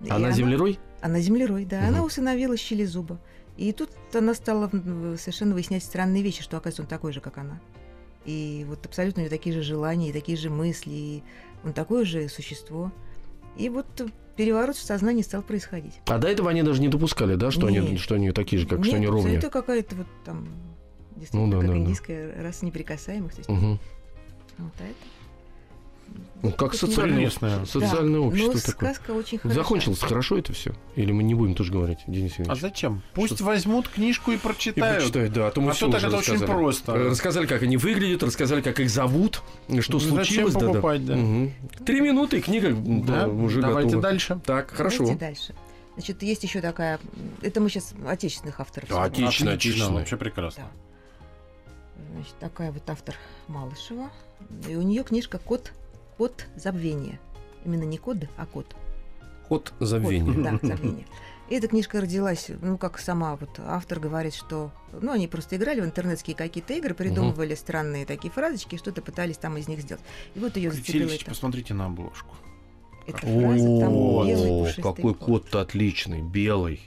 И 0.00 0.10
Она 0.10 0.30
землерой? 0.32 0.78
Она 1.00 1.20
землерой, 1.20 1.64
да. 1.64 1.80
Мгм. 1.80 1.88
Она 1.88 2.04
усыновила 2.04 2.56
щелезуба. 2.56 3.20
И 3.56 3.72
тут 3.72 3.90
она 4.12 4.34
стала 4.34 4.68
совершенно 4.68 5.54
выяснять 5.54 5.84
странные 5.84 6.22
вещи, 6.22 6.42
что, 6.42 6.56
оказывается, 6.56 6.82
он 6.82 6.88
такой 6.88 7.12
же, 7.12 7.20
как 7.20 7.38
она. 7.38 7.60
И 8.24 8.64
вот 8.68 8.84
абсолютно 8.84 9.22
у 9.22 9.24
него 9.26 9.30
такие 9.34 9.54
же 9.54 9.62
желания, 9.62 10.10
и 10.10 10.12
такие 10.12 10.36
же 10.36 10.50
мысли, 10.50 10.90
и 10.90 11.22
он 11.62 11.72
такое 11.72 12.04
же 12.04 12.28
существо. 12.28 12.90
И 13.56 13.68
вот 13.68 13.86
э, 14.00 14.08
переворот 14.36 14.76
в 14.76 14.82
сознании 14.82 15.22
стал 15.22 15.42
происходить. 15.42 15.94
А 16.06 16.18
до 16.18 16.28
этого 16.28 16.50
они 16.50 16.62
даже 16.62 16.80
не 16.80 16.88
допускали, 16.88 17.34
да, 17.36 17.50
что, 17.50 17.66
они, 17.66 17.96
что 17.96 18.14
они 18.16 18.30
такие 18.32 18.60
же, 18.60 18.66
как 18.66 18.80
что 18.84 18.92
Нет, 18.92 18.96
они 18.96 19.06
ровнее? 19.06 19.38
Это 19.38 19.50
какая-то 19.50 19.96
вот 19.96 20.06
там 20.24 20.48
действительно 21.16 21.46
Ну 21.46 21.52
да, 21.52 21.58
как 21.58 21.66
да, 21.68 21.72
да. 21.74 21.78
индийская 21.78 22.42
раса 22.42 22.66
неприкасаемых. 22.66 23.32
То 23.32 23.38
есть, 23.38 23.48
Мгм. 23.48 23.78
вот, 24.58 24.72
а 24.80 24.84
это- 24.84 24.94
Ну, 26.42 26.50
как 26.50 26.72
Тут 26.72 26.80
социальное, 26.80 27.30
социальное 27.30 28.20
Да, 28.20 28.26
общество 28.26 28.52
но 28.52 28.60
такое. 28.60 28.92
сказка 28.92 29.10
очень 29.12 29.38
хороша. 29.38 29.60
Закончилось 29.60 30.00
хорошо 30.00 30.36
это 30.36 30.52
все? 30.52 30.74
Или 30.94 31.10
мы 31.10 31.22
не 31.22 31.34
будем 31.34 31.54
тоже 31.54 31.72
говорить, 31.72 32.00
Денис 32.06 32.32
А 32.32 32.42
Евгеньевич? 32.42 32.60
зачем? 32.60 33.02
Пусть 33.14 33.36
Что- 33.36 33.44
возьмут 33.44 33.88
книжку 33.88 34.30
и 34.30 34.34
И 34.34 34.38
прочитают. 34.38 35.10
да, 35.32 35.46
а 35.46 35.50
то 35.50 35.62
мы 35.62 35.70
А 35.70 35.74
то 35.74 35.86
так 35.88 35.96
уже 35.96 36.08
это 36.08 36.16
очень 36.18 36.32
рассказали. 36.34 36.50
просто. 36.58 36.92
Э, 36.92 37.08
Рассказали, 37.08 37.46
как 37.46 37.62
они 37.62 37.78
выглядят, 37.78 38.22
рассказали, 38.22 38.60
как 38.60 38.78
их 38.78 38.90
зовут, 38.90 39.40
что 39.80 39.94
Ну, 39.94 39.98
зачем 40.00 40.10
случилось. 40.16 40.52
да, 40.52 40.60
да. 40.60 40.66
покупать, 40.66 41.06
да? 41.06 41.16
Мгм. 41.16 41.52
Три 41.86 42.00
минуты, 42.02 42.38
и 42.38 42.40
книга 42.42 42.74
Да, 42.74 43.22
да, 43.22 43.28
уже 43.28 43.62
давайте 43.62 43.86
готова. 43.88 44.02
дальше. 44.02 44.40
Так, 44.44 44.70
хорошо. 44.70 44.98
Давайте 44.98 45.20
дальше. 45.20 45.54
Значит, 45.94 46.22
есть 46.24 46.42
еще 46.42 46.60
такая... 46.60 47.00
Это 47.40 47.62
мы 47.62 47.70
сейчас 47.70 47.94
отечественных 48.06 48.60
авторов. 48.60 48.90
Да, 48.90 49.04
Отлично, 49.04 49.52
отлично. 49.52 49.92
вообще 49.94 50.18
прекрасно. 50.18 50.64
Значит, 52.12 52.34
такая 52.38 52.70
вот 52.70 52.82
автор 52.90 53.14
Малышева. 53.48 54.10
И 54.68 54.76
у 54.76 54.82
нее 54.82 55.04
книжка 55.04 55.38
«Код, 55.38 55.72
код 56.16 56.46
забвения». 56.56 57.20
Именно 57.64 57.84
не 57.84 57.98
код, 57.98 58.18
а 58.36 58.46
код. 58.46 58.76
Код, 59.48 59.72
забвения. 59.80 60.34
Да, 60.34 60.58
забвение. 60.62 61.06
И 61.48 61.54
эта 61.54 61.68
книжка 61.68 62.00
родилась, 62.00 62.50
ну, 62.62 62.78
как 62.78 62.98
сама 62.98 63.36
вот 63.36 63.58
автор 63.58 64.00
говорит, 64.00 64.34
что... 64.34 64.70
Ну, 64.92 65.12
они 65.12 65.28
просто 65.28 65.56
играли 65.56 65.80
в 65.80 65.84
интернетские 65.84 66.34
какие-то 66.34 66.72
игры, 66.72 66.94
придумывали 66.94 67.54
странные 67.54 68.06
такие 68.06 68.32
фразочки, 68.32 68.76
что-то 68.76 69.02
пытались 69.02 69.36
там 69.36 69.56
из 69.58 69.68
них 69.68 69.80
сделать. 69.80 70.02
И 70.34 70.38
вот 70.38 70.56
ее 70.56 70.70
зацепила 70.70 71.00
Критильчики, 71.00 71.22
эта, 71.22 71.30
посмотрите 71.30 71.74
на 71.74 71.86
обложку. 71.86 72.34
эта 73.06 73.18
фраза, 73.18 73.80
там 73.80 73.92
белый 73.92 74.50
О, 74.50 74.60
пушистый 74.60 74.82
какой 74.82 75.14
кот. 75.14 75.26
кот-то 75.26 75.60
отличный, 75.60 76.22
белый. 76.22 76.80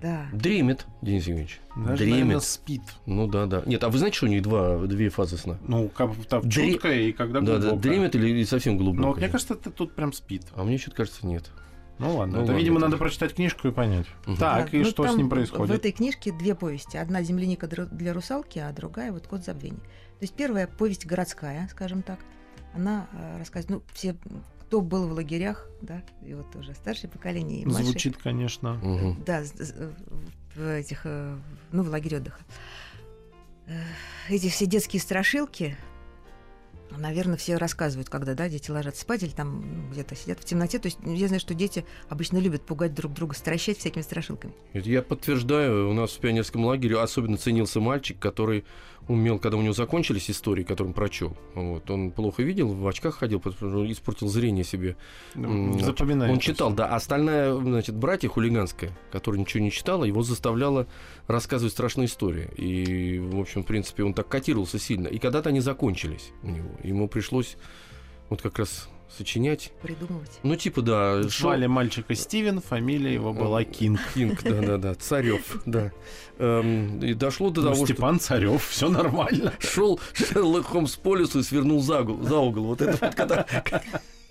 Да. 0.00 0.26
Дремит, 0.32 0.86
Денис 1.02 1.22
Евгеньевич. 1.26 1.60
Даже, 1.76 2.04
наверное, 2.04 2.24
Дремит. 2.24 2.42
спит. 2.42 2.82
Ну 3.06 3.26
да, 3.26 3.46
да. 3.46 3.62
Нет, 3.66 3.84
а 3.84 3.88
вы 3.90 3.98
знаете, 3.98 4.16
что 4.16 4.26
у 4.26 4.28
них 4.30 4.42
два, 4.42 4.78
две 4.86 5.08
фазы 5.10 5.36
сна? 5.36 5.58
Ну, 5.68 5.88
как 5.88 6.12
там 6.26 6.42
Дре- 6.42 6.72
чуткая 6.72 7.00
и 7.00 7.12
когда 7.12 7.40
Да, 7.40 7.46
да, 7.58 7.68
глубокая. 7.70 7.78
дремит 7.80 8.14
или 8.14 8.44
совсем 8.44 8.76
глубоко? 8.78 9.02
Ну, 9.02 9.08
вот 9.08 9.16
мне 9.18 9.28
кажется, 9.28 9.54
это 9.54 9.70
тут 9.70 9.94
прям 9.94 10.12
спит. 10.12 10.44
А 10.54 10.64
мне 10.64 10.78
что-то 10.78 10.96
кажется, 10.96 11.26
нет. 11.26 11.50
Ну 11.98 12.16
ладно, 12.16 12.38
Ну 12.38 12.42
это, 12.44 12.52
ладно, 12.52 12.58
видимо, 12.58 12.78
это- 12.78 12.86
надо 12.86 12.96
прочитать 12.96 13.34
книжку 13.34 13.68
и 13.68 13.72
понять. 13.72 14.06
Мгм. 14.26 14.38
Так, 14.38 14.70
Да, 14.70 14.76
и 14.78 14.80
ну, 14.82 14.88
что 14.88 15.06
с 15.06 15.16
ним 15.16 15.26
В 15.26 15.30
происходит? 15.30 15.76
этой 15.76 15.92
книжке 15.92 16.32
две 16.32 16.54
повести. 16.54 16.96
Одна 16.96 17.22
«Земляника 17.22 17.66
для 17.68 18.14
русалки», 18.14 18.58
а 18.58 18.72
другая 18.72 19.12
вот 19.12 19.26
«Кот 19.26 19.44
забвения». 19.44 19.80
То 19.80 20.22
есть 20.22 20.32
первая 20.32 20.66
повесть 20.66 21.04
городская, 21.04 21.68
скажем 21.70 22.00
так. 22.02 22.18
Она 22.74 23.06
э, 23.12 23.38
рассказывает, 23.38 23.68
ну, 23.70 23.82
все, 23.92 24.16
кто 24.70 24.80
был 24.80 25.08
в 25.08 25.12
лагерях, 25.14 25.66
да, 25.82 26.00
и 26.24 26.32
вот 26.32 26.54
уже 26.54 26.74
старшее 26.74 27.10
поколение, 27.10 27.62
и. 27.62 27.68
Звучит, 27.68 28.16
конечно. 28.16 28.74
Мгм. 28.74 29.20
Да, 29.26 29.42
в 30.54 30.64
этих, 30.64 31.00
э, 31.06 31.36
ну, 31.72 31.82
в 31.82 31.88
лагере 31.88 32.18
отдыха. 32.18 32.38
Э, 33.66 33.72
Эти 34.28 34.48
все 34.48 34.66
детские 34.66 35.02
страшилки, 35.02 35.76
наверное, 36.96 37.36
все 37.36 37.56
рассказывают, 37.56 38.08
когда, 38.08 38.34
да, 38.34 38.48
дети 38.48 38.70
ложатся 38.70 39.02
спать 39.02 39.24
или 39.24 39.30
там 39.30 39.60
ну, 39.60 39.90
где-то 39.90 40.14
сидят 40.14 40.38
в 40.38 40.44
темноте. 40.44 40.78
То 40.78 40.86
есть 40.86 40.98
я 41.04 41.26
знаю, 41.26 41.40
что 41.40 41.54
дети 41.54 41.84
обычно 42.08 42.38
любят 42.38 42.62
пугать 42.62 42.94
друг 42.94 43.12
друга, 43.12 43.34
стращать 43.34 43.78
всякими 43.78 44.02
страшилками. 44.02 44.54
Я 44.72 45.02
подтверждаю, 45.02 45.90
у 45.90 45.94
нас 45.94 46.12
в 46.12 46.20
пионерском 46.20 46.64
лагере 46.64 46.96
особенно 47.00 47.38
ценился 47.38 47.80
мальчик, 47.80 48.20
который 48.20 48.64
умел, 49.10 49.38
когда 49.38 49.58
у 49.58 49.62
него 49.62 49.72
закончились 49.72 50.30
истории, 50.30 50.62
которые 50.62 50.90
он 50.90 50.94
прочел. 50.94 51.36
Вот, 51.54 51.90
он 51.90 52.12
плохо 52.12 52.42
видел, 52.42 52.68
в 52.68 52.86
очках 52.86 53.16
ходил, 53.16 53.40
испортил 53.40 54.28
зрение 54.28 54.64
себе. 54.64 54.96
Запоминает. 55.34 56.32
Он 56.32 56.38
читал, 56.38 56.72
да. 56.72 56.86
А 56.86 56.96
остальная, 56.96 57.54
значит, 57.54 57.96
братья 57.96 58.28
хулиганская, 58.28 58.96
которая 59.10 59.40
ничего 59.40 59.62
не 59.64 59.72
читала, 59.72 60.04
его 60.04 60.22
заставляла 60.22 60.86
рассказывать 61.26 61.72
страшные 61.72 62.06
истории. 62.06 62.48
И, 62.56 63.18
в 63.18 63.40
общем, 63.40 63.64
в 63.64 63.66
принципе, 63.66 64.04
он 64.04 64.14
так 64.14 64.28
котировался 64.28 64.78
сильно. 64.78 65.08
И 65.08 65.18
когда-то 65.18 65.48
они 65.48 65.60
закончились 65.60 66.30
у 66.42 66.50
него. 66.50 66.70
Ему 66.84 67.08
пришлось 67.08 67.56
вот 68.28 68.42
как 68.42 68.60
раз 68.60 68.88
сочинять. 69.16 69.72
Придумывать. 69.82 70.30
Ну, 70.42 70.56
типа, 70.56 70.82
да, 70.82 71.22
Звали 71.24 71.66
мальчика 71.66 72.14
Стивен, 72.14 72.60
фамилия 72.60 73.12
его 73.14 73.32
была 73.32 73.64
Кинг. 73.64 74.00
Кинг, 74.14 74.42
да-да-да, 74.42 74.94
Царев, 74.94 75.60
да. 75.66 75.92
Эм, 76.38 77.00
И 77.00 77.14
дошло 77.14 77.50
до 77.50 77.60
Ну, 77.62 77.70
того, 77.72 77.84
что 77.84 77.94
Степан 77.94 78.20
Царев, 78.20 78.66
все 78.68 78.88
нормально. 78.88 79.52
шел 79.58 80.00
Шерлок 80.14 80.66
Холмс 80.66 80.96
по 80.96 81.14
лесу 81.16 81.40
и 81.40 81.42
свернул 81.42 81.80
за 81.82 82.00
угол. 82.02 82.22
За 82.22 82.38
угол. 82.38 82.64
Вот 82.64 82.80
это 82.80 82.96
вот 83.04 83.14
когда, 83.14 83.46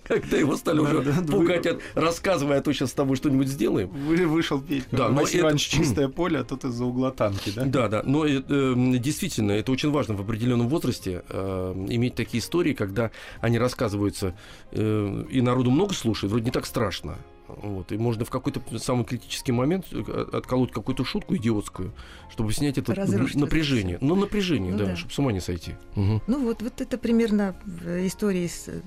когда 0.09 0.37
его 0.37 0.57
стали 0.57 0.79
уже 0.79 1.01
пугать, 1.23 1.65
рассказывая, 1.95 2.57
а 2.57 2.61
то 2.61 2.73
сейчас 2.73 2.89
с 2.89 2.93
тобой 2.93 3.15
что-нибудь 3.15 3.47
сделаем. 3.47 3.89
Вы- 3.89 4.27
Вышел 4.27 4.59
Петька. 4.61 4.97
Да, 4.97 5.09
но 5.09 5.21
это- 5.21 5.39
Иванович 5.39 5.67
чистое 5.69 6.09
поле, 6.09 6.39
а 6.39 6.43
тут 6.43 6.65
из-за 6.65 6.83
угла 6.83 7.11
танки, 7.11 7.51
да? 7.55 7.63
Да, 7.65 7.87
да, 7.87 8.03
но 8.05 8.25
э, 8.25 8.41
э, 8.47 8.73
действительно, 8.97 9.51
это 9.53 9.71
очень 9.71 9.91
важно 9.91 10.15
в 10.15 10.21
определенном 10.21 10.67
возрасте 10.67 11.23
э, 11.29 11.85
иметь 11.89 12.15
такие 12.15 12.41
истории, 12.41 12.73
когда 12.73 13.11
они 13.39 13.57
рассказываются, 13.59 14.35
э, 14.71 15.23
и 15.29 15.41
народу 15.41 15.71
много 15.71 15.93
слушает, 15.93 16.31
вроде 16.31 16.45
не 16.45 16.51
так 16.51 16.65
страшно. 16.65 17.15
Вот, 17.47 17.91
и 17.91 17.97
можно 17.97 18.25
в 18.25 18.29
какой-то 18.29 18.61
самый 18.77 19.05
критический 19.05 19.51
момент 19.51 19.85
э, 19.91 20.25
отколоть 20.33 20.71
какую-то 20.71 21.03
шутку 21.03 21.35
идиотскую, 21.35 21.91
чтобы 22.31 22.53
снять 22.53 22.77
это 22.77 22.93
Разрушить 22.93 23.37
напряжение. 23.37 23.95
это 23.95 24.05
Ну, 24.05 24.15
напряжение, 24.15 24.71
Ну 24.73 24.77
да, 24.77 24.85
да. 24.85 24.95
чтобы 24.95 25.11
с 25.13 25.17
ума 25.19 25.31
не 25.31 25.39
сойти. 25.39 25.71
Мгм. 25.95 26.21
Ну 26.27 26.43
вот, 26.43 26.61
вот 26.61 26.79
это 26.81 26.97
примерно 26.99 27.55
в 27.65 28.05
истории 28.05 28.45
из 28.45 28.67
э, 28.67 28.81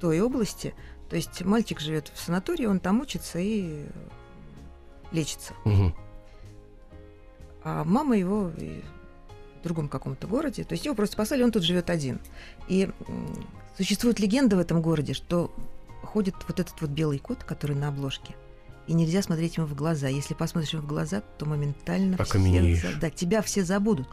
той 0.00 0.20
области. 0.20 0.74
То 1.08 1.16
есть 1.16 1.42
мальчик 1.42 1.80
живет 1.80 2.10
в 2.14 2.20
санатории, 2.20 2.66
он 2.66 2.80
там 2.80 3.00
учится 3.00 3.38
и 3.38 3.84
лечится. 5.12 5.54
Мгм. 5.64 5.94
а 7.64 7.84
мама 7.84 8.16
его 8.16 8.44
в 9.60 9.62
другом 9.62 9.88
каком-то 9.88 10.26
городе. 10.26 10.64
То 10.64 10.72
есть 10.72 10.84
его 10.86 10.94
просто 10.94 11.16
послали, 11.16 11.42
он 11.42 11.52
тут 11.52 11.62
живет 11.64 11.90
один. 11.90 12.20
И 12.68 12.88
существует 13.76 14.18
легенда 14.20 14.56
в 14.56 14.60
этом 14.60 14.80
городе, 14.80 15.12
что 15.12 15.52
ходит 16.02 16.34
вот 16.48 16.60
этот 16.60 16.80
вот 16.80 16.90
белый 16.90 17.18
кот, 17.18 17.44
который 17.44 17.76
на 17.76 17.88
обложке, 17.88 18.34
и 18.86 18.94
нельзя 18.94 19.22
смотреть 19.22 19.58
ему 19.58 19.66
в 19.66 19.74
глаза. 19.74 20.08
Если 20.08 20.32
посмотришь 20.34 20.72
ему 20.72 20.82
в 20.82 20.86
глаза, 20.86 21.20
то 21.38 21.44
моментально 21.44 22.16
все 22.24 22.38
да, 23.00 23.10
тебя 23.10 23.42
все 23.42 23.62
забудут. 23.64 24.08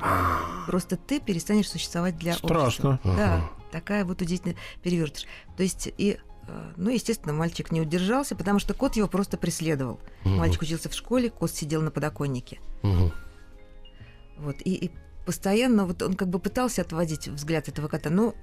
Просто 0.66 0.98
ты 0.98 1.20
перестанешь 1.20 1.70
существовать 1.70 2.18
для 2.18 2.34
Страшно. 2.34 2.96
общества. 2.96 3.00
Да, 3.04 3.36
Ага. 3.36 3.50
Такая 3.72 4.06
вот 4.06 4.22
удивительная 4.22 4.58
перевертыш. 4.84 5.26
То 5.56 5.64
есть 5.64 5.90
и 5.98 6.20
э, 6.48 6.72
ну, 6.76 6.90
естественно, 6.90 7.34
мальчик 7.34 7.72
не 7.72 7.82
удержался, 7.82 8.36
потому 8.36 8.60
что 8.60 8.74
кот 8.74 8.96
его 8.96 9.08
просто 9.08 9.38
преследовал. 9.38 10.00
Мгм. 10.24 10.38
Мальчик 10.38 10.62
учился 10.62 10.90
в 10.90 10.94
школе, 10.94 11.30
кот 11.30 11.52
сидел 11.52 11.82
на 11.82 11.92
подоконнике. 11.92 12.60
Мгм. 12.84 13.12
Вот, 14.38 14.58
и, 14.64 14.74
и 14.76 14.92
постоянно 15.26 15.86
вот 15.86 16.02
он 16.02 16.14
как 16.14 16.30
бы 16.30 16.40
пытался 16.40 16.82
отводить 16.82 17.28
взгляд 17.28 17.68
этого 17.68 17.88
кота, 17.88 18.10
но 18.10 18.36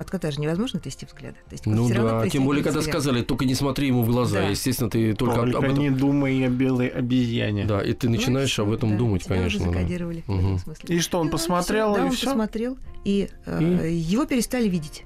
от 0.00 0.10
кота 0.10 0.30
же 0.30 0.40
невозможно 0.40 0.78
отвести 0.80 1.04
взгляда. 1.04 1.36
То 1.48 1.52
есть 1.52 1.66
Ну 1.66 1.88
да, 1.88 2.26
тем 2.28 2.44
более, 2.44 2.64
когда 2.64 2.80
взгляд. 2.80 2.94
сказали, 3.02 3.22
только 3.22 3.44
не 3.44 3.54
смотри 3.54 3.88
ему 3.88 4.02
в 4.02 4.06
глаза. 4.06 4.40
Да. 4.40 4.48
Естественно, 4.48 4.88
ты 4.88 5.14
только 5.14 5.42
об- 5.42 5.52
Только 5.52 5.58
об 5.58 5.64
этом... 5.64 5.78
не 5.78 5.90
думай 5.90 6.46
о 6.46 6.48
белой 6.48 6.88
обезьяне. 6.88 7.66
Да, 7.66 7.82
и 7.82 7.92
ты 7.92 8.08
Ну, 8.08 8.16
начинаешь 8.16 8.50
всё, 8.50 8.62
об 8.64 8.72
этом 8.72 8.92
да, 8.92 8.96
думать, 8.96 9.24
тебя 9.24 9.36
уже 9.36 9.58
конечно. 9.58 9.66
да. 9.66 9.72
закодировали 9.72 10.24
в 10.26 10.30
этом 10.38 10.58
смысле. 10.58 10.96
И 10.96 11.00
что, 11.00 11.20
он 11.20 11.26
Ну, 11.26 11.32
посмотрел, 11.32 11.94
да, 11.94 12.00
и 12.00 12.04
он 12.06 12.10
все? 12.12 12.26
посмотрел, 12.26 12.78
и, 13.04 13.28
э, 13.46 13.88
его 13.92 14.24
перестали 14.24 14.68
видеть. 14.68 15.04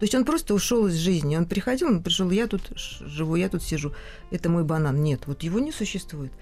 То 0.00 0.04
есть 0.04 0.14
он 0.16 0.24
просто 0.24 0.54
ушел 0.54 0.88
из 0.88 0.94
жизни. 0.96 1.36
Он 1.36 1.46
приходил, 1.46 1.86
он 1.86 2.02
пришел, 2.02 2.28
я 2.32 2.48
тут 2.48 2.72
живу, 2.76 3.36
я 3.36 3.48
тут 3.48 3.62
сижу. 3.62 3.92
Это 4.32 4.48
мой 4.50 4.64
банан. 4.64 5.00
Нет, 5.00 5.22
вот 5.26 5.44
его 5.44 5.60
не 5.60 5.70
существует. 5.70 6.32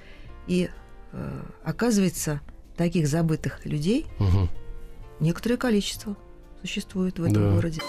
И 0.46 0.70
э, 1.12 1.42
оказывается, 1.62 2.40
таких 2.78 3.06
забытых 3.06 3.66
людей 3.66 4.06
некоторое 5.20 5.58
количество 5.58 6.16
существует 6.62 7.18
в 7.18 7.24
этом 7.24 7.42
Да. 7.42 7.50
городе. 7.54 7.80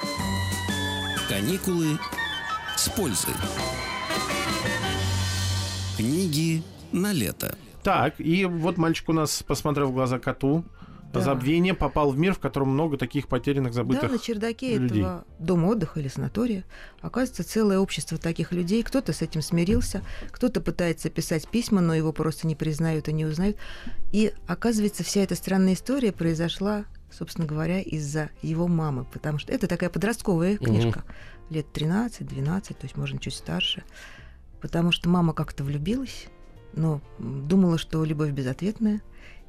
Каникулы 1.29 1.97
с 2.75 2.89
пользой. 2.89 3.33
Книги 5.97 6.63
на 6.91 7.11
лето. 7.13 7.57
Так, 7.83 8.15
и 8.19 8.45
вот 8.45 8.77
мальчик 8.77 9.09
у 9.09 9.13
нас 9.13 9.43
посмотрел 9.43 9.87
в 9.89 9.93
глаза 9.93 10.19
коту. 10.19 10.63
Да. 11.13 11.19
забвение, 11.19 11.73
попал 11.73 12.09
в 12.11 12.17
мир, 12.17 12.33
в 12.33 12.39
котором 12.39 12.69
много 12.69 12.95
таких 12.97 13.27
потерянных, 13.27 13.73
забытых 13.73 14.03
Да, 14.03 14.07
на 14.15 14.17
чердаке 14.17 14.77
людей. 14.77 15.01
этого 15.01 15.25
дома 15.39 15.67
отдыха 15.67 15.99
или 15.99 16.07
санатория 16.07 16.63
оказывается 17.01 17.43
целое 17.43 17.79
общество 17.79 18.17
таких 18.17 18.53
людей. 18.53 18.81
Кто-то 18.81 19.11
с 19.11 19.21
этим 19.21 19.41
смирился, 19.41 20.03
кто-то 20.31 20.61
пытается 20.61 21.09
писать 21.09 21.49
письма, 21.49 21.81
но 21.81 21.93
его 21.93 22.13
просто 22.13 22.47
не 22.47 22.55
признают 22.55 23.09
и 23.09 23.11
не 23.13 23.25
узнают. 23.25 23.57
И 24.13 24.31
оказывается, 24.47 25.03
вся 25.03 25.19
эта 25.19 25.35
странная 25.35 25.73
история 25.73 26.13
произошла, 26.13 26.85
собственно 27.11 27.47
говоря, 27.47 27.81
из-за 27.81 28.29
его 28.41 28.67
мамы, 28.67 29.05
потому 29.05 29.37
что 29.37 29.51
это 29.51 29.67
такая 29.67 29.89
подростковая 29.89 30.57
книжка, 30.57 31.03
лет 31.49 31.67
13-12, 31.73 32.67
то 32.69 32.75
есть, 32.83 32.95
можно 32.95 33.19
чуть 33.19 33.35
старше, 33.35 33.83
потому 34.61 34.91
что 34.91 35.09
мама 35.09 35.33
как-то 35.33 35.63
влюбилась, 35.63 36.27
но 36.73 37.01
думала, 37.19 37.77
что 37.77 38.03
любовь 38.05 38.31
безответная, 38.31 39.01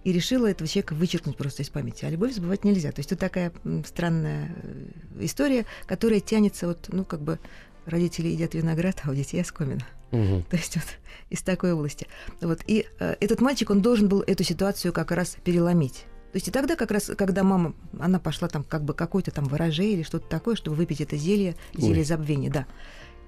и 0.04 0.12
решила 0.12 0.50
этого 0.50 0.68
человека 0.68 0.94
вычеркнуть 0.94 1.36
просто 1.36 1.62
из 1.62 1.68
памяти. 1.68 2.04
А 2.04 2.10
любовь 2.10 2.34
забывать 2.34 2.64
нельзя. 2.64 2.90
То 2.90 2.98
есть 2.98 3.10
тут 3.10 3.18
такая 3.18 3.52
странная 3.86 4.54
э, 4.62 4.86
история, 5.20 5.64
которая 5.86 6.20
тянется 6.20 6.66
вот, 6.66 6.88
ну, 6.88 7.04
как 7.04 7.20
бы 7.20 7.38
родители 7.86 8.28
едят 8.28 8.54
виноград, 8.54 9.00
а 9.04 9.10
у 9.10 9.14
детей 9.14 9.40
оскомина. 9.40 9.86
Мгм. 10.10 10.42
То 10.50 10.56
есть 10.56 10.76
вот 10.76 10.86
из 11.30 11.42
такой 11.42 11.72
области. 11.72 12.08
Вот. 12.40 12.60
И 12.66 12.86
э, 12.98 13.16
этот 13.20 13.40
мальчик, 13.40 13.70
он 13.70 13.80
должен 13.80 14.08
был 14.08 14.22
эту 14.26 14.42
ситуацию 14.44 14.92
как 14.92 15.12
раз 15.12 15.36
переломить. 15.44 16.04
То 16.32 16.36
есть 16.36 16.48
и 16.48 16.50
тогда 16.50 16.76
как 16.76 16.90
раз, 16.90 17.10
когда 17.16 17.44
мама, 17.44 17.74
она 18.00 18.18
пошла 18.18 18.48
там 18.48 18.64
как 18.64 18.84
бы 18.84 18.94
какой-то 18.94 19.30
там 19.30 19.44
вороже 19.44 19.84
или 19.84 20.02
что-то 20.02 20.26
такое, 20.28 20.56
чтобы 20.56 20.76
выпить 20.76 21.02
это 21.02 21.14
зелье, 21.16 21.56
зелье 21.76 21.98
Ой. 21.98 22.04
забвения, 22.04 22.50
да. 22.50 22.66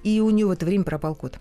И 0.03 0.21
у 0.21 0.31
него 0.31 0.49
в 0.49 0.53
это 0.53 0.65
время 0.65 0.85
пропал 0.85 1.15
кот. 1.15 1.39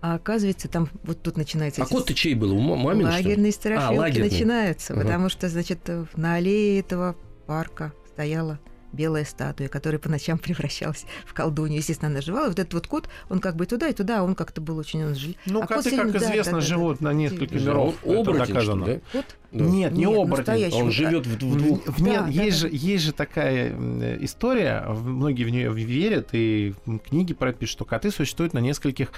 А 0.00 0.14
оказывается, 0.14 0.68
там 0.68 0.90
вот 1.02 1.22
тут 1.22 1.36
начинается... 1.38 1.82
А 1.82 1.84
эти 1.86 1.92
кот-то 1.92 2.14
чей 2.14 2.34
был? 2.34 2.52
У 2.54 2.60
ма- 2.60 2.76
мамин? 2.76 3.06
Лагерные 3.06 3.52
страшилки 3.52 3.96
А, 3.96 3.98
лагерные. 3.98 4.30
начинаются, 4.30 4.92
Ага. 4.92 5.02
потому 5.02 5.28
что, 5.30 5.48
значит, 5.48 5.88
на 6.14 6.34
аллее 6.34 6.78
этого 6.80 7.16
парка 7.46 7.92
стояла 8.12 8.60
белая 8.98 9.24
статуя, 9.24 9.68
которая 9.68 9.98
по 10.00 10.08
ночам 10.10 10.38
превращалась 10.38 11.06
в 11.24 11.32
колдунью. 11.32 11.78
Естественно, 11.78 12.10
она 12.10 12.20
жевала. 12.20 12.48
Вот 12.48 12.58
этот 12.58 12.74
вот 12.74 12.86
кот, 12.88 13.08
он 13.30 13.38
как 13.38 13.54
бы 13.56 13.64
и 13.64 13.66
туда, 13.68 13.88
и 13.88 13.92
туда, 13.94 14.20
а 14.20 14.22
он 14.24 14.34
как-то 14.34 14.60
был 14.60 14.76
очень... 14.78 15.04
Он 15.04 15.14
жил. 15.14 15.34
Ну, 15.46 15.60
А 15.62 15.66
кот 15.66 15.76
коты, 15.78 15.90
всё 15.90 16.02
как 16.02 16.12
да, 16.12 16.18
известно, 16.18 16.52
да, 16.54 16.58
да, 16.60 16.66
живут 16.66 17.00
на 17.00 17.12
несколько 17.12 17.54
Да, 17.54 17.60
миров. 17.64 17.94
Он 18.04 18.12
Это 18.12 18.20
оборотень, 18.20 18.44
что 18.46 18.54
доказано. 18.54 18.84
ли, 18.84 19.00
Кот? 19.12 19.24
да? 19.52 19.64
Нет, 19.64 19.92
не 19.92 20.04
Нет, 20.04 20.18
оборотень. 20.18 20.74
Он 20.74 20.84
вот, 20.84 20.92
живет 20.92 21.26
в, 21.26 21.30
в 21.34 21.38
двух... 21.38 21.86
В- 21.86 21.92
в 21.98 22.02
не- 22.02 22.12
Да, 22.16 22.22
да, 22.22 22.28
есть, 22.28 22.62
да. 22.62 22.68
Же, 22.68 22.74
есть 22.74 23.04
же 23.04 23.12
такая 23.12 23.72
история, 24.20 24.84
в- 24.88 25.06
многие 25.06 25.44
в 25.44 25.50
нее 25.50 25.72
верят, 25.72 26.30
и 26.32 26.74
книги 27.08 27.34
про 27.34 27.50
это 27.50 27.58
пишут, 27.60 27.72
что 27.72 27.84
коты 27.84 28.10
существуют 28.10 28.52
на 28.54 28.58
нескольких 28.58 29.08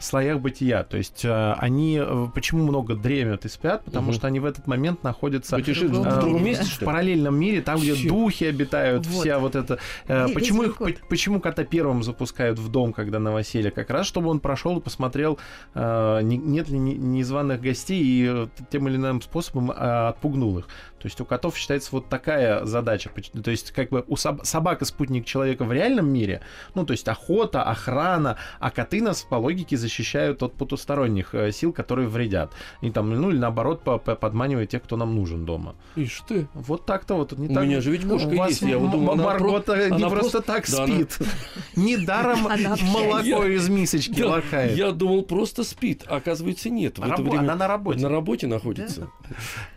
слоях 0.00 0.40
бытия. 0.40 0.82
То 0.84 0.96
есть 0.96 1.24
э, 1.24 1.52
они 1.58 1.98
э, 2.02 2.26
почему 2.34 2.64
много 2.64 2.94
дремят 2.96 3.44
и 3.44 3.48
спят? 3.48 3.84
Потому 3.84 4.08
Мгм. 4.08 4.14
что 4.14 4.26
они 4.26 4.40
в 4.40 4.44
этот 4.44 4.66
момент 4.66 5.02
находятся 5.04 5.56
Путешествует 5.56 5.92
другом 5.92 6.10
в 6.12 6.20
другом 6.20 6.32
мире, 6.42 6.44
месте, 6.50 6.64
да. 6.64 6.68
в 6.70 6.72
что 6.72 6.80
ли? 6.80 6.86
параллельном 6.86 7.38
мире, 7.38 7.62
там, 7.62 7.78
где 7.80 7.96
Чё? 7.96 8.08
духи 8.08 8.44
обитают, 8.44 9.06
Вот. 9.06 9.22
Вся 9.28 9.38
вот 9.38 9.54
эта... 9.56 9.78
э, 10.06 10.28
почему, 10.34 10.62
их, 10.62 10.76
кот. 10.76 10.94
почему 11.08 11.40
кота 11.40 11.64
первым 11.64 12.02
запускают 12.02 12.58
в 12.58 12.68
дом, 12.70 12.92
когда 12.92 13.18
новоселье? 13.18 13.70
Как 13.70 13.90
раз, 13.90 14.06
чтобы 14.06 14.30
он 14.30 14.40
прошел 14.40 14.78
и 14.78 14.80
посмотрел, 14.80 15.38
э, 15.74 16.20
не- 16.22 16.38
нет 16.38 16.68
ли 16.68 16.78
не- 16.78 16.96
незваных 16.96 17.60
гостей, 17.60 18.02
и 18.02 18.26
э, 18.28 18.46
тем 18.70 18.88
или 18.88 18.96
иным 18.96 19.20
способом 19.20 19.70
отпугнул 19.70 20.58
их. 20.58 20.66
То 20.98 21.06
есть 21.06 21.20
у 21.20 21.24
котов 21.24 21.56
считается 21.56 21.90
вот 21.92 22.08
такая 22.08 22.64
задача. 22.64 23.10
То 23.44 23.50
есть 23.50 23.70
как 23.72 23.90
бы 23.90 24.04
у 24.08 24.14
соб- 24.14 24.44
собака 24.44 24.84
спутник 24.84 25.26
человека 25.26 25.64
в 25.64 25.72
реальном 25.72 26.10
мире, 26.12 26.40
ну 26.74 26.84
то 26.84 26.92
есть 26.92 27.06
охота, 27.06 27.62
охрана, 27.62 28.36
а 28.58 28.70
коты 28.70 29.00
нас 29.02 29.22
по 29.22 29.36
логике 29.36 29.76
защищают 29.76 30.42
от 30.42 30.54
потусторонних 30.54 31.34
сил, 31.52 31.72
которые 31.72 32.08
вредят. 32.08 32.52
И 32.80 32.90
там, 32.90 33.10
ну 33.10 33.30
или 33.30 33.38
наоборот, 33.38 33.82
по- 33.82 33.98
по- 33.98 34.16
подманивают 34.16 34.70
тех, 34.70 34.82
кто 34.82 34.96
нам 34.96 35.14
нужен 35.14 35.44
дома. 35.44 35.74
Ишь 35.96 36.22
ты. 36.26 36.48
Вот 36.54 36.86
так-то 36.86 37.14
вот. 37.14 37.32
Не 37.38 37.48
У 37.48 37.54
так... 37.54 37.64
меня 37.64 37.80
же 37.80 37.90
ведь 37.92 38.08
кошка 38.08 38.28
У 38.28 38.36
вас 38.36 38.50
есть. 38.50 38.62
Я 38.62 38.78
вот 38.78 38.90
думаю, 38.90 39.07
Маргота 39.16 39.72
про- 39.72 39.88
не 39.88 39.96
она 39.96 40.10
просто 40.10 40.40
так 40.42 40.68
Да, 40.70 40.84
она- 40.84 40.94
спит. 40.94 41.18
Недаром 41.76 42.40
молоко 42.42 43.44
Я- 43.44 43.54
из 43.54 43.68
мисочки 43.68 44.18
Я, 44.18 44.26
лакает. 44.28 44.76
я 44.76 44.90
думал, 44.92 45.22
просто 45.22 45.64
спит, 45.64 46.04
а 46.06 46.16
оказывается 46.16 46.70
нет. 46.70 46.98
В 46.98 47.02
это 47.02 47.12
Рабо- 47.22 47.22
время 47.30 47.38
Она 47.40 47.54
на 47.56 47.68
работе. 47.68 48.00
на 48.00 48.08
работе 48.08 48.46
находится. 48.46 49.08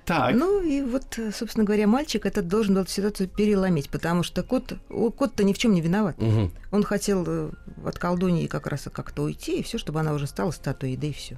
Так. 0.05 0.35
Ну 0.35 0.61
и 0.61 0.81
вот, 0.81 1.19
собственно 1.33 1.63
говоря, 1.63 1.87
мальчик 1.87 2.25
этот 2.25 2.47
должен 2.47 2.75
был 2.75 2.81
эту 2.81 2.91
ситуацию 2.91 3.29
переломить, 3.29 3.89
потому 3.89 4.23
что 4.23 4.43
кот, 4.43 4.73
кот-то 4.89 5.43
ни 5.43 5.53
в 5.53 5.57
чем 5.57 5.73
не 5.73 5.81
виноват. 5.81 6.17
Мгм. 6.19 6.51
Он 6.71 6.83
хотел 6.83 7.23
э, 7.27 7.51
от 7.85 7.99
колдуньи 7.99 8.47
как 8.47 8.67
раз 8.67 8.87
как-то 8.91 9.23
уйти, 9.23 9.59
и 9.59 9.63
все, 9.63 9.77
чтобы 9.77 9.99
она 9.99 10.13
уже 10.13 10.27
стала 10.27 10.51
статуей, 10.51 10.97
да 10.97 11.07
и 11.07 11.13
все. 11.13 11.37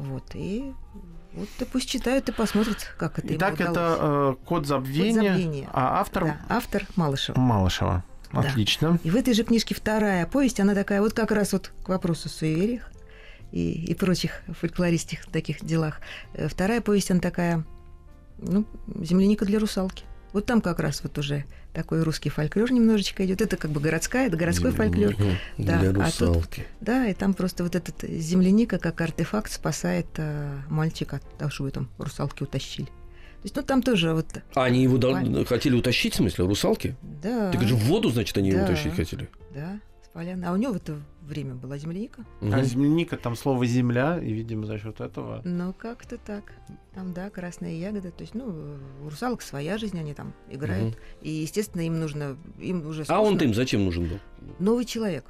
Вот, 0.00 0.24
и 0.34 0.72
вот 1.32 1.48
и 1.60 1.64
пусть 1.64 1.88
читают 1.88 2.28
и 2.28 2.32
посмотрят, 2.32 2.92
как 2.98 3.18
это 3.18 3.36
Итак, 3.36 3.60
ему 3.60 3.70
удалось. 3.70 3.94
это 3.96 4.36
э, 4.40 4.44
код 4.46 4.66
забвения, 4.66 5.32
забвения. 5.32 5.68
а 5.72 6.00
автор 6.00 6.24
Да, 6.24 6.40
автор 6.48 6.86
Малышева. 6.96 7.38
Малышева. 7.38 8.02
Да. 8.32 8.40
Отлично. 8.40 8.98
И 9.04 9.10
в 9.10 9.16
этой 9.16 9.34
же 9.34 9.44
книжке 9.44 9.74
вторая 9.74 10.26
повесть, 10.26 10.58
она 10.60 10.74
такая 10.74 11.00
вот 11.00 11.12
как 11.12 11.30
раз 11.32 11.52
вот 11.52 11.72
к 11.84 11.88
вопросу 11.88 12.28
о 12.28 12.30
суевериях 12.30 12.90
и, 13.52 13.72
и 13.72 13.94
прочих 13.94 14.42
фольклористских 14.48 15.26
таких 15.26 15.64
делах. 15.64 16.00
Э, 16.34 16.48
Вторая 16.48 16.80
повесть, 16.80 17.10
она 17.10 17.20
такая, 17.20 17.64
ну, 18.38 18.64
земляника 19.00 19.44
для 19.44 19.58
русалки. 19.58 20.04
Вот 20.32 20.46
там 20.46 20.60
как 20.60 20.78
раз 20.80 21.02
вот 21.02 21.16
уже 21.18 21.44
такой 21.72 22.02
русский 22.02 22.28
фольклор 22.30 22.70
немножечко 22.72 23.24
идет. 23.26 23.40
Это 23.40 23.56
как 23.56 23.70
бы 23.70 23.80
городская, 23.80 24.28
это 24.28 24.36
городской 24.36 24.70
фольклор. 24.72 25.14
Мгм. 25.14 25.36
Да, 25.58 25.78
Для 25.78 25.90
а 25.90 25.92
тут- 25.94 26.04
русалки. 26.04 26.66
Да, 26.80 27.06
и 27.08 27.14
там 27.14 27.34
просто 27.34 27.64
вот 27.64 27.74
этот 27.74 28.02
земляника 28.08 28.78
как 28.78 29.00
артефакт 29.00 29.50
спасает 29.52 30.06
э, 30.16 30.60
мальчика 30.68 31.16
от 31.16 31.38
того, 31.38 31.50
что 31.50 31.64
его 31.64 31.70
там 31.72 31.88
русалки 31.98 32.42
утащили. 32.42 32.86
То 32.86 33.44
есть, 33.44 33.56
ну, 33.56 33.62
там 33.62 33.82
тоже 33.82 34.12
вот, 34.12 34.26
А 34.54 34.64
они 34.64 34.82
его 34.82 34.98
Паль- 34.98 35.46
хотели 35.46 35.74
утащить, 35.74 36.12
в 36.12 36.16
смысле, 36.18 36.44
русалки? 36.46 36.94
да, 37.22 37.50
это 37.52 37.66
же 37.66 37.74
в 37.74 37.84
воду, 37.84 38.10
значит, 38.10 38.36
они 38.36 38.50
его 38.50 38.58
Да. 38.58 38.64
утащить 38.66 38.94
хотели. 38.94 39.28
да, 39.54 39.80
с 40.10 40.14
поляны. 40.14 40.44
А 40.44 40.52
у 40.52 40.56
него 40.56 40.72
в 40.72 40.76
это 40.76 41.00
время 41.22 41.54
была 41.54 41.78
земляника. 41.78 42.24
Мгм. 42.40 42.54
А 42.54 42.62
земляника, 42.62 43.16
там 43.16 43.36
слово 43.36 43.66
земля, 43.66 44.18
и, 44.18 44.32
видимо, 44.32 44.66
за 44.66 44.78
счет 44.78 45.00
этого. 45.00 45.40
Ну, 45.44 45.72
как-то 45.72 46.18
так. 46.18 46.52
Там, 46.94 47.12
да, 47.12 47.30
красные 47.30 47.80
ягоды. 47.80 48.10
То 48.10 48.22
есть, 48.22 48.34
ну, 48.34 48.76
у 49.04 49.08
русалок 49.08 49.42
своя 49.42 49.78
жизнь, 49.78 49.98
они 49.98 50.14
там 50.14 50.34
играют. 50.48 50.98
И, 51.22 51.30
естественно, 51.30 51.82
им 51.82 52.00
нужно, 52.00 52.36
им 52.58 52.86
уже 52.86 53.04
А 53.08 53.20
он-то 53.20 53.44
им 53.44 53.54
зачем 53.54 53.84
нужен 53.84 54.08
был? 54.08 54.18
Новый 54.58 54.84
человек. 54.84 55.24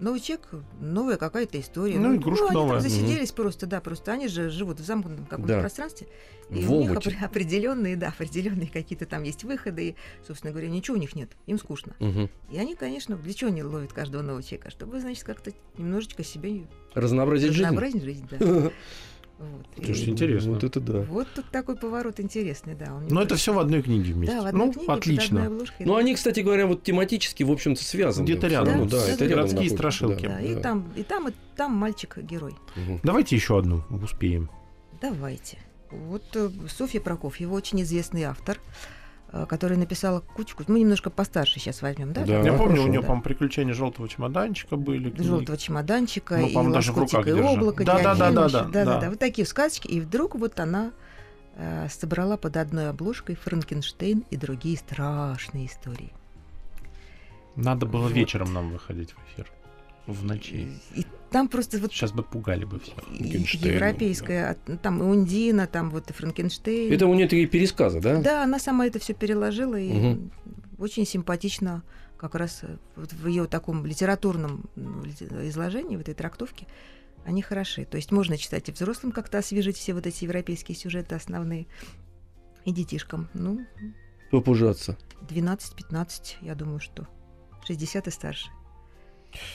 Новый 0.00 0.20
человек, 0.20 0.48
новая 0.80 1.16
какая-то 1.16 1.58
история. 1.60 1.98
Ну, 1.98 2.16
игрушка 2.16 2.46
они 2.46 2.54
новая. 2.54 2.80
там 2.80 2.80
засиделись 2.80 3.30
просто, 3.30 3.66
да, 3.66 3.80
просто 3.80 4.12
они 4.12 4.26
же 4.28 4.50
живут 4.50 4.80
в 4.80 4.84
замкнутом 4.84 5.24
каком-то 5.26 5.54
Да. 5.54 5.60
пространстве. 5.60 6.08
И 6.50 6.56
В 6.64 6.72
у 6.72 6.80
них 6.82 7.22
определенные, 7.22 7.96
да, 7.96 8.08
определенные 8.18 8.66
какие-то 8.68 9.06
там 9.06 9.22
есть 9.22 9.44
выходы. 9.44 9.90
И, 9.90 9.96
собственно 10.26 10.52
говоря, 10.52 10.68
ничего 10.68 10.96
у 10.96 11.00
них 11.00 11.14
нет. 11.14 11.30
Им 11.46 11.58
скучно. 11.58 11.94
Мгм. 12.00 12.28
И 12.50 12.58
они, 12.58 12.74
конечно, 12.74 13.16
для 13.16 13.32
чего 13.32 13.50
они 13.50 13.62
ловят 13.62 13.92
каждого 13.92 14.22
нового 14.22 14.42
человека? 14.42 14.70
Чтобы, 14.70 15.00
значит, 15.00 15.22
как-то 15.24 15.52
немножечко 15.78 16.24
себе 16.24 16.64
Разнообразить 16.94 17.52
жизнь. 17.52 17.62
разнообразить 17.62 18.02
жизнь, 18.02 18.28
да. 18.30 18.38
Вот. 19.38 19.66
Слушайте, 19.84 20.10
интересно. 20.12 20.52
Вот 20.52 20.64
это 20.64 20.80
да. 20.80 21.00
Вот 21.00 21.26
тут 21.34 21.46
такой 21.50 21.76
поворот 21.76 22.20
интересный, 22.20 22.74
да. 22.74 23.00
Но 23.10 23.20
это 23.20 23.34
все 23.36 23.52
в 23.52 23.58
одной 23.58 23.82
книге 23.82 24.12
вместе. 24.12 24.36
Да, 24.36 24.42
в 24.42 24.46
одной 24.46 24.66
ну, 24.66 24.72
книге, 24.72 24.86
под 24.86 24.98
отлично. 24.98 25.42
одной 25.42 25.46
обложкой, 25.46 25.86
Ну, 25.86 25.94
да. 25.94 25.98
они, 25.98 26.14
кстати 26.14 26.40
говоря, 26.40 26.66
вот 26.66 26.82
тематически, 26.82 27.42
в 27.42 27.50
общем-то, 27.50 27.82
связаны. 27.82 28.24
Где-то 28.24 28.46
рядом. 28.46 28.88
Да, 28.88 28.98
Да, 28.98 29.08
это 29.08 29.18
да, 29.18 29.24
рядом 29.26 29.36
городские 29.46 29.70
страшилки. 29.70 30.26
Да, 30.26 30.40
и 30.40 30.54
там, 30.60 30.92
и 30.96 31.02
там, 31.02 31.28
и 31.28 31.32
там 31.56 31.72
мальчик-герой. 31.72 32.54
Мгм. 32.76 33.00
Давайте 33.02 33.34
еще 33.36 33.58
одну 33.58 33.82
успеем. 33.90 34.50
Давайте. 35.00 35.58
Вот 35.90 36.24
э, 36.34 36.50
Софья 36.68 37.00
Прокофьева, 37.00 37.52
очень 37.54 37.82
известный 37.82 38.24
автор, 38.24 38.58
которая 39.48 39.78
написала 39.78 40.20
кучку. 40.20 40.62
Мы 40.68 40.80
немножко 40.80 41.10
постарше 41.10 41.58
сейчас 41.58 41.82
возьмем, 41.82 42.12
да? 42.12 42.24
Да. 42.24 42.40
Я 42.40 42.52
помню, 42.52 42.56
хорошо, 42.58 42.82
у 42.84 42.86
нее, 42.88 43.00
да. 43.00 43.06
по-моему, 43.06 43.22
приключения 43.22 43.74
желтого 43.74 44.08
чемоданчика 44.08 44.76
были. 44.76 45.10
книги. 45.10 45.26
желтого 45.26 45.58
чемоданчика 45.58 46.36
Ну, 46.36 46.68
и 46.68 46.72
даже 46.72 46.92
в 46.92 46.98
руках 46.98 47.26
и 47.26 47.32
облако. 47.32 47.84
Да, 47.84 47.98
да, 48.00 48.14
да, 48.14 48.30
да, 48.30 48.48
да, 48.48 48.64
да, 48.64 48.84
да. 48.84 49.00
да. 49.00 49.10
Вот 49.10 49.18
такие 49.18 49.46
сказочки. 49.46 49.88
И 49.88 50.00
вдруг 50.00 50.34
вот 50.36 50.60
она 50.60 50.92
э, 51.56 51.88
собрала 51.90 52.36
под 52.36 52.56
одной 52.56 52.90
обложкой 52.90 53.34
Франкенштейн 53.36 54.24
и 54.30 54.36
другие 54.36 54.76
страшные 54.76 55.66
истории. 55.66 56.12
Надо 57.56 57.86
было 57.86 58.02
Вот. 58.02 58.12
вечером 58.12 58.52
нам 58.52 58.70
выходить 58.70 59.12
в 59.12 59.18
эфир. 59.32 59.50
В 60.06 60.24
ночи. 60.24 60.68
И 60.94 61.06
там 61.34 61.48
просто 61.48 61.78
вот 61.78 61.92
Сейчас 61.92 62.12
бы 62.12 62.22
пугали 62.22 62.64
бы 62.64 62.78
все. 62.78 62.92
европейская, 63.74 64.50
от- 64.50 64.68
ну, 64.68 64.78
там 64.78 65.00
и 65.02 65.04
Ундина, 65.04 65.66
там 65.66 65.90
вот 65.90 66.08
и 66.08 66.12
Франкенштейн. 66.12 66.92
Это 66.92 67.08
у 67.08 67.14
нее 67.14 67.26
такие 67.26 67.48
пересказы, 67.48 68.00
да? 68.00 68.20
Да, 68.20 68.44
она 68.44 68.60
сама 68.60 68.86
это 68.86 69.00
все 69.00 69.14
переложила 69.14 69.74
и 69.74 69.92
Мгм. 69.92 70.30
очень 70.78 71.04
симпатично 71.04 71.82
как 72.16 72.36
раз 72.36 72.60
э, 72.62 72.76
вот 72.94 73.12
в 73.12 73.26
ее 73.26 73.46
таком 73.46 73.84
литературном 73.84 74.66
лите- 74.76 75.26
изложении, 75.48 75.96
в 75.96 76.00
этой 76.02 76.14
трактовке, 76.14 76.68
они 77.24 77.42
хороши. 77.42 77.84
То 77.84 77.96
есть 77.96 78.12
можно 78.12 78.36
читать 78.38 78.68
и 78.68 78.72
взрослым 78.72 79.10
как-то 79.10 79.38
освежить 79.38 79.76
все 79.76 79.92
вот 79.92 80.06
эти 80.06 80.22
европейские 80.22 80.76
сюжеты 80.76 81.16
основные, 81.16 81.66
и 82.64 82.70
детишкам. 82.70 83.28
Ну, 83.34 83.66
Попужаться. 84.30 84.96
12-15, 85.28 86.36
я 86.42 86.54
думаю, 86.54 86.78
что 86.78 87.08
60 87.66 88.06
и 88.06 88.10
старше. 88.12 88.50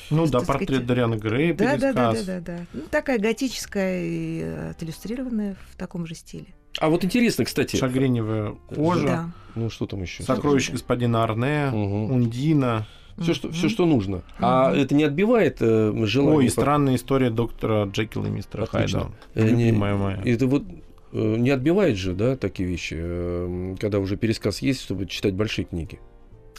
Ну 0.10 0.26
да, 0.28 0.40
так 0.40 0.48
портрет 0.48 0.70
сказать, 0.70 0.86
Дарианы 0.86 1.16
Грей, 1.16 1.54
Да, 1.54 1.78
да, 1.78 1.78
да, 1.78 1.94
да, 1.94 2.12
пересказ. 2.12 2.26
да, 2.26 2.40
да. 2.42 2.60
Ну, 2.74 2.82
такая 2.90 3.20
готическая 3.20 4.04
и 4.04 4.42
э, 4.44 4.70
отлюстрированная 4.72 5.56
в 5.72 5.76
таком 5.76 6.06
же 6.06 6.16
стиле. 6.16 6.48
А 6.80 6.90
вот 6.90 7.04
интересно, 7.04 7.46
кстати, 7.46 7.76
Шагреневая 7.76 8.56
кожа, 8.74 9.06
Да. 9.06 9.32
ну 9.56 9.70
что 9.70 9.86
там 9.88 10.02
еще? 10.02 10.24
сокровище 10.24 10.72
господина 10.72 11.24
Арне, 11.24 11.68
Мгм. 11.72 12.12
Ундина. 12.12 12.88
Все, 13.18 13.34
что, 13.34 13.52
все, 13.52 13.64
Мгм. 13.66 13.70
что 13.70 13.86
нужно. 13.86 14.22
А 14.40 14.70
Мгм. 14.72 14.80
это 14.80 14.96
не 14.96 15.04
отбивает 15.04 15.58
э, 15.60 15.94
желание? 16.06 16.38
Ой, 16.38 16.46
и 16.46 16.50
странная 16.50 16.96
история 16.96 17.30
доктора 17.30 17.86
Джекила 17.86 18.28
и 18.28 18.30
мистера 18.30 18.64
Отлично. 18.64 19.00
Хайда. 19.00 19.16
Э, 19.36 19.50
не- 19.52 19.66
Любимая 19.66 19.96
моя. 19.96 20.22
Это 20.24 20.48
вот 20.48 20.64
э, 21.12 21.36
не 21.38 21.50
отбивает 21.50 21.98
же, 21.98 22.14
да, 22.14 22.38
такие 22.38 22.70
вещи, 22.70 22.96
э, 22.98 23.76
когда 23.80 24.00
уже 24.00 24.16
пересказ 24.16 24.62
есть, 24.62 24.82
чтобы 24.82 25.06
читать 25.08 25.34
большие 25.34 25.66
книги. 25.66 26.00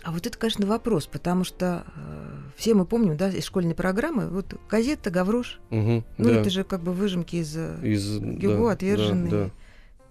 А 0.02 0.12
вот 0.12 0.26
это, 0.26 0.38
конечно, 0.38 0.66
вопрос, 0.66 1.06
потому 1.06 1.44
что 1.44 1.84
э, 1.94 2.36
все 2.56 2.74
мы 2.74 2.86
помним, 2.86 3.16
да, 3.16 3.28
из 3.28 3.44
школьной 3.44 3.74
программы, 3.74 4.28
вот 4.28 4.54
газета, 4.70 5.10
Гаврош, 5.10 5.60
Мгм, 5.70 6.04
ну 6.16 6.24
да. 6.24 6.40
это 6.40 6.48
же 6.50 6.64
как 6.64 6.82
бы 6.82 6.92
выжимки 6.92 7.36
из... 7.36 7.54
э, 7.56 7.76
Из, 7.82 8.18
Гюго 8.18 8.66
да, 8.68 8.72
отверженные. 8.72 9.30
да, 9.30 9.44
да. 9.44 9.50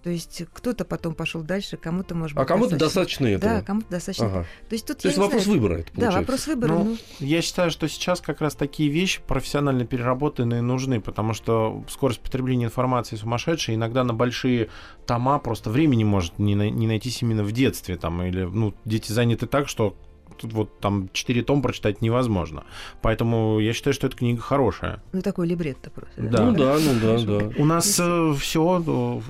То 0.02 0.08
есть 0.08 0.44
кто-то 0.54 0.86
потом 0.86 1.14
пошел 1.14 1.42
дальше, 1.42 1.76
кому-то, 1.76 2.14
может 2.14 2.34
быть, 2.34 2.42
А 2.42 2.46
кому-то 2.46 2.76
достаточно 2.76 3.26
этого. 3.26 3.54
Да, 3.56 3.62
кому-то 3.62 3.90
достаточно. 3.90 4.26
Ага. 4.26 4.46
То 4.68 4.72
есть 4.74 4.86
тут 4.86 4.96
То 4.98 5.08
я 5.08 5.10
есть 5.10 5.18
не 5.18 5.24
вопрос 5.24 5.42
знаю, 5.44 5.58
выбора 5.60 5.74
это 5.80 5.84
Да, 5.84 5.92
получается. 5.92 6.18
вопрос 6.20 6.46
выбора. 6.46 6.72
Ну, 6.72 6.84
ну, 6.84 6.96
Я 7.26 7.42
считаю, 7.42 7.70
что 7.70 7.86
сейчас 7.88 8.20
как 8.22 8.40
раз 8.40 8.54
такие 8.54 8.88
вещи 8.88 9.20
профессионально 9.26 9.84
переработанные 9.84 10.62
нужны, 10.62 11.00
потому 11.02 11.34
что 11.34 11.84
скорость 11.90 12.20
потребления 12.20 12.64
информации 12.64 13.16
сумасшедшая. 13.16 13.76
Иногда 13.76 14.02
на 14.04 14.14
большие 14.14 14.70
тома 15.06 15.38
просто 15.38 15.68
времени 15.68 16.04
может 16.04 16.38
не, 16.38 16.54
на- 16.54 16.70
не 16.70 16.86
найтись 16.86 17.20
именно 17.22 17.42
в 17.42 17.52
детстве. 17.52 17.96
Там, 17.96 18.22
или 18.22 18.44
ну, 18.44 18.74
дети 18.86 19.12
заняты 19.12 19.46
так, 19.46 19.68
что 19.68 19.96
тут 20.40 20.52
вот 20.52 20.80
там 20.80 21.08
4 21.12 21.42
тома 21.42 21.62
прочитать 21.62 22.02
невозможно. 22.02 22.64
Поэтому 23.02 23.58
я 23.60 23.72
считаю, 23.72 23.94
что 23.94 24.06
эта 24.06 24.16
книга 24.16 24.40
хорошая. 24.40 25.02
ну, 25.12 25.22
такой 25.22 25.46
либретто 25.46 25.90
просто. 25.90 26.20
Да. 26.20 26.44
Ну 26.44 26.52
да, 26.56 26.78
ну 26.78 26.94
да, 27.00 27.18
да. 27.24 27.52
У 27.56 27.64
нас 27.64 27.86
все, 27.86 28.82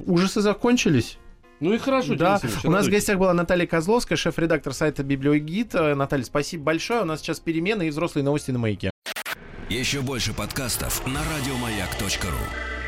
ужасы 0.06 0.40
закончились. 0.40 1.18
Ну 1.60 1.74
и 1.74 1.78
хорошо, 1.78 2.14
Да, 2.14 2.38
Денис 2.38 2.54
Ильич, 2.54 2.64
у 2.64 2.70
нас 2.70 2.86
в 2.86 2.90
гостях 2.90 3.18
была 3.18 3.34
Наталья 3.34 3.66
Козловская, 3.66 4.16
шеф-редактор 4.16 4.72
сайта 4.72 5.02
Библиогид. 5.02 5.74
Э, 5.74 5.94
Наталья, 5.94 6.24
спасибо 6.24 6.64
большое. 6.64 7.02
У 7.02 7.04
нас 7.04 7.20
сейчас 7.20 7.38
перемены 7.38 7.86
и 7.86 7.90
взрослые 7.90 8.24
новости 8.24 8.50
на 8.50 8.58
маяке. 8.58 8.90
Еще 9.68 10.00
больше 10.00 10.32
подкастов 10.32 11.06
на 11.06 11.20
радиомаяк.ру. 11.20 12.79